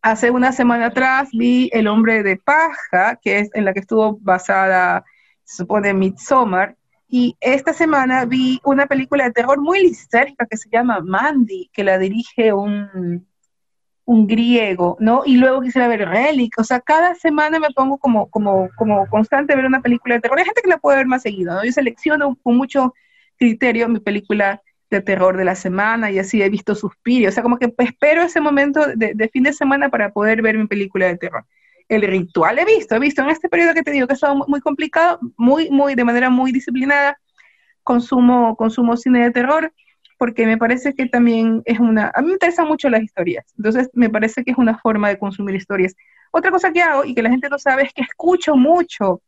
Hace 0.03 0.31
una 0.31 0.53
semana 0.53 0.89
atrás 0.89 1.31
vi 1.33 1.71
El 1.73 1.89
hombre 1.89 2.23
de 2.23 2.37
paja, 2.37 3.17
que 3.17 3.39
es 3.39 3.51
en 3.55 3.65
la 3.65 3.73
que 3.73 3.81
estuvo 3.81 4.19
basada, 4.21 5.07
se 5.43 5.57
supone, 5.57 5.95
Midsommar. 5.95 6.77
Y 7.09 7.35
esta 7.41 7.73
semana 7.73 8.27
vi 8.27 8.61
una 8.63 8.85
película 8.85 9.25
de 9.25 9.33
terror 9.33 9.59
muy 9.59 9.81
lisérgica 9.81 10.45
que 10.45 10.59
se 10.59 10.69
llama 10.69 11.01
Mandy, 11.01 11.71
que 11.73 11.83
la 11.83 11.97
dirige 11.97 12.53
un, 12.53 13.27
un 14.07 14.27
griego, 14.27 14.97
¿no? 15.01 15.23
Y 15.27 15.37
luego 15.37 15.61
quisiera 15.61 15.89
ver 15.89 16.09
Relic, 16.09 16.59
o 16.59 16.65
sea, 16.65 16.81
cada 16.81 17.15
semana 17.17 17.59
me 17.59 17.71
pongo 17.71 17.99
como, 17.99 18.31
como, 18.31 18.71
como 18.77 19.07
constante 19.09 19.57
ver 19.57 19.67
una 19.67 19.83
película 19.83 20.15
de 20.15 20.21
terror. 20.21 20.39
Hay 20.39 20.45
gente 20.45 20.63
que 20.63 20.71
la 20.71 20.79
puede 20.79 20.99
ver 20.99 21.07
más 21.07 21.23
seguido, 21.23 21.55
¿no? 21.55 21.65
Yo 21.65 21.73
selecciono 21.73 22.37
con 22.43 22.57
mucho 22.57 22.95
criterio 23.37 23.89
mi 23.89 23.99
película 23.99 24.63
de 24.91 25.01
terror 25.01 25.37
de 25.37 25.45
la 25.45 25.57
semana 25.57 26.13
y 26.13 26.21
así 26.21 26.41
he 26.41 26.49
visto 26.49 26.77
Suspirio, 26.77 27.29
o 27.29 27.33
sea, 27.33 27.43
como 27.43 27.59
que 27.59 27.75
espero 27.79 28.23
ese 28.23 28.41
momento 28.41 28.81
de, 28.95 29.29
fin 29.33 29.43
de 29.43 29.53
semana 29.53 29.89
para 29.89 30.13
poder 30.13 30.41
ver 30.41 30.57
mi 30.57 30.69
película 30.69 31.07
de 31.07 31.17
terror. 31.17 31.45
El 31.89 32.03
ritual 32.03 32.59
he 32.61 32.65
visto, 32.65 32.95
he 32.95 33.01
visto 33.01 33.23
en 33.23 33.31
este 33.31 33.49
periodo 33.49 33.75
que 33.75 33.83
te 33.83 33.91
digo 33.91 34.07
que 34.07 34.13
ha 34.13 34.15
estado 34.15 34.37
muy, 34.47 34.61
complicado, 34.61 35.19
muy, 35.37 35.69
muy, 35.71 35.97
de 35.97 36.05
manera 36.05 36.31
muy 36.31 36.53
disciplinada, 36.53 37.19
consumo, 37.83 38.57
consumo 38.57 38.97
cine 38.97 39.25
de 39.25 39.31
terror, 39.33 39.73
porque 40.19 40.47
me 40.47 40.57
parece 40.57 40.95
que 40.95 41.07
también 41.07 41.63
es 41.65 41.79
una... 41.79 42.11
A 42.15 42.21
mí 42.21 42.29
me 42.29 42.33
interesan 42.35 42.69
mucho 42.69 42.89
las 42.89 43.03
historias, 43.03 43.45
entonces 43.57 43.91
me 43.93 44.11
parece 44.11 44.45
que 44.45 44.53
es 44.53 44.59
una 44.59 44.79
forma 44.79 45.09
de 45.09 45.19
consumir 45.19 45.55
historias. 45.55 45.95
Otra 46.31 46.51
cosa 46.51 46.73
que 46.73 46.83
hago 46.83 47.05
y 47.05 47.15
que 47.15 47.23
la 47.23 47.31
gente 47.31 47.49
no 47.49 47.59
sabe 47.59 47.85
es 47.85 47.93
que 47.93 48.03
escucho 48.03 48.57
mucho 48.57 49.23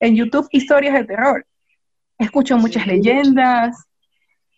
en 0.00 0.16
YouTube 0.16 0.48
historias 0.52 0.94
de 0.94 1.04
terror. 1.04 1.46
Escucho 2.18 2.56
muchas 2.56 2.84
sí. 2.84 2.90
leyendas, 2.90 3.86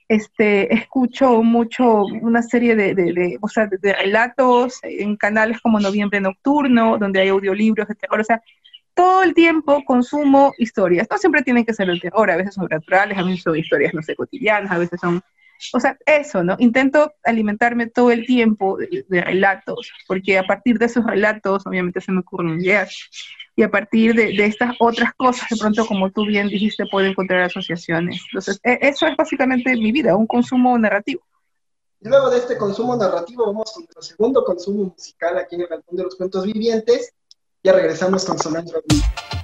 este, 0.09 0.73
escucho 0.75 1.43
mucho 1.43 2.05
una 2.05 2.43
serie 2.43 2.75
de, 2.75 2.95
de, 2.95 3.13
de, 3.13 3.39
o 3.41 3.49
sea, 3.49 3.67
de, 3.67 3.93
relatos 3.93 4.79
en 4.83 5.17
canales 5.17 5.61
como 5.61 5.79
Noviembre 5.79 6.21
Nocturno, 6.21 6.99
donde 6.99 7.21
hay 7.21 7.29
audiolibros 7.29 7.87
de 7.89 7.95
terror, 7.95 8.21
o 8.21 8.25
sea, 8.25 8.41
todo 8.95 9.23
el 9.23 9.35
tiempo 9.35 9.85
consumo 9.85 10.55
historias. 10.59 11.07
No 11.11 11.19
siempre 11.19 11.43
tienen 11.43 11.65
que 11.65 11.75
ser 11.75 11.91
el 11.91 12.01
terror, 12.01 12.31
a 12.31 12.37
veces 12.37 12.55
son 12.55 12.67
naturales, 12.69 13.19
a 13.19 13.23
veces 13.23 13.43
son 13.43 13.57
historias, 13.57 13.95
no 13.95 14.03
sé, 14.03 14.17
cotidianas, 14.17 14.73
a 14.73 14.79
veces 14.79 14.99
son 14.99 15.21
o 15.73 15.81
sea, 15.81 15.97
eso, 16.07 16.43
¿no? 16.45 16.57
Intento 16.59 17.13
alimentarme 17.25 17.87
todo 17.87 18.11
el 18.11 18.27
tiempo 18.27 18.77
de, 18.77 19.05
de, 19.09 19.21
relatos, 19.21 19.93
porque 20.07 20.39
a 20.39 20.45
partir 20.45 20.79
de 20.79 20.87
esos 20.87 21.05
relatos, 21.05 21.67
obviamente 21.67 22.01
se 22.01 22.13
me 22.13 22.21
ocurre 22.21 22.47
un 22.47 22.63
jazz, 22.63 22.95
y 23.57 23.63
a 23.65 23.71
partir 23.71 24.15
de, 24.15 24.27
de, 24.27 24.47
estas 24.47 24.77
otras 24.79 25.13
cosas, 25.15 25.49
de 25.51 25.57
pronto, 25.57 25.85
como 25.85 26.11
tú 26.11 26.25
bien 26.25 26.47
dijiste, 26.47 26.85
puedo 26.91 27.07
encontrar 27.07 27.43
asociaciones. 27.43 28.23
Entonces, 28.31 28.61
e, 28.63 28.79
eso 28.83 29.07
es 29.07 29.17
básicamente 29.17 29.75
mi 29.75 29.91
vida, 29.91 30.17
un 30.17 30.29
consumo 30.29 30.79
narrativo. 30.79 31.23
Y 32.01 32.09
luego 32.09 32.31
de 32.31 32.39
este 32.39 32.57
consumo 32.57 32.95
narrativo, 32.97 33.47
vamos 33.47 33.73
con 33.73 33.83
nuestro 33.83 34.03
segundo 34.03 34.45
consumo 34.45 34.85
musical 34.85 35.37
aquí 35.39 35.57
en 35.57 35.63
el 35.63 35.67
Balcón 35.67 35.97
de 35.97 36.05
los 36.05 36.15
Cuentos 36.15 36.45
Vivientes. 36.45 37.13
Ya 37.65 37.73
regresamos 37.73 38.25
con 38.25 38.39
Solange 38.39 38.73
Rodríguez. 38.73 39.38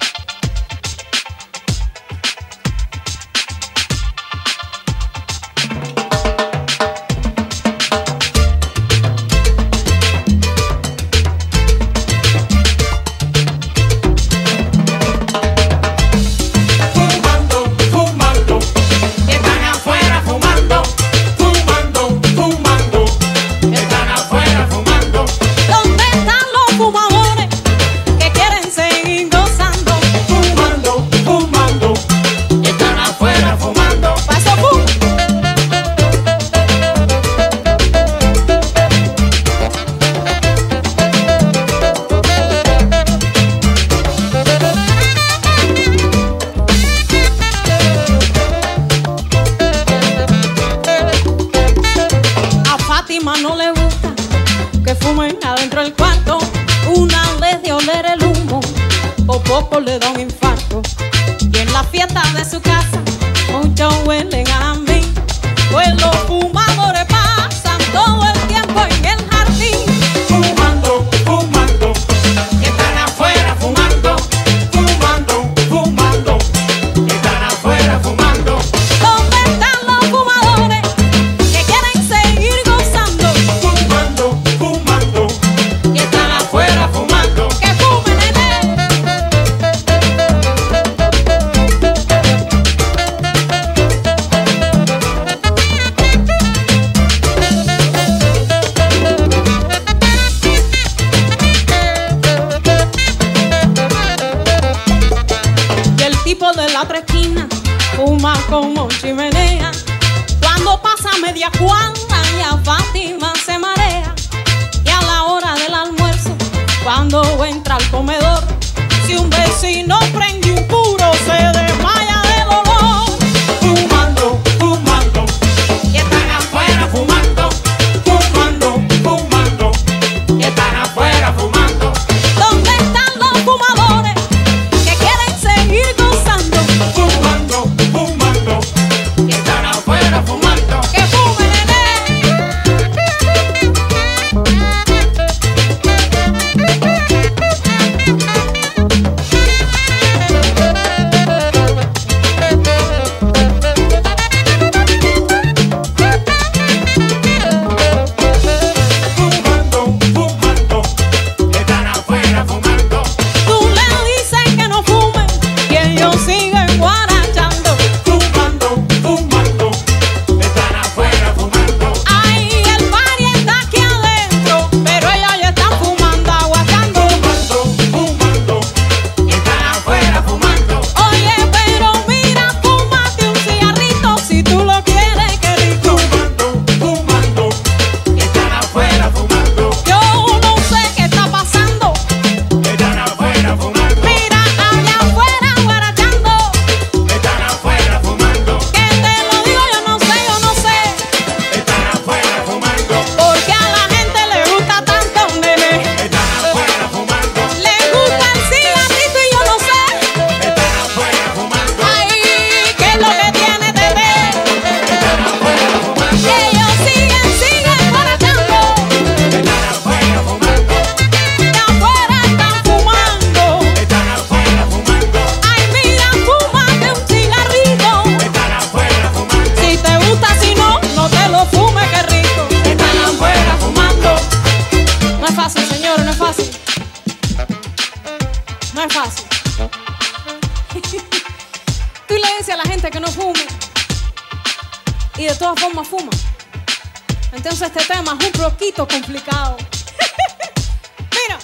Entonces 247.35 247.63
este 247.63 247.85
tema 247.93 248.17
es 248.21 248.27
un 248.27 248.33
poquito 248.33 248.87
complicado. 248.87 249.57
Mira. 251.11 251.39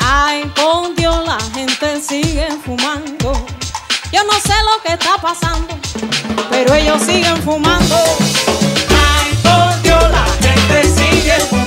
Ay, 0.00 0.50
con 0.56 0.94
Dios 0.96 1.26
la 1.26 1.38
gente 1.52 2.00
sigue 2.00 2.48
fumando. 2.64 3.32
Yo 4.12 4.24
no 4.24 4.32
sé 4.40 4.54
lo 4.64 4.82
que 4.82 4.94
está 4.94 5.18
pasando, 5.20 5.76
pero 6.48 6.74
ellos 6.74 7.02
siguen 7.02 7.42
fumando. 7.42 7.96
Ay, 8.88 9.38
con 9.42 9.82
Dios 9.82 10.10
la 10.10 10.24
gente 10.40 10.82
sigue 10.84 11.38
fumando. 11.50 11.65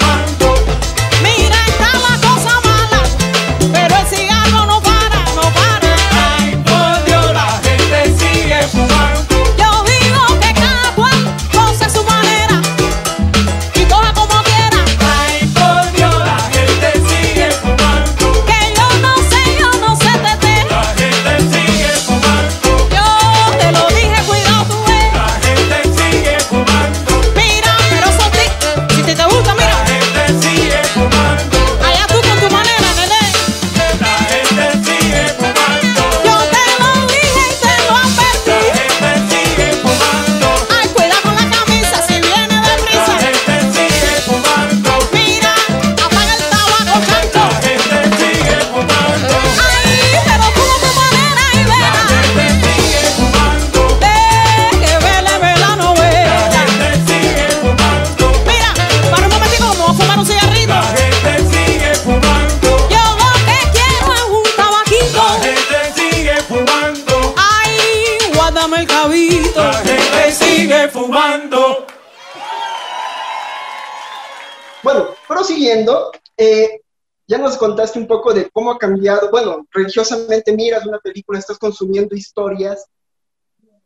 Contaste 77.60 77.99
un 77.99 78.07
poco 78.07 78.34
de 78.34 78.49
cómo 78.49 78.72
ha 78.72 78.78
cambiado, 78.80 79.30
bueno, 79.30 79.68
religiosamente 79.72 80.53
miras 80.53 80.86
una 80.86 80.99
película, 80.99 81.38
estás 81.38 81.60
consumiendo 81.60 82.16
historias. 82.16 82.86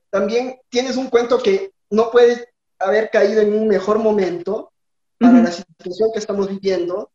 También 0.09 0.55
tienes 0.69 0.95
un 0.95 1.09
cuento 1.09 1.39
que 1.39 1.71
no 1.89 2.11
puede 2.11 2.47
haber 2.79 3.09
caído 3.09 3.41
en 3.41 3.53
un 3.53 3.67
mejor 3.67 3.99
momento 3.99 4.71
para 5.19 5.33
Ujú. 5.33 5.43
la 5.43 5.51
situación 5.51 6.09
que 6.13 6.19
estamos 6.19 6.47
viviendo, 6.47 7.11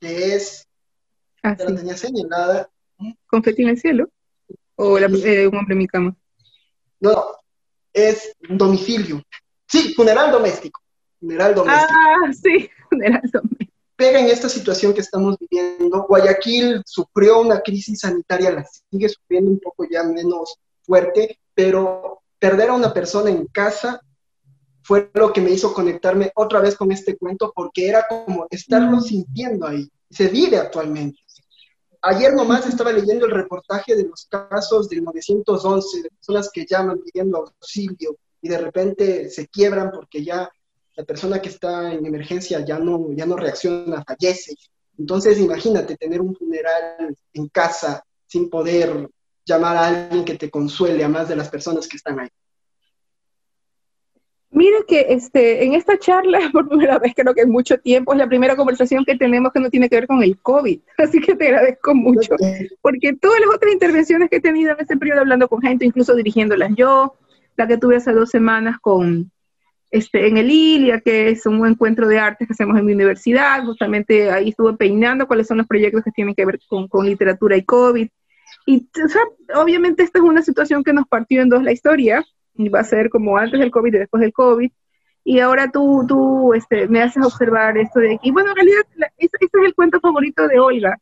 que 0.00 0.34
es, 0.34 0.66
Ah, 1.44 1.56
ya 1.58 1.66
sí. 1.66 1.72
la 1.72 1.78
tenía 1.78 1.96
señalada, 1.96 2.68
¿Confeti 3.26 3.62
en 3.62 3.68
el 3.70 3.78
cielo? 3.80 4.08
¿O 4.76 4.98
la, 4.98 5.06
eh, 5.06 5.46
un 5.48 5.56
hombre 5.56 5.72
en 5.74 5.78
mi 5.78 5.86
cama? 5.88 6.16
no, 7.00 7.24
es 7.92 8.32
domicilio. 8.48 9.22
Sí, 9.66 9.92
funeral 9.94 10.30
doméstico. 10.30 10.80
Funeral 11.18 11.54
doméstico. 11.54 11.92
Ah, 12.00 12.32
sí, 12.32 12.70
funeral 12.90 13.22
doméstico. 13.32 13.61
Pega 14.02 14.18
en 14.18 14.26
esta 14.26 14.48
situación 14.48 14.92
que 14.92 15.00
estamos 15.00 15.36
viviendo. 15.38 16.04
Guayaquil 16.08 16.82
sufrió 16.84 17.40
una 17.40 17.60
crisis 17.60 18.00
sanitaria, 18.00 18.50
la 18.50 18.66
sigue 18.90 19.08
sufriendo 19.08 19.48
un 19.48 19.60
poco 19.60 19.86
ya 19.88 20.02
menos 20.02 20.56
fuerte, 20.82 21.38
pero 21.54 22.20
perder 22.36 22.70
a 22.70 22.74
una 22.74 22.92
persona 22.92 23.30
en 23.30 23.46
casa 23.46 24.00
fue 24.82 25.08
lo 25.14 25.32
que 25.32 25.40
me 25.40 25.52
hizo 25.52 25.72
conectarme 25.72 26.32
otra 26.34 26.58
vez 26.58 26.74
con 26.74 26.90
este 26.90 27.16
cuento, 27.16 27.52
porque 27.54 27.86
era 27.86 28.08
como 28.08 28.48
estarlo 28.50 29.00
sintiendo 29.00 29.68
ahí. 29.68 29.88
Se 30.10 30.26
vive 30.26 30.56
actualmente. 30.56 31.20
Ayer 32.00 32.34
nomás 32.34 32.66
estaba 32.66 32.90
leyendo 32.90 33.26
el 33.26 33.30
reportaje 33.30 33.94
de 33.94 34.08
los 34.08 34.26
casos 34.26 34.88
del 34.88 35.04
911, 35.04 36.02
de 36.02 36.10
personas 36.10 36.50
que 36.52 36.66
llaman 36.68 36.98
pidiendo 37.04 37.38
auxilio 37.38 38.16
y 38.40 38.48
de 38.48 38.58
repente 38.58 39.30
se 39.30 39.46
quiebran 39.46 39.92
porque 39.92 40.24
ya 40.24 40.50
la 40.96 41.04
persona 41.04 41.40
que 41.40 41.48
está 41.48 41.92
en 41.92 42.04
emergencia 42.04 42.64
ya 42.64 42.78
no, 42.78 43.12
ya 43.12 43.26
no 43.26 43.36
reacciona, 43.36 44.04
fallece. 44.04 44.54
Entonces, 44.98 45.38
imagínate 45.38 45.96
tener 45.96 46.20
un 46.20 46.34
funeral 46.34 47.16
en 47.32 47.48
casa 47.48 48.04
sin 48.26 48.50
poder 48.50 49.08
llamar 49.44 49.76
a 49.76 49.86
alguien 49.88 50.24
que 50.24 50.36
te 50.36 50.50
consuele 50.50 51.02
a 51.04 51.08
más 51.08 51.28
de 51.28 51.36
las 51.36 51.48
personas 51.48 51.88
que 51.88 51.96
están 51.96 52.20
ahí. 52.20 52.28
Mira 54.50 54.76
que 54.86 55.06
este, 55.08 55.64
en 55.64 55.72
esta 55.72 55.98
charla, 55.98 56.38
por 56.52 56.68
primera 56.68 56.98
vez 56.98 57.14
creo 57.16 57.34
que 57.34 57.40
en 57.40 57.50
mucho 57.50 57.78
tiempo, 57.78 58.12
es 58.12 58.18
la 58.18 58.28
primera 58.28 58.54
conversación 58.54 59.04
que 59.04 59.16
tenemos 59.16 59.50
que 59.52 59.60
no 59.60 59.70
tiene 59.70 59.88
que 59.88 59.96
ver 59.96 60.06
con 60.06 60.22
el 60.22 60.38
COVID. 60.38 60.78
Así 60.98 61.20
que 61.20 61.34
te 61.34 61.48
agradezco 61.48 61.94
mucho. 61.94 62.36
Porque 62.82 63.14
todas 63.14 63.40
las 63.40 63.54
otras 63.54 63.72
intervenciones 63.72 64.28
que 64.28 64.36
he 64.36 64.40
tenido 64.40 64.72
en 64.72 64.80
este 64.80 64.96
periodo 64.96 65.20
hablando 65.20 65.48
con 65.48 65.62
gente, 65.62 65.86
incluso 65.86 66.14
dirigiéndolas 66.14 66.70
yo, 66.76 67.16
la 67.56 67.66
que 67.66 67.78
tuve 67.78 67.96
hace 67.96 68.12
dos 68.12 68.28
semanas 68.28 68.76
con, 68.80 69.32
este, 69.92 70.26
en 70.26 70.38
el 70.38 70.50
ILIA, 70.50 71.00
que 71.00 71.28
es 71.28 71.44
un 71.44 71.66
encuentro 71.66 72.08
de 72.08 72.18
artes 72.18 72.48
que 72.48 72.54
hacemos 72.54 72.78
en 72.78 72.86
mi 72.86 72.94
universidad, 72.94 73.62
justamente 73.64 74.30
ahí 74.30 74.48
estuve 74.48 74.72
peinando 74.74 75.26
cuáles 75.26 75.46
son 75.46 75.58
los 75.58 75.66
proyectos 75.66 76.02
que 76.02 76.10
tienen 76.10 76.34
que 76.34 76.46
ver 76.46 76.58
con, 76.66 76.88
con 76.88 77.06
literatura 77.06 77.58
y 77.58 77.62
COVID. 77.62 78.08
Y 78.66 78.88
obviamente 79.54 80.02
esta 80.02 80.18
es 80.18 80.24
una 80.24 80.40
situación 80.40 80.82
que 80.82 80.94
nos 80.94 81.06
partió 81.06 81.42
en 81.42 81.50
dos 81.50 81.62
la 81.62 81.72
historia, 81.72 82.24
y 82.54 82.70
va 82.70 82.80
a 82.80 82.84
ser 82.84 83.10
como 83.10 83.36
antes 83.36 83.60
del 83.60 83.70
COVID 83.70 83.94
y 83.94 83.98
después 83.98 84.22
del 84.22 84.32
COVID. 84.32 84.70
Y 85.24 85.40
ahora 85.40 85.70
tú, 85.70 86.06
tú 86.08 86.54
este, 86.54 86.88
me 86.88 87.02
haces 87.02 87.24
observar 87.24 87.76
esto 87.76 88.00
de 88.00 88.14
aquí. 88.14 88.30
Bueno, 88.30 88.50
en 88.50 88.56
realidad, 88.56 88.80
este, 89.18 89.36
este 89.44 89.58
es 89.58 89.66
el 89.66 89.74
cuento 89.74 90.00
favorito 90.00 90.48
de 90.48 90.58
Olga. 90.58 90.98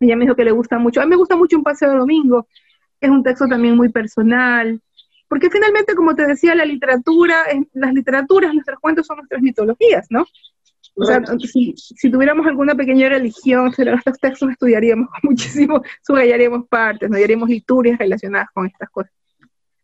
Ella 0.00 0.16
me 0.16 0.24
dijo 0.24 0.34
que 0.34 0.44
le 0.44 0.50
gusta 0.50 0.78
mucho. 0.78 1.00
A 1.00 1.04
mí 1.04 1.10
me 1.10 1.16
gusta 1.16 1.36
mucho 1.36 1.56
Un 1.56 1.62
Paseo 1.62 1.90
de 1.90 1.98
Domingo. 1.98 2.48
Es 3.00 3.10
un 3.10 3.22
texto 3.22 3.46
también 3.46 3.76
muy 3.76 3.90
personal. 3.90 4.80
Porque 5.28 5.50
finalmente, 5.50 5.94
como 5.94 6.14
te 6.14 6.26
decía, 6.26 6.54
la 6.54 6.64
literatura, 6.64 7.44
las 7.72 7.92
literaturas, 7.92 8.52
nuestros 8.52 8.78
cuentos 8.78 9.06
son 9.06 9.18
nuestras 9.18 9.42
mitologías, 9.42 10.06
¿no? 10.10 10.26
O 10.96 11.04
sea, 11.04 11.20
si, 11.40 11.74
si 11.76 12.10
tuviéramos 12.10 12.46
alguna 12.46 12.74
pequeña 12.74 13.08
religión, 13.08 13.72
sobre 13.72 13.94
estos 13.94 14.18
textos 14.18 14.50
estudiaríamos 14.50 15.08
muchísimo, 15.22 15.82
subrayaríamos 16.06 16.68
partes, 16.68 17.10
no 17.10 17.16
haríamos 17.16 17.48
liturgias 17.48 17.98
relacionadas 17.98 18.48
con 18.52 18.66
estas 18.66 18.90
cosas. 18.90 19.12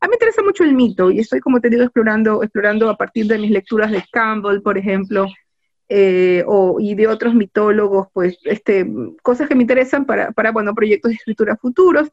A 0.01 0.07
mí 0.07 0.11
me 0.11 0.14
interesa 0.14 0.43
mucho 0.43 0.64
el 0.64 0.72
mito 0.72 1.11
y 1.11 1.18
estoy, 1.18 1.41
como 1.41 1.61
te 1.61 1.68
digo, 1.68 1.82
explorando, 1.82 2.43
explorando 2.43 2.88
a 2.88 2.97
partir 2.97 3.26
de 3.26 3.38
mis 3.38 3.51
lecturas 3.51 3.91
de 3.91 4.03
Campbell, 4.11 4.62
por 4.62 4.78
ejemplo, 4.78 5.26
eh, 5.88 6.43
o, 6.47 6.78
y 6.80 6.95
de 6.95 7.09
otros 7.09 7.34
mitólogos, 7.34 8.07
pues, 8.14 8.38
este, 8.45 8.88
cosas 9.22 9.49
que 9.49 9.55
me 9.55 9.62
interesan 9.62 10.07
para, 10.07 10.30
para 10.30 10.53
bueno, 10.53 10.74
proyectos 10.74 11.11
de 11.11 11.16
escritura 11.16 11.57
futuros. 11.57 12.09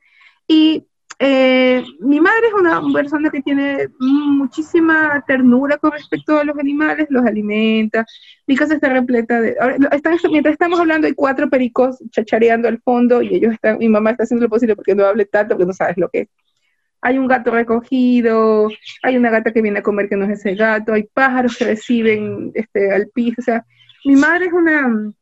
Y 0.48 0.88
eh, 1.20 1.84
mi 2.00 2.20
madre 2.22 2.48
es 2.48 2.54
una 2.54 2.82
persona 2.94 3.30
que 3.32 3.42
tiene 3.42 3.88
muchísima 4.00 5.24
ternura 5.28 5.78
con 5.78 5.92
respecto 5.92 6.38
a 6.38 6.44
los 6.44 6.58
animales, 6.60 7.08
los 7.10 7.26
alimenta. 7.26 8.06
Mi 8.46 8.56
casa 8.56 8.76
está 8.76 8.90
repleta 8.90 9.42
de... 9.42 9.56
ahora, 9.60 9.78
están- 9.92 10.18
mientras 10.32 10.54
estamos 10.54 10.80
hablando 10.80 11.08
hay 11.08 11.14
cuatro 11.14 11.50
pericos 11.50 11.98
chachareando 12.12 12.68
al 12.68 12.80
fondo 12.82 13.22
y 13.24 13.36
ellos 13.36 13.54
están, 13.54 13.80
mi 13.80 13.90
mamá 13.90 14.12
está 14.12 14.24
haciendo 14.24 14.46
lo 14.46 14.50
posible 14.50 14.76
porque 14.76 14.94
no 14.96 15.06
hable 15.06 15.26
tanto, 15.26 15.56
porque 15.56 15.66
no 15.68 15.74
sabes 15.74 15.98
lo 15.98 16.10
que 16.10 16.22
es. 16.22 16.28
Hay 17.02 17.18
un 17.18 17.28
gato 17.28 17.52
recogido, 17.52 18.70
hay 19.04 19.18
una 19.18 19.30
gata 19.30 19.54
que 19.54 19.62
viene 19.62 19.80
a 19.80 19.84
comer 19.84 20.10
que 20.10 20.16
no 20.18 20.26
es 20.26 20.40
ese 20.40 20.56
gato, 20.56 20.94
hay 20.94 21.04
pájaros 21.14 21.56
que 21.58 21.66
reciben 21.66 22.52
este, 22.56 22.92
al 22.92 23.08
piso. 23.14 23.36
O 23.40 23.44
sea, 23.44 23.66
mi 24.06 24.16
madre 24.16 24.48
es 24.48 24.54
una, 24.54 25.14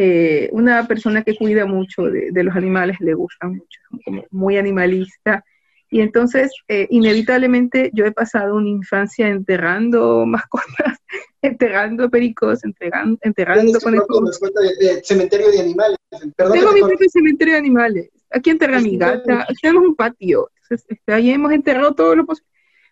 eh, 0.00 0.48
una 0.52 0.86
persona 0.86 1.24
que 1.24 1.34
cuida 1.34 1.66
mucho 1.66 2.04
de, 2.04 2.30
de 2.30 2.44
los 2.44 2.54
animales, 2.54 2.98
le 3.00 3.14
gusta 3.14 3.48
mucho, 3.48 3.80
como 4.04 4.24
muy 4.30 4.56
animalista. 4.56 5.44
Y 5.90 6.02
entonces, 6.02 6.52
eh, 6.68 6.86
inevitablemente, 6.88 7.90
yo 7.92 8.04
he 8.04 8.12
pasado 8.12 8.54
una 8.54 8.68
infancia 8.68 9.26
enterrando 9.26 10.24
mascotas, 10.26 10.98
enterrando 11.42 12.08
pericos, 12.08 12.60
enterrando 12.62 13.80
mascota 14.22 14.60
de, 14.60 14.86
de 14.86 15.02
cementerio 15.02 15.50
de 15.50 15.58
animales. 15.62 15.98
Perdón 16.36 16.52
Tengo 16.52 16.68
te 16.68 16.74
mi 16.74 16.80
propio 16.82 17.08
cementerio 17.10 17.54
de 17.54 17.58
animales. 17.58 18.10
Aquí 18.30 18.50
enterré 18.50 18.76
a 18.76 18.80
mi 18.80 18.96
gata. 18.96 19.46
Aquí 19.48 19.56
tenemos 19.60 19.84
un 19.84 19.96
patio. 19.96 20.48
Entonces, 20.62 20.86
este, 20.90 21.12
ahí 21.12 21.30
hemos 21.30 21.50
enterrado 21.50 21.92
todo 21.96 22.14
lo 22.14 22.24
posible. 22.24 22.48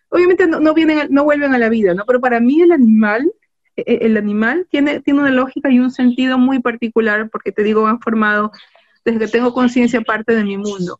Obviamente 0.09 0.45
no, 0.45 0.59
no 0.59 0.73
vienen, 0.73 1.07
no 1.09 1.23
vuelven 1.23 1.53
a 1.53 1.57
la 1.57 1.69
vida, 1.69 1.93
¿no? 1.93 2.03
Pero 2.05 2.19
para 2.19 2.41
mí 2.41 2.61
el 2.61 2.73
animal, 2.73 3.31
el 3.85 4.17
animal 4.17 4.67
tiene, 4.69 4.99
tiene 5.01 5.21
una 5.21 5.29
lógica 5.29 5.69
y 5.71 5.79
un 5.79 5.91
sentido 5.91 6.37
muy 6.37 6.59
particular 6.59 7.29
porque 7.29 7.51
te 7.51 7.63
digo, 7.63 7.87
han 7.87 7.99
formado 7.99 8.51
desde 9.05 9.19
que 9.19 9.27
tengo 9.27 9.53
conciencia 9.53 10.01
parte 10.01 10.35
de 10.35 10.43
mi 10.43 10.57
mundo. 10.57 10.99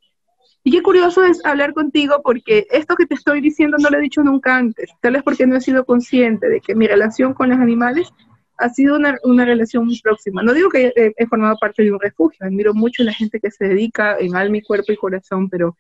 Y 0.64 0.72
qué 0.72 0.82
curioso 0.82 1.24
es 1.24 1.44
hablar 1.46 1.74
contigo 1.74 2.22
porque 2.24 2.68
esto 2.72 2.96
que 2.96 3.06
te 3.06 3.16
estoy 3.16 3.42
diciendo 3.42 3.78
no 3.80 3.90
lo 3.90 3.98
he 3.98 4.02
dicho 4.02 4.22
nunca 4.22 4.58
antes, 4.58 4.90
tal 5.02 5.14
vez 5.14 5.24
porque 5.24 5.48
no 5.48 5.56
he 5.56 5.62
sido 5.62 5.86
consciente 5.86 6.50
de 6.50 6.60
que 6.60 6.76
mi 6.76 6.88
relación 6.88 7.34
con 7.34 7.50
los 7.50 7.58
animales 7.58 8.10
ha 8.58 8.70
sido 8.70 8.96
una, 8.96 9.18
una 9.24 9.46
relación 9.46 9.86
muy 9.86 10.00
próxima. 10.02 10.44
No 10.44 10.54
digo 10.54 10.70
que 10.70 10.92
he, 10.96 11.14
he 11.16 11.28
formado 11.28 11.58
parte 11.60 11.84
de 11.84 11.92
un 11.92 12.00
refugio, 12.00 12.46
admiro 12.46 12.74
mucho 12.74 13.04
a 13.04 13.06
la 13.06 13.14
gente 13.14 13.40
que 13.40 13.52
se 13.52 13.66
dedica 13.66 14.18
en 14.20 14.36
alma 14.36 14.58
y 14.58 14.62
cuerpo 14.62 14.92
y 14.92 14.98
corazón, 14.98 15.50
pero, 15.50 15.78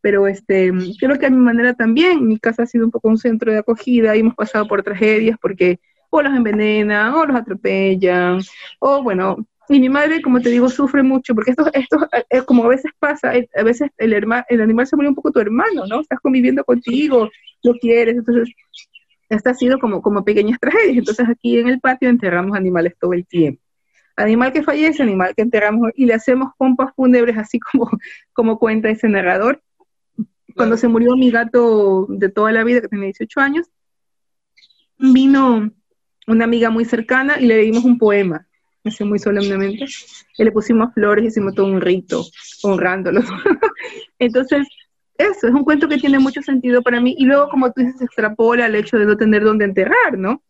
pero 0.00 0.26
este, 0.26 0.72
creo 0.98 1.18
que 1.18 1.26
a 1.26 1.30
mi 1.30 1.36
manera 1.36 1.74
también, 1.74 2.26
mi 2.26 2.38
casa 2.38 2.64
ha 2.64 2.66
sido 2.66 2.84
un 2.84 2.90
poco 2.90 3.08
un 3.08 3.18
centro 3.18 3.52
de 3.52 3.58
acogida 3.58 4.16
y 4.16 4.20
hemos 4.20 4.34
pasado 4.34 4.66
por 4.66 4.82
tragedias 4.82 5.38
porque 5.40 5.78
o 6.18 6.22
los 6.22 6.34
envenenan, 6.34 7.12
o 7.14 7.26
los 7.26 7.36
atropellan, 7.36 8.40
o 8.78 9.02
bueno, 9.02 9.36
y 9.68 9.80
mi 9.80 9.88
madre, 9.88 10.20
como 10.22 10.40
te 10.40 10.50
digo, 10.50 10.68
sufre 10.68 11.02
mucho, 11.02 11.34
porque 11.34 11.50
esto, 11.52 11.70
esto 11.72 12.08
es 12.28 12.42
como 12.44 12.64
a 12.64 12.68
veces 12.68 12.92
pasa, 12.98 13.34
eh, 13.34 13.48
a 13.56 13.62
veces 13.62 13.90
el, 13.96 14.12
herma, 14.12 14.44
el 14.48 14.60
animal 14.60 14.86
se 14.86 14.94
vuelve 14.94 15.08
un 15.08 15.14
poco 15.14 15.32
tu 15.32 15.40
hermano, 15.40 15.86
¿no? 15.86 16.00
Estás 16.00 16.20
conviviendo 16.20 16.62
contigo, 16.64 17.30
lo 17.62 17.74
quieres, 17.74 18.16
entonces 18.16 18.54
esta 19.28 19.50
ha 19.50 19.54
sido 19.54 19.78
como, 19.78 20.02
como 20.02 20.24
pequeñas 20.24 20.60
tragedias. 20.60 20.98
Entonces 20.98 21.26
aquí 21.28 21.58
en 21.58 21.68
el 21.68 21.80
patio 21.80 22.08
enterramos 22.08 22.56
animales 22.56 22.94
todo 23.00 23.14
el 23.14 23.26
tiempo. 23.26 23.60
Animal 24.16 24.52
que 24.52 24.62
fallece, 24.62 25.02
animal 25.02 25.34
que 25.34 25.42
enterramos 25.42 25.90
y 25.96 26.06
le 26.06 26.14
hacemos 26.14 26.52
pompas 26.56 26.94
fúnebres 26.94 27.36
así 27.38 27.58
como, 27.72 27.90
como 28.32 28.58
cuenta 28.58 28.90
ese 28.90 29.08
narrador. 29.08 29.62
Cuando 30.54 30.76
se 30.76 30.86
murió 30.86 31.16
mi 31.16 31.32
gato 31.32 32.06
de 32.08 32.28
toda 32.28 32.52
la 32.52 32.62
vida, 32.62 32.80
que 32.80 32.88
tenía 32.88 33.06
18 33.06 33.40
años, 33.40 33.66
vino 34.98 35.72
una 36.26 36.44
amiga 36.44 36.70
muy 36.70 36.84
cercana 36.84 37.38
y 37.38 37.46
le 37.46 37.56
leímos 37.56 37.84
un 37.84 37.98
poema, 37.98 38.46
así 38.84 39.04
muy 39.04 39.18
solemnemente, 39.18 39.84
y 40.38 40.44
le 40.44 40.52
pusimos 40.52 40.92
flores, 40.94 41.24
hicimos 41.24 41.54
todo 41.54 41.66
un 41.66 41.80
rito, 41.80 42.24
honrándolo. 42.62 43.20
Entonces, 44.18 44.66
eso, 45.16 45.46
es 45.46 45.54
un 45.54 45.64
cuento 45.64 45.88
que 45.88 45.98
tiene 45.98 46.18
mucho 46.18 46.42
sentido 46.42 46.82
para 46.82 47.00
mí, 47.00 47.14
y 47.18 47.24
luego, 47.24 47.48
como 47.48 47.72
tú 47.72 47.82
dices, 47.82 48.02
extrapola 48.02 48.66
al 48.66 48.74
hecho 48.74 48.98
de 48.98 49.06
no 49.06 49.16
tener 49.16 49.44
dónde 49.44 49.64
enterrar, 49.64 50.18
¿no? 50.18 50.42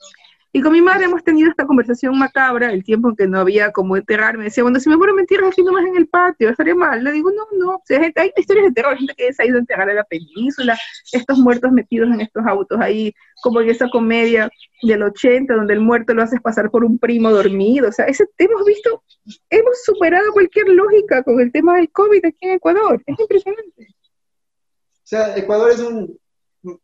Y 0.56 0.62
con 0.62 0.72
mi 0.72 0.80
madre 0.80 1.06
hemos 1.06 1.24
tenido 1.24 1.50
esta 1.50 1.66
conversación 1.66 2.16
macabra, 2.16 2.72
el 2.72 2.84
tiempo 2.84 3.08
en 3.08 3.16
que 3.16 3.26
no 3.26 3.40
había 3.40 3.72
como 3.72 3.96
enterrar, 3.96 4.38
me 4.38 4.44
decía, 4.44 4.62
bueno, 4.62 4.78
si 4.78 4.88
me 4.88 4.96
muero 4.96 5.12
me 5.12 5.22
entierras 5.22 5.50
aquí 5.50 5.64
nomás 5.64 5.84
en 5.84 5.96
el 5.96 6.06
patio, 6.06 6.48
estaría 6.48 6.76
mal. 6.76 7.02
Le 7.02 7.10
digo, 7.10 7.28
no, 7.32 7.44
no, 7.58 7.74
o 7.74 7.82
sea, 7.84 8.00
hay, 8.14 8.30
historias 8.36 8.66
de 8.66 8.72
terror, 8.72 8.96
gente 8.96 9.14
que 9.16 9.32
se 9.32 9.42
ha 9.42 9.46
ido 9.46 9.56
a 9.56 9.58
enterrar 9.58 9.90
a 9.90 9.94
la 9.94 10.04
península, 10.04 10.78
estos 11.10 11.38
muertos 11.38 11.72
metidos 11.72 12.08
en 12.14 12.20
estos 12.20 12.46
autos 12.46 12.80
ahí, 12.80 13.12
como 13.42 13.62
en 13.62 13.70
esa 13.70 13.88
comedia 13.90 14.48
del 14.82 15.02
80, 15.02 15.52
donde 15.52 15.74
el 15.74 15.80
muerto 15.80 16.14
lo 16.14 16.22
haces 16.22 16.40
pasar 16.40 16.70
por 16.70 16.84
un 16.84 17.00
primo 17.00 17.32
dormido, 17.32 17.88
o 17.88 17.92
sea, 17.92 18.04
ese, 18.04 18.24
hemos 18.38 18.64
visto, 18.64 19.02
hemos 19.50 19.82
superado 19.82 20.32
cualquier 20.32 20.68
lógica 20.68 21.24
con 21.24 21.40
el 21.40 21.50
tema 21.50 21.74
del 21.78 21.90
COVID 21.90 22.26
aquí 22.26 22.38
en 22.42 22.52
Ecuador, 22.52 23.02
es 23.04 23.18
impresionante. 23.18 23.88
O 23.88 25.02
sea, 25.02 25.36
Ecuador 25.36 25.72
es 25.72 25.80
un, 25.80 26.16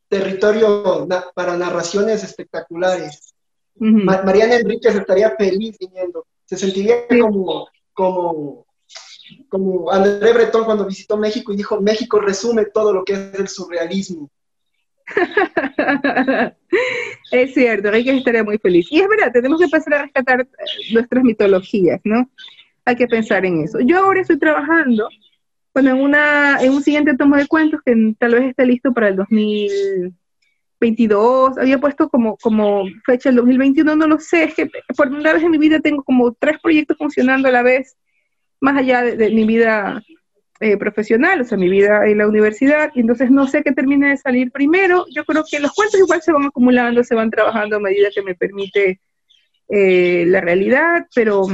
territorio 0.09 1.07
para 1.35 1.57
narraciones 1.57 2.25
espectaculares. 2.25 3.33
Ujú. 3.77 3.99
Ma- 4.05 4.23
Mariana 4.23 4.57
Enríquez 4.57 4.95
estaría 4.95 5.31
feliz 5.37 5.77
viniendo. 5.79 6.27
Se 6.45 6.57
sentiría 6.57 6.97
Sí. 7.09 7.19
como, 7.21 7.69
como, 7.93 8.67
como 9.49 9.91
André 9.91 10.33
Breton 10.33 10.65
cuando 10.65 10.87
visitó 10.87 11.17
México 11.17 11.53
y 11.53 11.57
dijo, 11.57 11.81
México 11.81 12.21
resume 12.21 12.67
todo 12.67 12.93
lo 12.93 13.05
que 13.05 13.13
es 13.15 13.35
el 13.39 13.49
surrealismo. 13.49 14.31
es 17.33 17.55
cierto, 17.55 17.89
Enrique 17.89 18.17
estaría 18.17 18.45
muy 18.45 18.59
feliz. 18.59 18.87
Y 18.91 19.01
es 19.01 19.09
verdad, 19.09 19.33
tenemos 19.33 19.59
que 19.59 19.65
empezar 19.65 19.95
a 19.95 20.03
rescatar 20.03 20.41
eh, 20.43 20.47
nuestras 20.93 21.25
mitologías, 21.25 22.01
¿no? 22.05 22.31
Hay 22.85 22.97
que 22.97 23.07
pensar 23.07 23.45
en 23.45 23.63
eso. 23.63 23.79
Yo 23.81 23.99
ahora 23.99 24.21
estoy 24.21 24.39
trabajando, 24.39 25.09
bueno, 25.75 25.91
en, 25.91 26.01
una, 26.01 26.59
en 26.61 26.73
un 26.73 26.83
siguiente 26.83 27.17
tomo 27.17 27.37
de 27.37 27.47
cuentos 27.47 27.81
que 27.85 28.15
tal 28.19 28.35
vez 28.35 28.51
esté 28.51 28.67
listo 28.67 28.93
para 28.93 29.09
el 29.09 29.17
2022. 30.81 31.59
Había 31.59 31.79
puesto 31.79 32.09
como, 32.09 32.37
como 32.39 32.85
fecha 33.05 33.29
el 33.29 33.37
2021, 33.37 33.97
no 33.97 34.07
lo 34.07 34.19
sé, 34.19 34.45
es 34.45 34.55
que 34.55 34.71
por 34.97 35.09
primera 35.09 35.35
vez 35.35 35.43
en 35.43 35.51
mi 35.51 35.59
vida 35.59 35.81
tengo 35.81 36.03
como 36.03 36.33
tres 36.33 36.59
proyectos 36.61 36.97
funcionando 36.97 37.49
a 37.49 37.53
la 37.53 37.63
vez, 37.63 37.97
más 38.61 38.77
allá 38.77 39.03
de, 39.03 39.17
de 39.17 39.31
mi 39.31 39.45
vida 39.45 40.03
eh, 40.63 40.77
profesional, 40.77 41.41
o 41.41 41.45
sea, 41.45 41.57
mi 41.57 41.71
vida 41.71 42.07
en 42.07 42.19
la 42.19 42.29
universidad, 42.29 42.91
y 42.95 43.01
entonces 43.01 43.31
no 43.31 43.47
sé 43.47 43.63
qué 43.63 43.73
termine 43.73 44.11
de 44.11 44.17
salir 44.19 44.51
primero. 44.51 45.07
Yo 45.11 45.25
creo 45.25 45.43
que 45.51 45.59
los 45.59 45.73
cuentos 45.73 45.99
igual 45.99 46.21
se 46.21 46.33
van 46.33 46.45
acumulando, 46.45 47.03
se 47.03 47.15
van 47.15 47.31
trabajando 47.31 47.77
a 47.77 47.81
medida 47.81 48.11
que 48.15 48.21
me 48.21 48.35
permite 48.35 49.01
eh, 49.71 50.25
la 50.27 50.43
realidad, 50.43 51.07
pero 51.15 51.45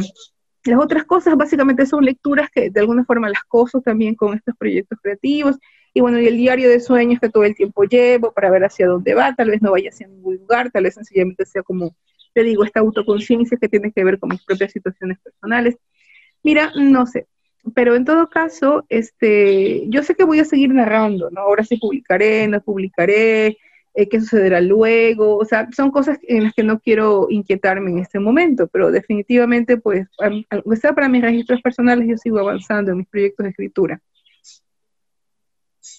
las 0.65 0.81
otras 0.81 1.05
cosas 1.05 1.37
básicamente 1.37 1.87
son 1.87 2.05
lecturas 2.05 2.51
que 2.51 2.71
de 2.71 2.81
alguna 2.81 3.05
forma 3.05 3.29
las 3.29 3.45
coso 3.45 3.81
también 3.81 4.17
con 4.17 4.35
estos 4.35 4.57
proyectos 4.57 4.99
creativos. 5.01 5.57
Y 5.97 6.01
bueno, 6.03 6.21
y 6.21 6.27
el 6.27 6.37
diario 6.37 6.69
de 6.69 6.79
sueños 6.79 7.19
que 7.21 7.31
todo 7.31 7.45
el 7.45 7.55
tiempo 7.55 7.85
llevo 7.85 8.31
para 8.31 8.51
ver 8.51 8.63
hacia 8.63 8.87
dónde 8.87 9.15
va, 9.15 9.35
tal 9.35 9.49
vez 9.49 9.63
no 9.63 9.71
vaya 9.71 9.89
hacia 9.89 10.07
ningún 10.07 10.37
lugar, 10.37 10.71
tal 10.71 10.85
vez 10.85 10.93
sencillamente 10.93 11.47
sea 11.47 11.63
como, 11.63 11.97
te 12.35 12.43
digo, 12.43 12.65
esta 12.65 12.81
autoconciencia 12.81 13.57
que 13.59 13.67
tiene 13.67 13.91
que 13.93 14.05
ver 14.05 14.19
con 14.19 14.29
mis 14.29 14.45
propias 14.45 14.73
situaciones 14.73 15.19
personales. 15.21 15.79
Mira, 16.43 16.71
no 16.77 17.07
sé, 17.07 17.27
pero 17.75 17.97
en 17.97 18.05
todo 18.05 18.29
caso, 18.29 18.85
este, 18.91 19.89
yo 19.89 20.03
sé 20.03 20.15
que 20.15 20.25
voy 20.25 20.39
a 20.41 20.45
seguir 20.45 20.69
narrando, 20.75 21.31
¿no? 21.31 21.41
Ahora 21.41 21.65
sí 21.65 21.79
publicaré, 21.79 22.47
no 22.47 22.61
publicaré, 22.61 23.57
eh, 23.95 24.07
qué 24.11 24.21
sucederá 24.21 24.61
luego, 24.61 25.39
o 25.39 25.47
sea, 25.47 25.67
son 25.75 25.91
cosas 25.91 26.19
en 26.29 26.43
las 26.45 26.53
que 26.53 26.63
no 26.63 26.79
quiero 26.79 27.29
inquietarme 27.31 27.91
en 27.91 28.01
este 28.01 28.19
momento, 28.19 28.67
pero 28.67 28.91
definitivamente, 28.91 29.79
pues, 29.79 30.07
aunque 30.19 30.77
sea 30.77 30.93
para 30.93 31.09
mis 31.09 31.23
registros 31.23 31.63
personales, 31.63 32.07
yo 32.07 32.19
sigo 32.19 32.39
avanzando 32.39 32.91
en 32.91 32.99
mis 32.99 33.09
proyectos 33.09 33.45
de 33.45 33.51
escritura. 33.51 34.03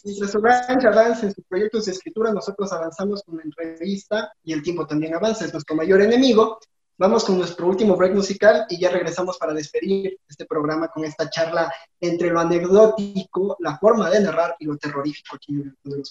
Mientras 0.04 0.36
Orange 0.36 0.88
avanza 0.88 1.26
en 1.26 1.34
sus 1.34 1.46
proyectos 1.46 1.86
de 1.86 1.92
escritura, 1.92 2.32
nosotros 2.32 2.72
avanzamos 2.74 3.24
con 3.24 3.38
la 3.38 3.44
entrevista 3.44 4.32
y 4.44 4.54
el 4.54 4.62
tiempo 4.62 4.86
también 4.86 5.16
avanza, 5.16 5.46
es 5.46 5.54
nuestro 5.54 5.76
mayor 5.76 6.02
enemigo. 6.02 6.60
Vamos 7.00 7.26
con 7.26 7.38
nuestro 7.38 7.68
último 7.68 7.96
break 7.96 8.16
musical 8.16 8.66
y 8.70 8.80
ya 8.80 8.90
regresamos 8.90 9.38
para 9.38 9.54
despedir 9.54 10.18
este 10.28 10.46
programa 10.46 10.88
con 10.88 11.06
esta 11.06 11.30
charla 11.30 11.72
entre 12.02 12.32
lo 12.32 12.40
anecdótico, 12.40 13.56
la 13.60 13.78
forma 13.78 14.10
de 14.10 14.22
narrar 14.22 14.56
y 14.60 14.66
lo 14.66 14.78
terrorífico 14.78 15.36
aquí 15.36 15.54
en 15.54 15.76
el 15.86 16.04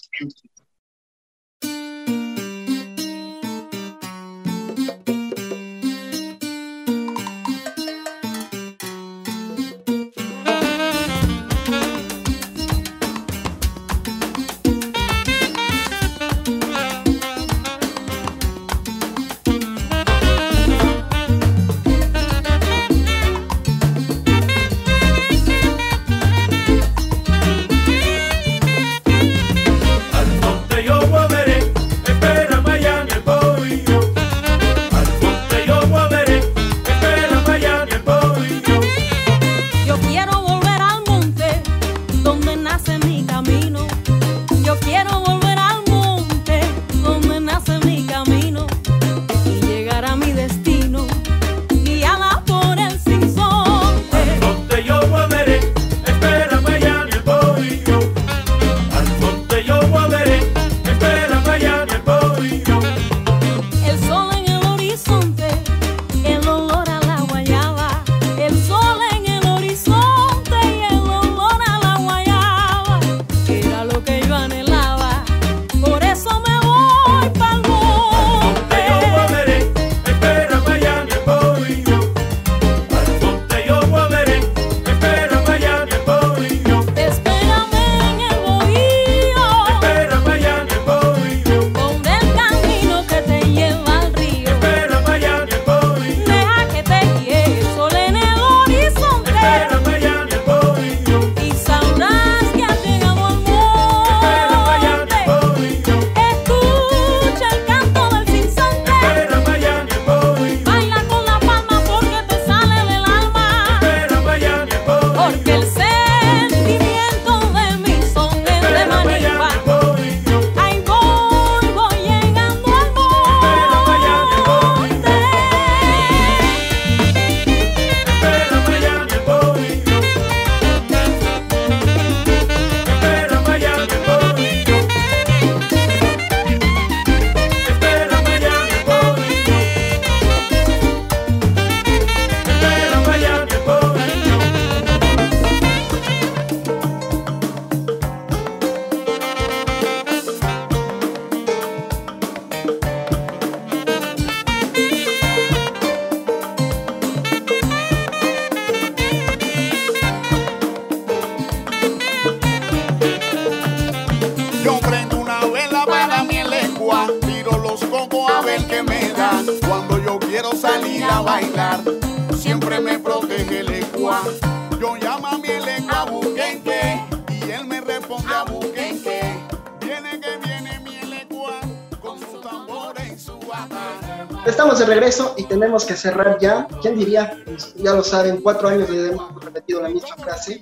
Estamos 184.47 184.79
de 184.79 184.85
regreso 184.85 185.33
y 185.35 185.43
tenemos 185.43 185.83
que 185.83 185.97
cerrar 185.97 186.37
ya. 186.39 186.67
¿Quién 186.81 186.97
diría? 186.97 187.37
Pues, 187.43 187.75
ya 187.75 187.93
lo 187.93 188.01
saben, 188.01 188.41
cuatro 188.41 188.69
años 188.69 188.89
le 188.89 189.09
hemos 189.09 189.43
repetido 189.43 189.81
la 189.81 189.89
misma 189.89 190.15
frase. 190.15 190.61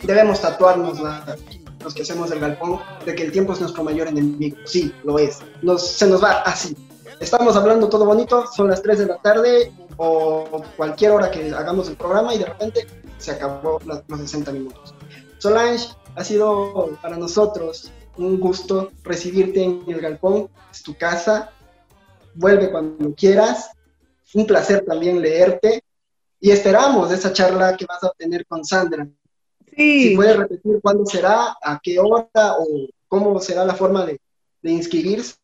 Debemos 0.00 0.40
tatuarnos 0.40 1.00
la, 1.00 1.36
los 1.82 1.92
que 1.92 2.02
hacemos 2.02 2.30
el 2.30 2.38
galpón, 2.38 2.78
de 3.04 3.16
que 3.16 3.24
el 3.24 3.32
tiempo 3.32 3.52
es 3.52 3.60
nuestro 3.60 3.82
mayor 3.82 4.06
enemigo. 4.06 4.56
Sí, 4.64 4.94
lo 5.02 5.18
es. 5.18 5.40
Nos, 5.60 5.84
se 5.84 6.06
nos 6.06 6.22
va 6.22 6.42
así. 6.42 6.76
Estamos 7.18 7.56
hablando 7.56 7.88
todo 7.88 8.04
bonito, 8.04 8.46
son 8.54 8.70
las 8.70 8.80
3 8.80 9.00
de 9.00 9.06
la 9.06 9.16
tarde 9.16 9.72
o 9.96 10.62
cualquier 10.76 11.10
hora 11.10 11.28
que 11.28 11.52
hagamos 11.52 11.88
el 11.88 11.96
programa 11.96 12.32
y 12.32 12.38
de 12.38 12.44
repente 12.44 12.86
se 13.18 13.32
acabó 13.32 13.80
los 13.84 14.20
60 14.20 14.52
minutos. 14.52 14.94
Solange, 15.38 15.88
ha 16.14 16.22
sido 16.22 16.96
para 17.02 17.16
nosotros 17.16 17.90
un 18.18 18.38
gusto 18.38 18.92
recibirte 19.02 19.64
en 19.64 19.82
el 19.88 20.00
galpón, 20.00 20.48
es 20.70 20.82
tu 20.82 20.96
casa, 20.96 21.50
vuelve 22.36 22.70
cuando 22.70 23.14
quieras, 23.14 23.70
un 24.34 24.46
placer 24.46 24.84
también 24.84 25.20
leerte 25.20 25.82
y 26.40 26.50
esperamos 26.50 27.10
esa 27.10 27.32
charla 27.32 27.76
que 27.76 27.86
vas 27.86 28.02
a 28.04 28.12
tener 28.16 28.46
con 28.46 28.64
Sandra. 28.64 29.06
Sí. 29.76 30.10
Si 30.10 30.16
puedes 30.16 30.36
repetir 30.36 30.80
cuándo 30.82 31.04
será, 31.06 31.56
a 31.62 31.80
qué 31.82 31.98
hora 31.98 32.28
o 32.58 32.88
cómo 33.08 33.38
será 33.40 33.64
la 33.64 33.74
forma 33.74 34.06
de, 34.06 34.20
de 34.62 34.70
inscribirse. 34.70 35.36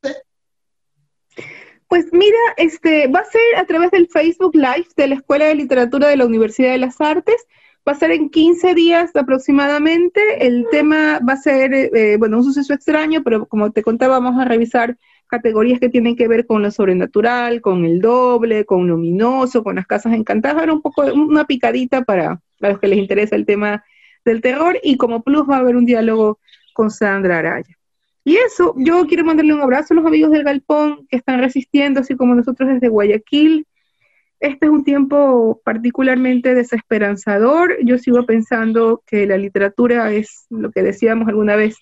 Pues 1.88 2.06
mira, 2.12 2.38
este 2.56 3.06
va 3.08 3.20
a 3.20 3.24
ser 3.24 3.56
a 3.56 3.66
través 3.66 3.90
del 3.90 4.08
Facebook 4.08 4.54
Live 4.54 4.88
de 4.96 5.08
la 5.08 5.14
Escuela 5.16 5.46
de 5.46 5.54
Literatura 5.54 6.08
de 6.08 6.16
la 6.16 6.24
Universidad 6.24 6.72
de 6.72 6.78
las 6.78 7.00
Artes. 7.00 7.46
Va 7.86 7.92
a 7.92 7.96
ser 7.96 8.12
en 8.12 8.30
15 8.30 8.74
días 8.74 9.10
aproximadamente. 9.14 10.46
El 10.46 10.66
tema 10.70 11.20
va 11.28 11.34
a 11.34 11.36
ser, 11.36 11.74
eh, 11.74 12.16
bueno, 12.16 12.38
un 12.38 12.44
suceso 12.44 12.72
extraño, 12.72 13.22
pero 13.22 13.46
como 13.46 13.72
te 13.72 13.82
contaba, 13.82 14.18
vamos 14.18 14.40
a 14.40 14.46
revisar 14.46 14.96
categorías 15.32 15.80
que 15.80 15.88
tienen 15.88 16.14
que 16.14 16.28
ver 16.28 16.46
con 16.46 16.60
lo 16.60 16.70
sobrenatural, 16.70 17.62
con 17.62 17.86
el 17.86 18.02
doble, 18.02 18.66
con 18.66 18.86
luminoso, 18.86 19.64
con 19.64 19.76
las 19.76 19.86
casas 19.86 20.12
encantadas. 20.12 20.62
Era 20.62 20.74
un 20.74 20.82
poco 20.82 21.04
una 21.04 21.46
picadita 21.46 22.02
para, 22.02 22.42
para 22.60 22.74
los 22.74 22.80
que 22.80 22.88
les 22.88 22.98
interesa 22.98 23.34
el 23.34 23.46
tema 23.46 23.82
del 24.26 24.42
terror. 24.42 24.78
Y 24.82 24.98
como 24.98 25.22
plus 25.22 25.48
va 25.48 25.56
a 25.56 25.60
haber 25.60 25.76
un 25.76 25.86
diálogo 25.86 26.38
con 26.74 26.90
Sandra 26.90 27.38
Araya. 27.38 27.78
Y 28.24 28.36
eso, 28.36 28.74
yo 28.76 29.06
quiero 29.06 29.24
mandarle 29.24 29.54
un 29.54 29.62
abrazo 29.62 29.94
a 29.94 29.96
los 29.96 30.04
amigos 30.04 30.32
del 30.32 30.44
Galpón 30.44 31.06
que 31.08 31.16
están 31.16 31.40
resistiendo, 31.40 32.00
así 32.00 32.14
como 32.14 32.34
nosotros 32.34 32.68
desde 32.68 32.88
Guayaquil. 32.88 33.66
Este 34.38 34.66
es 34.66 34.70
un 34.70 34.84
tiempo 34.84 35.62
particularmente 35.64 36.54
desesperanzador. 36.54 37.78
Yo 37.84 37.96
sigo 37.96 38.26
pensando 38.26 39.02
que 39.06 39.26
la 39.26 39.38
literatura 39.38 40.12
es 40.12 40.44
lo 40.50 40.70
que 40.72 40.82
decíamos 40.82 41.26
alguna 41.26 41.56
vez, 41.56 41.78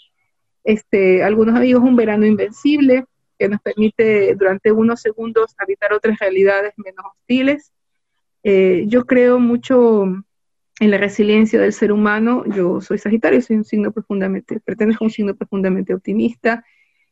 este, 0.63 1.25
algunos 1.25 1.57
amigos, 1.57 1.83
un 1.83 1.97
verano 1.97 2.27
invencible 2.27 3.07
que 3.41 3.49
nos 3.49 3.62
permite 3.62 4.34
durante 4.34 4.70
unos 4.70 5.01
segundos 5.01 5.55
habitar 5.57 5.95
otras 5.95 6.18
realidades 6.18 6.74
menos 6.76 7.07
hostiles. 7.07 7.72
Eh, 8.43 8.84
yo 8.86 9.07
creo 9.07 9.41
mucho 9.41 10.05
en 10.78 10.91
la 10.91 10.99
resiliencia 10.99 11.59
del 11.59 11.72
ser 11.72 11.91
humano. 11.91 12.45
Yo 12.55 12.82
soy 12.82 12.99
Sagitario, 12.99 13.41
soy 13.41 13.57
un 13.57 13.64
signo 13.64 13.93
profundamente, 13.93 14.61
pertenezco 14.61 15.05
a 15.05 15.07
un 15.07 15.11
signo 15.11 15.34
profundamente 15.34 15.95
optimista 15.95 16.62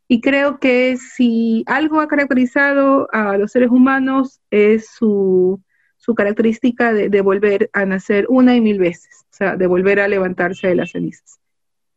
y 0.06 0.20
creo 0.20 0.58
que 0.58 0.98
si 0.98 1.64
algo 1.66 1.98
ha 2.00 2.08
caracterizado 2.08 3.08
a 3.10 3.38
los 3.38 3.52
seres 3.52 3.70
humanos 3.70 4.42
es 4.50 4.90
su, 4.90 5.62
su 5.96 6.14
característica 6.14 6.92
de, 6.92 7.08
de, 7.08 7.20
volver 7.22 7.70
a 7.72 7.86
nacer 7.86 8.26
una 8.28 8.54
y 8.54 8.60
mil 8.60 8.78
veces, 8.78 9.24
o 9.32 9.34
sea, 9.34 9.56
de 9.56 9.66
volver 9.66 9.98
a 9.98 10.08
levantarse 10.08 10.68
de 10.68 10.74
las 10.74 10.90
cenizas. 10.90 11.40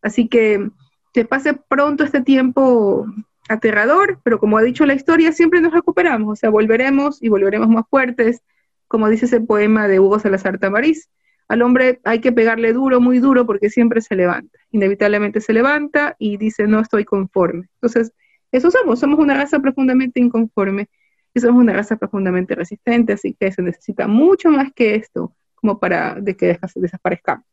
Así 0.02 0.30
que 0.30 0.70
que 1.14 1.26
pase 1.26 1.54
pronto 1.54 2.04
este 2.04 2.22
tiempo 2.22 3.06
aterrador, 3.50 4.20
pero 4.24 4.40
como 4.40 4.58
ha 4.58 4.62
dicho 4.62 4.86
la 4.86 4.94
historia, 4.94 5.32
siempre 5.32 5.62
nos 5.62 5.74
recuperamos, 5.74 6.34
o 6.34 6.36
sea, 6.36 6.50
volveremos 6.50 7.22
y 7.22 7.30
volveremos 7.30 7.70
más 7.70 7.86
fuertes, 7.90 8.42
como 8.88 9.10
dice 9.10 9.26
ese 9.26 9.42
poema 9.42 9.88
de 9.88 10.00
Hugo 10.00 10.20
Salazar 10.20 10.60
Tamariz, 10.60 11.10
al 11.48 11.62
hombre 11.64 12.00
hay 12.06 12.20
que 12.20 12.32
pegarle 12.32 12.72
duro, 12.72 13.02
muy 13.02 13.20
duro, 13.20 13.46
porque 13.46 13.70
siempre 13.70 14.00
se 14.00 14.16
levanta. 14.16 14.58
Inevitablemente 14.72 15.42
se 15.42 15.52
levanta 15.52 16.16
y 16.18 16.38
dice, 16.38 16.66
no 16.66 16.80
estoy 16.80 17.04
conforme. 17.04 17.68
Entonces, 17.76 18.14
eso 18.54 18.72
somos, 18.72 19.02
somos 19.02 19.20
una 19.20 19.34
raza 19.34 19.60
profundamente 19.60 20.22
inconforme 20.22 20.88
y 21.34 21.42
somos 21.42 21.62
una 21.62 21.74
raza 21.74 21.98
profundamente 21.98 22.56
resistente, 22.56 23.14
así 23.14 23.36
que 23.38 23.52
se 23.52 23.62
necesita 23.62 24.08
mucho 24.08 24.50
más 24.50 24.72
que 24.74 24.96
esto 24.96 25.36
como 25.56 25.78
para 25.78 26.16
de 26.16 26.38
que 26.38 26.58
desaparezcamos. 26.76 27.46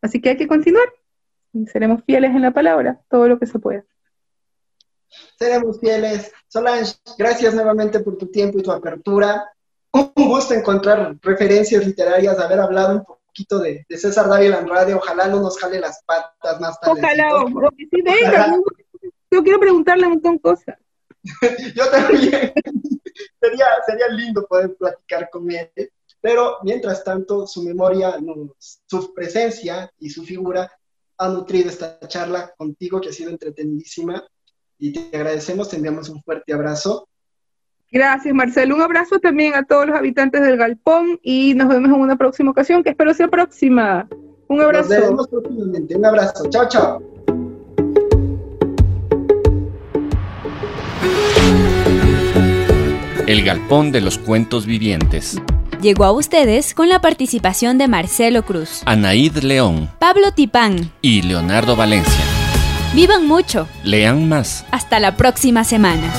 Así 0.00 0.20
que 0.20 0.30
hay 0.30 0.36
que 0.38 0.48
continuar 0.48 0.88
y 1.52 1.66
seremos 1.66 2.04
fieles 2.04 2.34
en 2.34 2.40
la 2.40 2.52
palabra, 2.52 3.00
todo 3.10 3.28
lo 3.28 3.38
que 3.38 3.46
se 3.46 3.58
pueda. 3.58 3.84
Seremos 5.38 5.80
fieles. 5.80 6.32
Solange, 6.48 6.94
gracias 7.18 7.54
nuevamente 7.54 8.00
por 8.00 8.16
tu 8.16 8.26
tiempo 8.26 8.58
y 8.58 8.62
tu 8.62 8.72
apertura. 8.72 9.50
Un 9.92 10.12
gusto 10.14 10.54
encontrar 10.54 11.16
referencias 11.22 11.86
literarias, 11.86 12.38
haber 12.38 12.60
hablado 12.60 12.96
un 12.96 13.04
poquito 13.04 13.58
de, 13.58 13.86
de 13.88 13.98
César 13.98 14.28
Dávila 14.28 14.58
en 14.58 14.68
radio. 14.68 14.98
Ojalá 14.98 15.28
no 15.28 15.40
nos 15.40 15.58
jale 15.58 15.80
las 15.80 16.02
patas 16.04 16.60
más 16.60 16.78
tarde. 16.80 17.00
Ojalá, 17.00 17.36
o 17.36 17.70
que 17.70 17.84
sí 17.90 18.02
venga. 18.02 18.56
Yo 19.30 19.42
quiero 19.42 19.58
preguntarle 19.58 20.06
un 20.06 20.14
montón 20.14 20.34
de 20.34 20.40
cosas. 20.40 20.76
Yo 21.74 21.90
también. 21.90 22.52
sería, 23.40 23.66
sería 23.86 24.08
lindo 24.08 24.46
poder 24.46 24.74
platicar 24.76 25.30
con 25.30 25.50
él. 25.50 25.70
Pero 26.20 26.58
mientras 26.62 27.04
tanto, 27.04 27.46
su 27.46 27.62
memoria, 27.62 28.18
su 28.58 29.14
presencia 29.14 29.90
y 29.98 30.10
su 30.10 30.24
figura 30.24 30.70
ha 31.18 31.28
nutrido 31.28 31.70
esta 31.70 31.98
charla 32.08 32.52
contigo, 32.56 33.00
que 33.00 33.10
ha 33.10 33.12
sido 33.12 33.30
entretenidísima. 33.30 34.26
Y 34.78 34.92
te 34.92 35.16
agradecemos, 35.16 35.68
te 35.68 35.76
enviamos 35.76 36.08
un 36.08 36.22
fuerte 36.22 36.52
abrazo. 36.52 37.08
Gracias, 37.90 38.34
Marcelo. 38.34 38.74
Un 38.74 38.82
abrazo 38.82 39.18
también 39.20 39.54
a 39.54 39.62
todos 39.62 39.86
los 39.86 39.96
habitantes 39.96 40.42
del 40.42 40.56
Galpón 40.56 41.18
y 41.22 41.54
nos 41.54 41.68
vemos 41.68 41.88
en 41.88 42.00
una 42.00 42.16
próxima 42.16 42.50
ocasión, 42.50 42.82
que 42.82 42.90
espero 42.90 43.14
sea 43.14 43.28
próxima. 43.28 44.08
Un 44.48 44.60
abrazo. 44.60 44.90
Nos 44.90 45.08
vemos 45.08 45.28
próximamente. 45.28 45.96
Un 45.96 46.04
abrazo. 46.04 46.48
Chao, 46.50 46.68
chao. 46.68 47.02
El 53.26 53.44
Galpón 53.44 53.90
de 53.92 54.00
los 54.00 54.18
Cuentos 54.18 54.66
Vivientes. 54.66 55.40
Llegó 55.80 56.04
a 56.04 56.12
ustedes 56.12 56.74
con 56.74 56.88
la 56.88 57.00
participación 57.00 57.76
de 57.76 57.88
Marcelo 57.88 58.44
Cruz, 58.44 58.82
Anaíd 58.86 59.36
León 59.38 59.90
Pablo 59.98 60.32
Tipán 60.32 60.92
y 61.02 61.22
Leonardo 61.22 61.76
Valencia. 61.76 62.35
Vivan 62.96 63.26
mucho. 63.26 63.68
Lean 63.82 64.26
más. 64.26 64.64
Hasta 64.70 64.98
la 65.00 65.16
próxima 65.16 65.64
semana. 65.64 66.10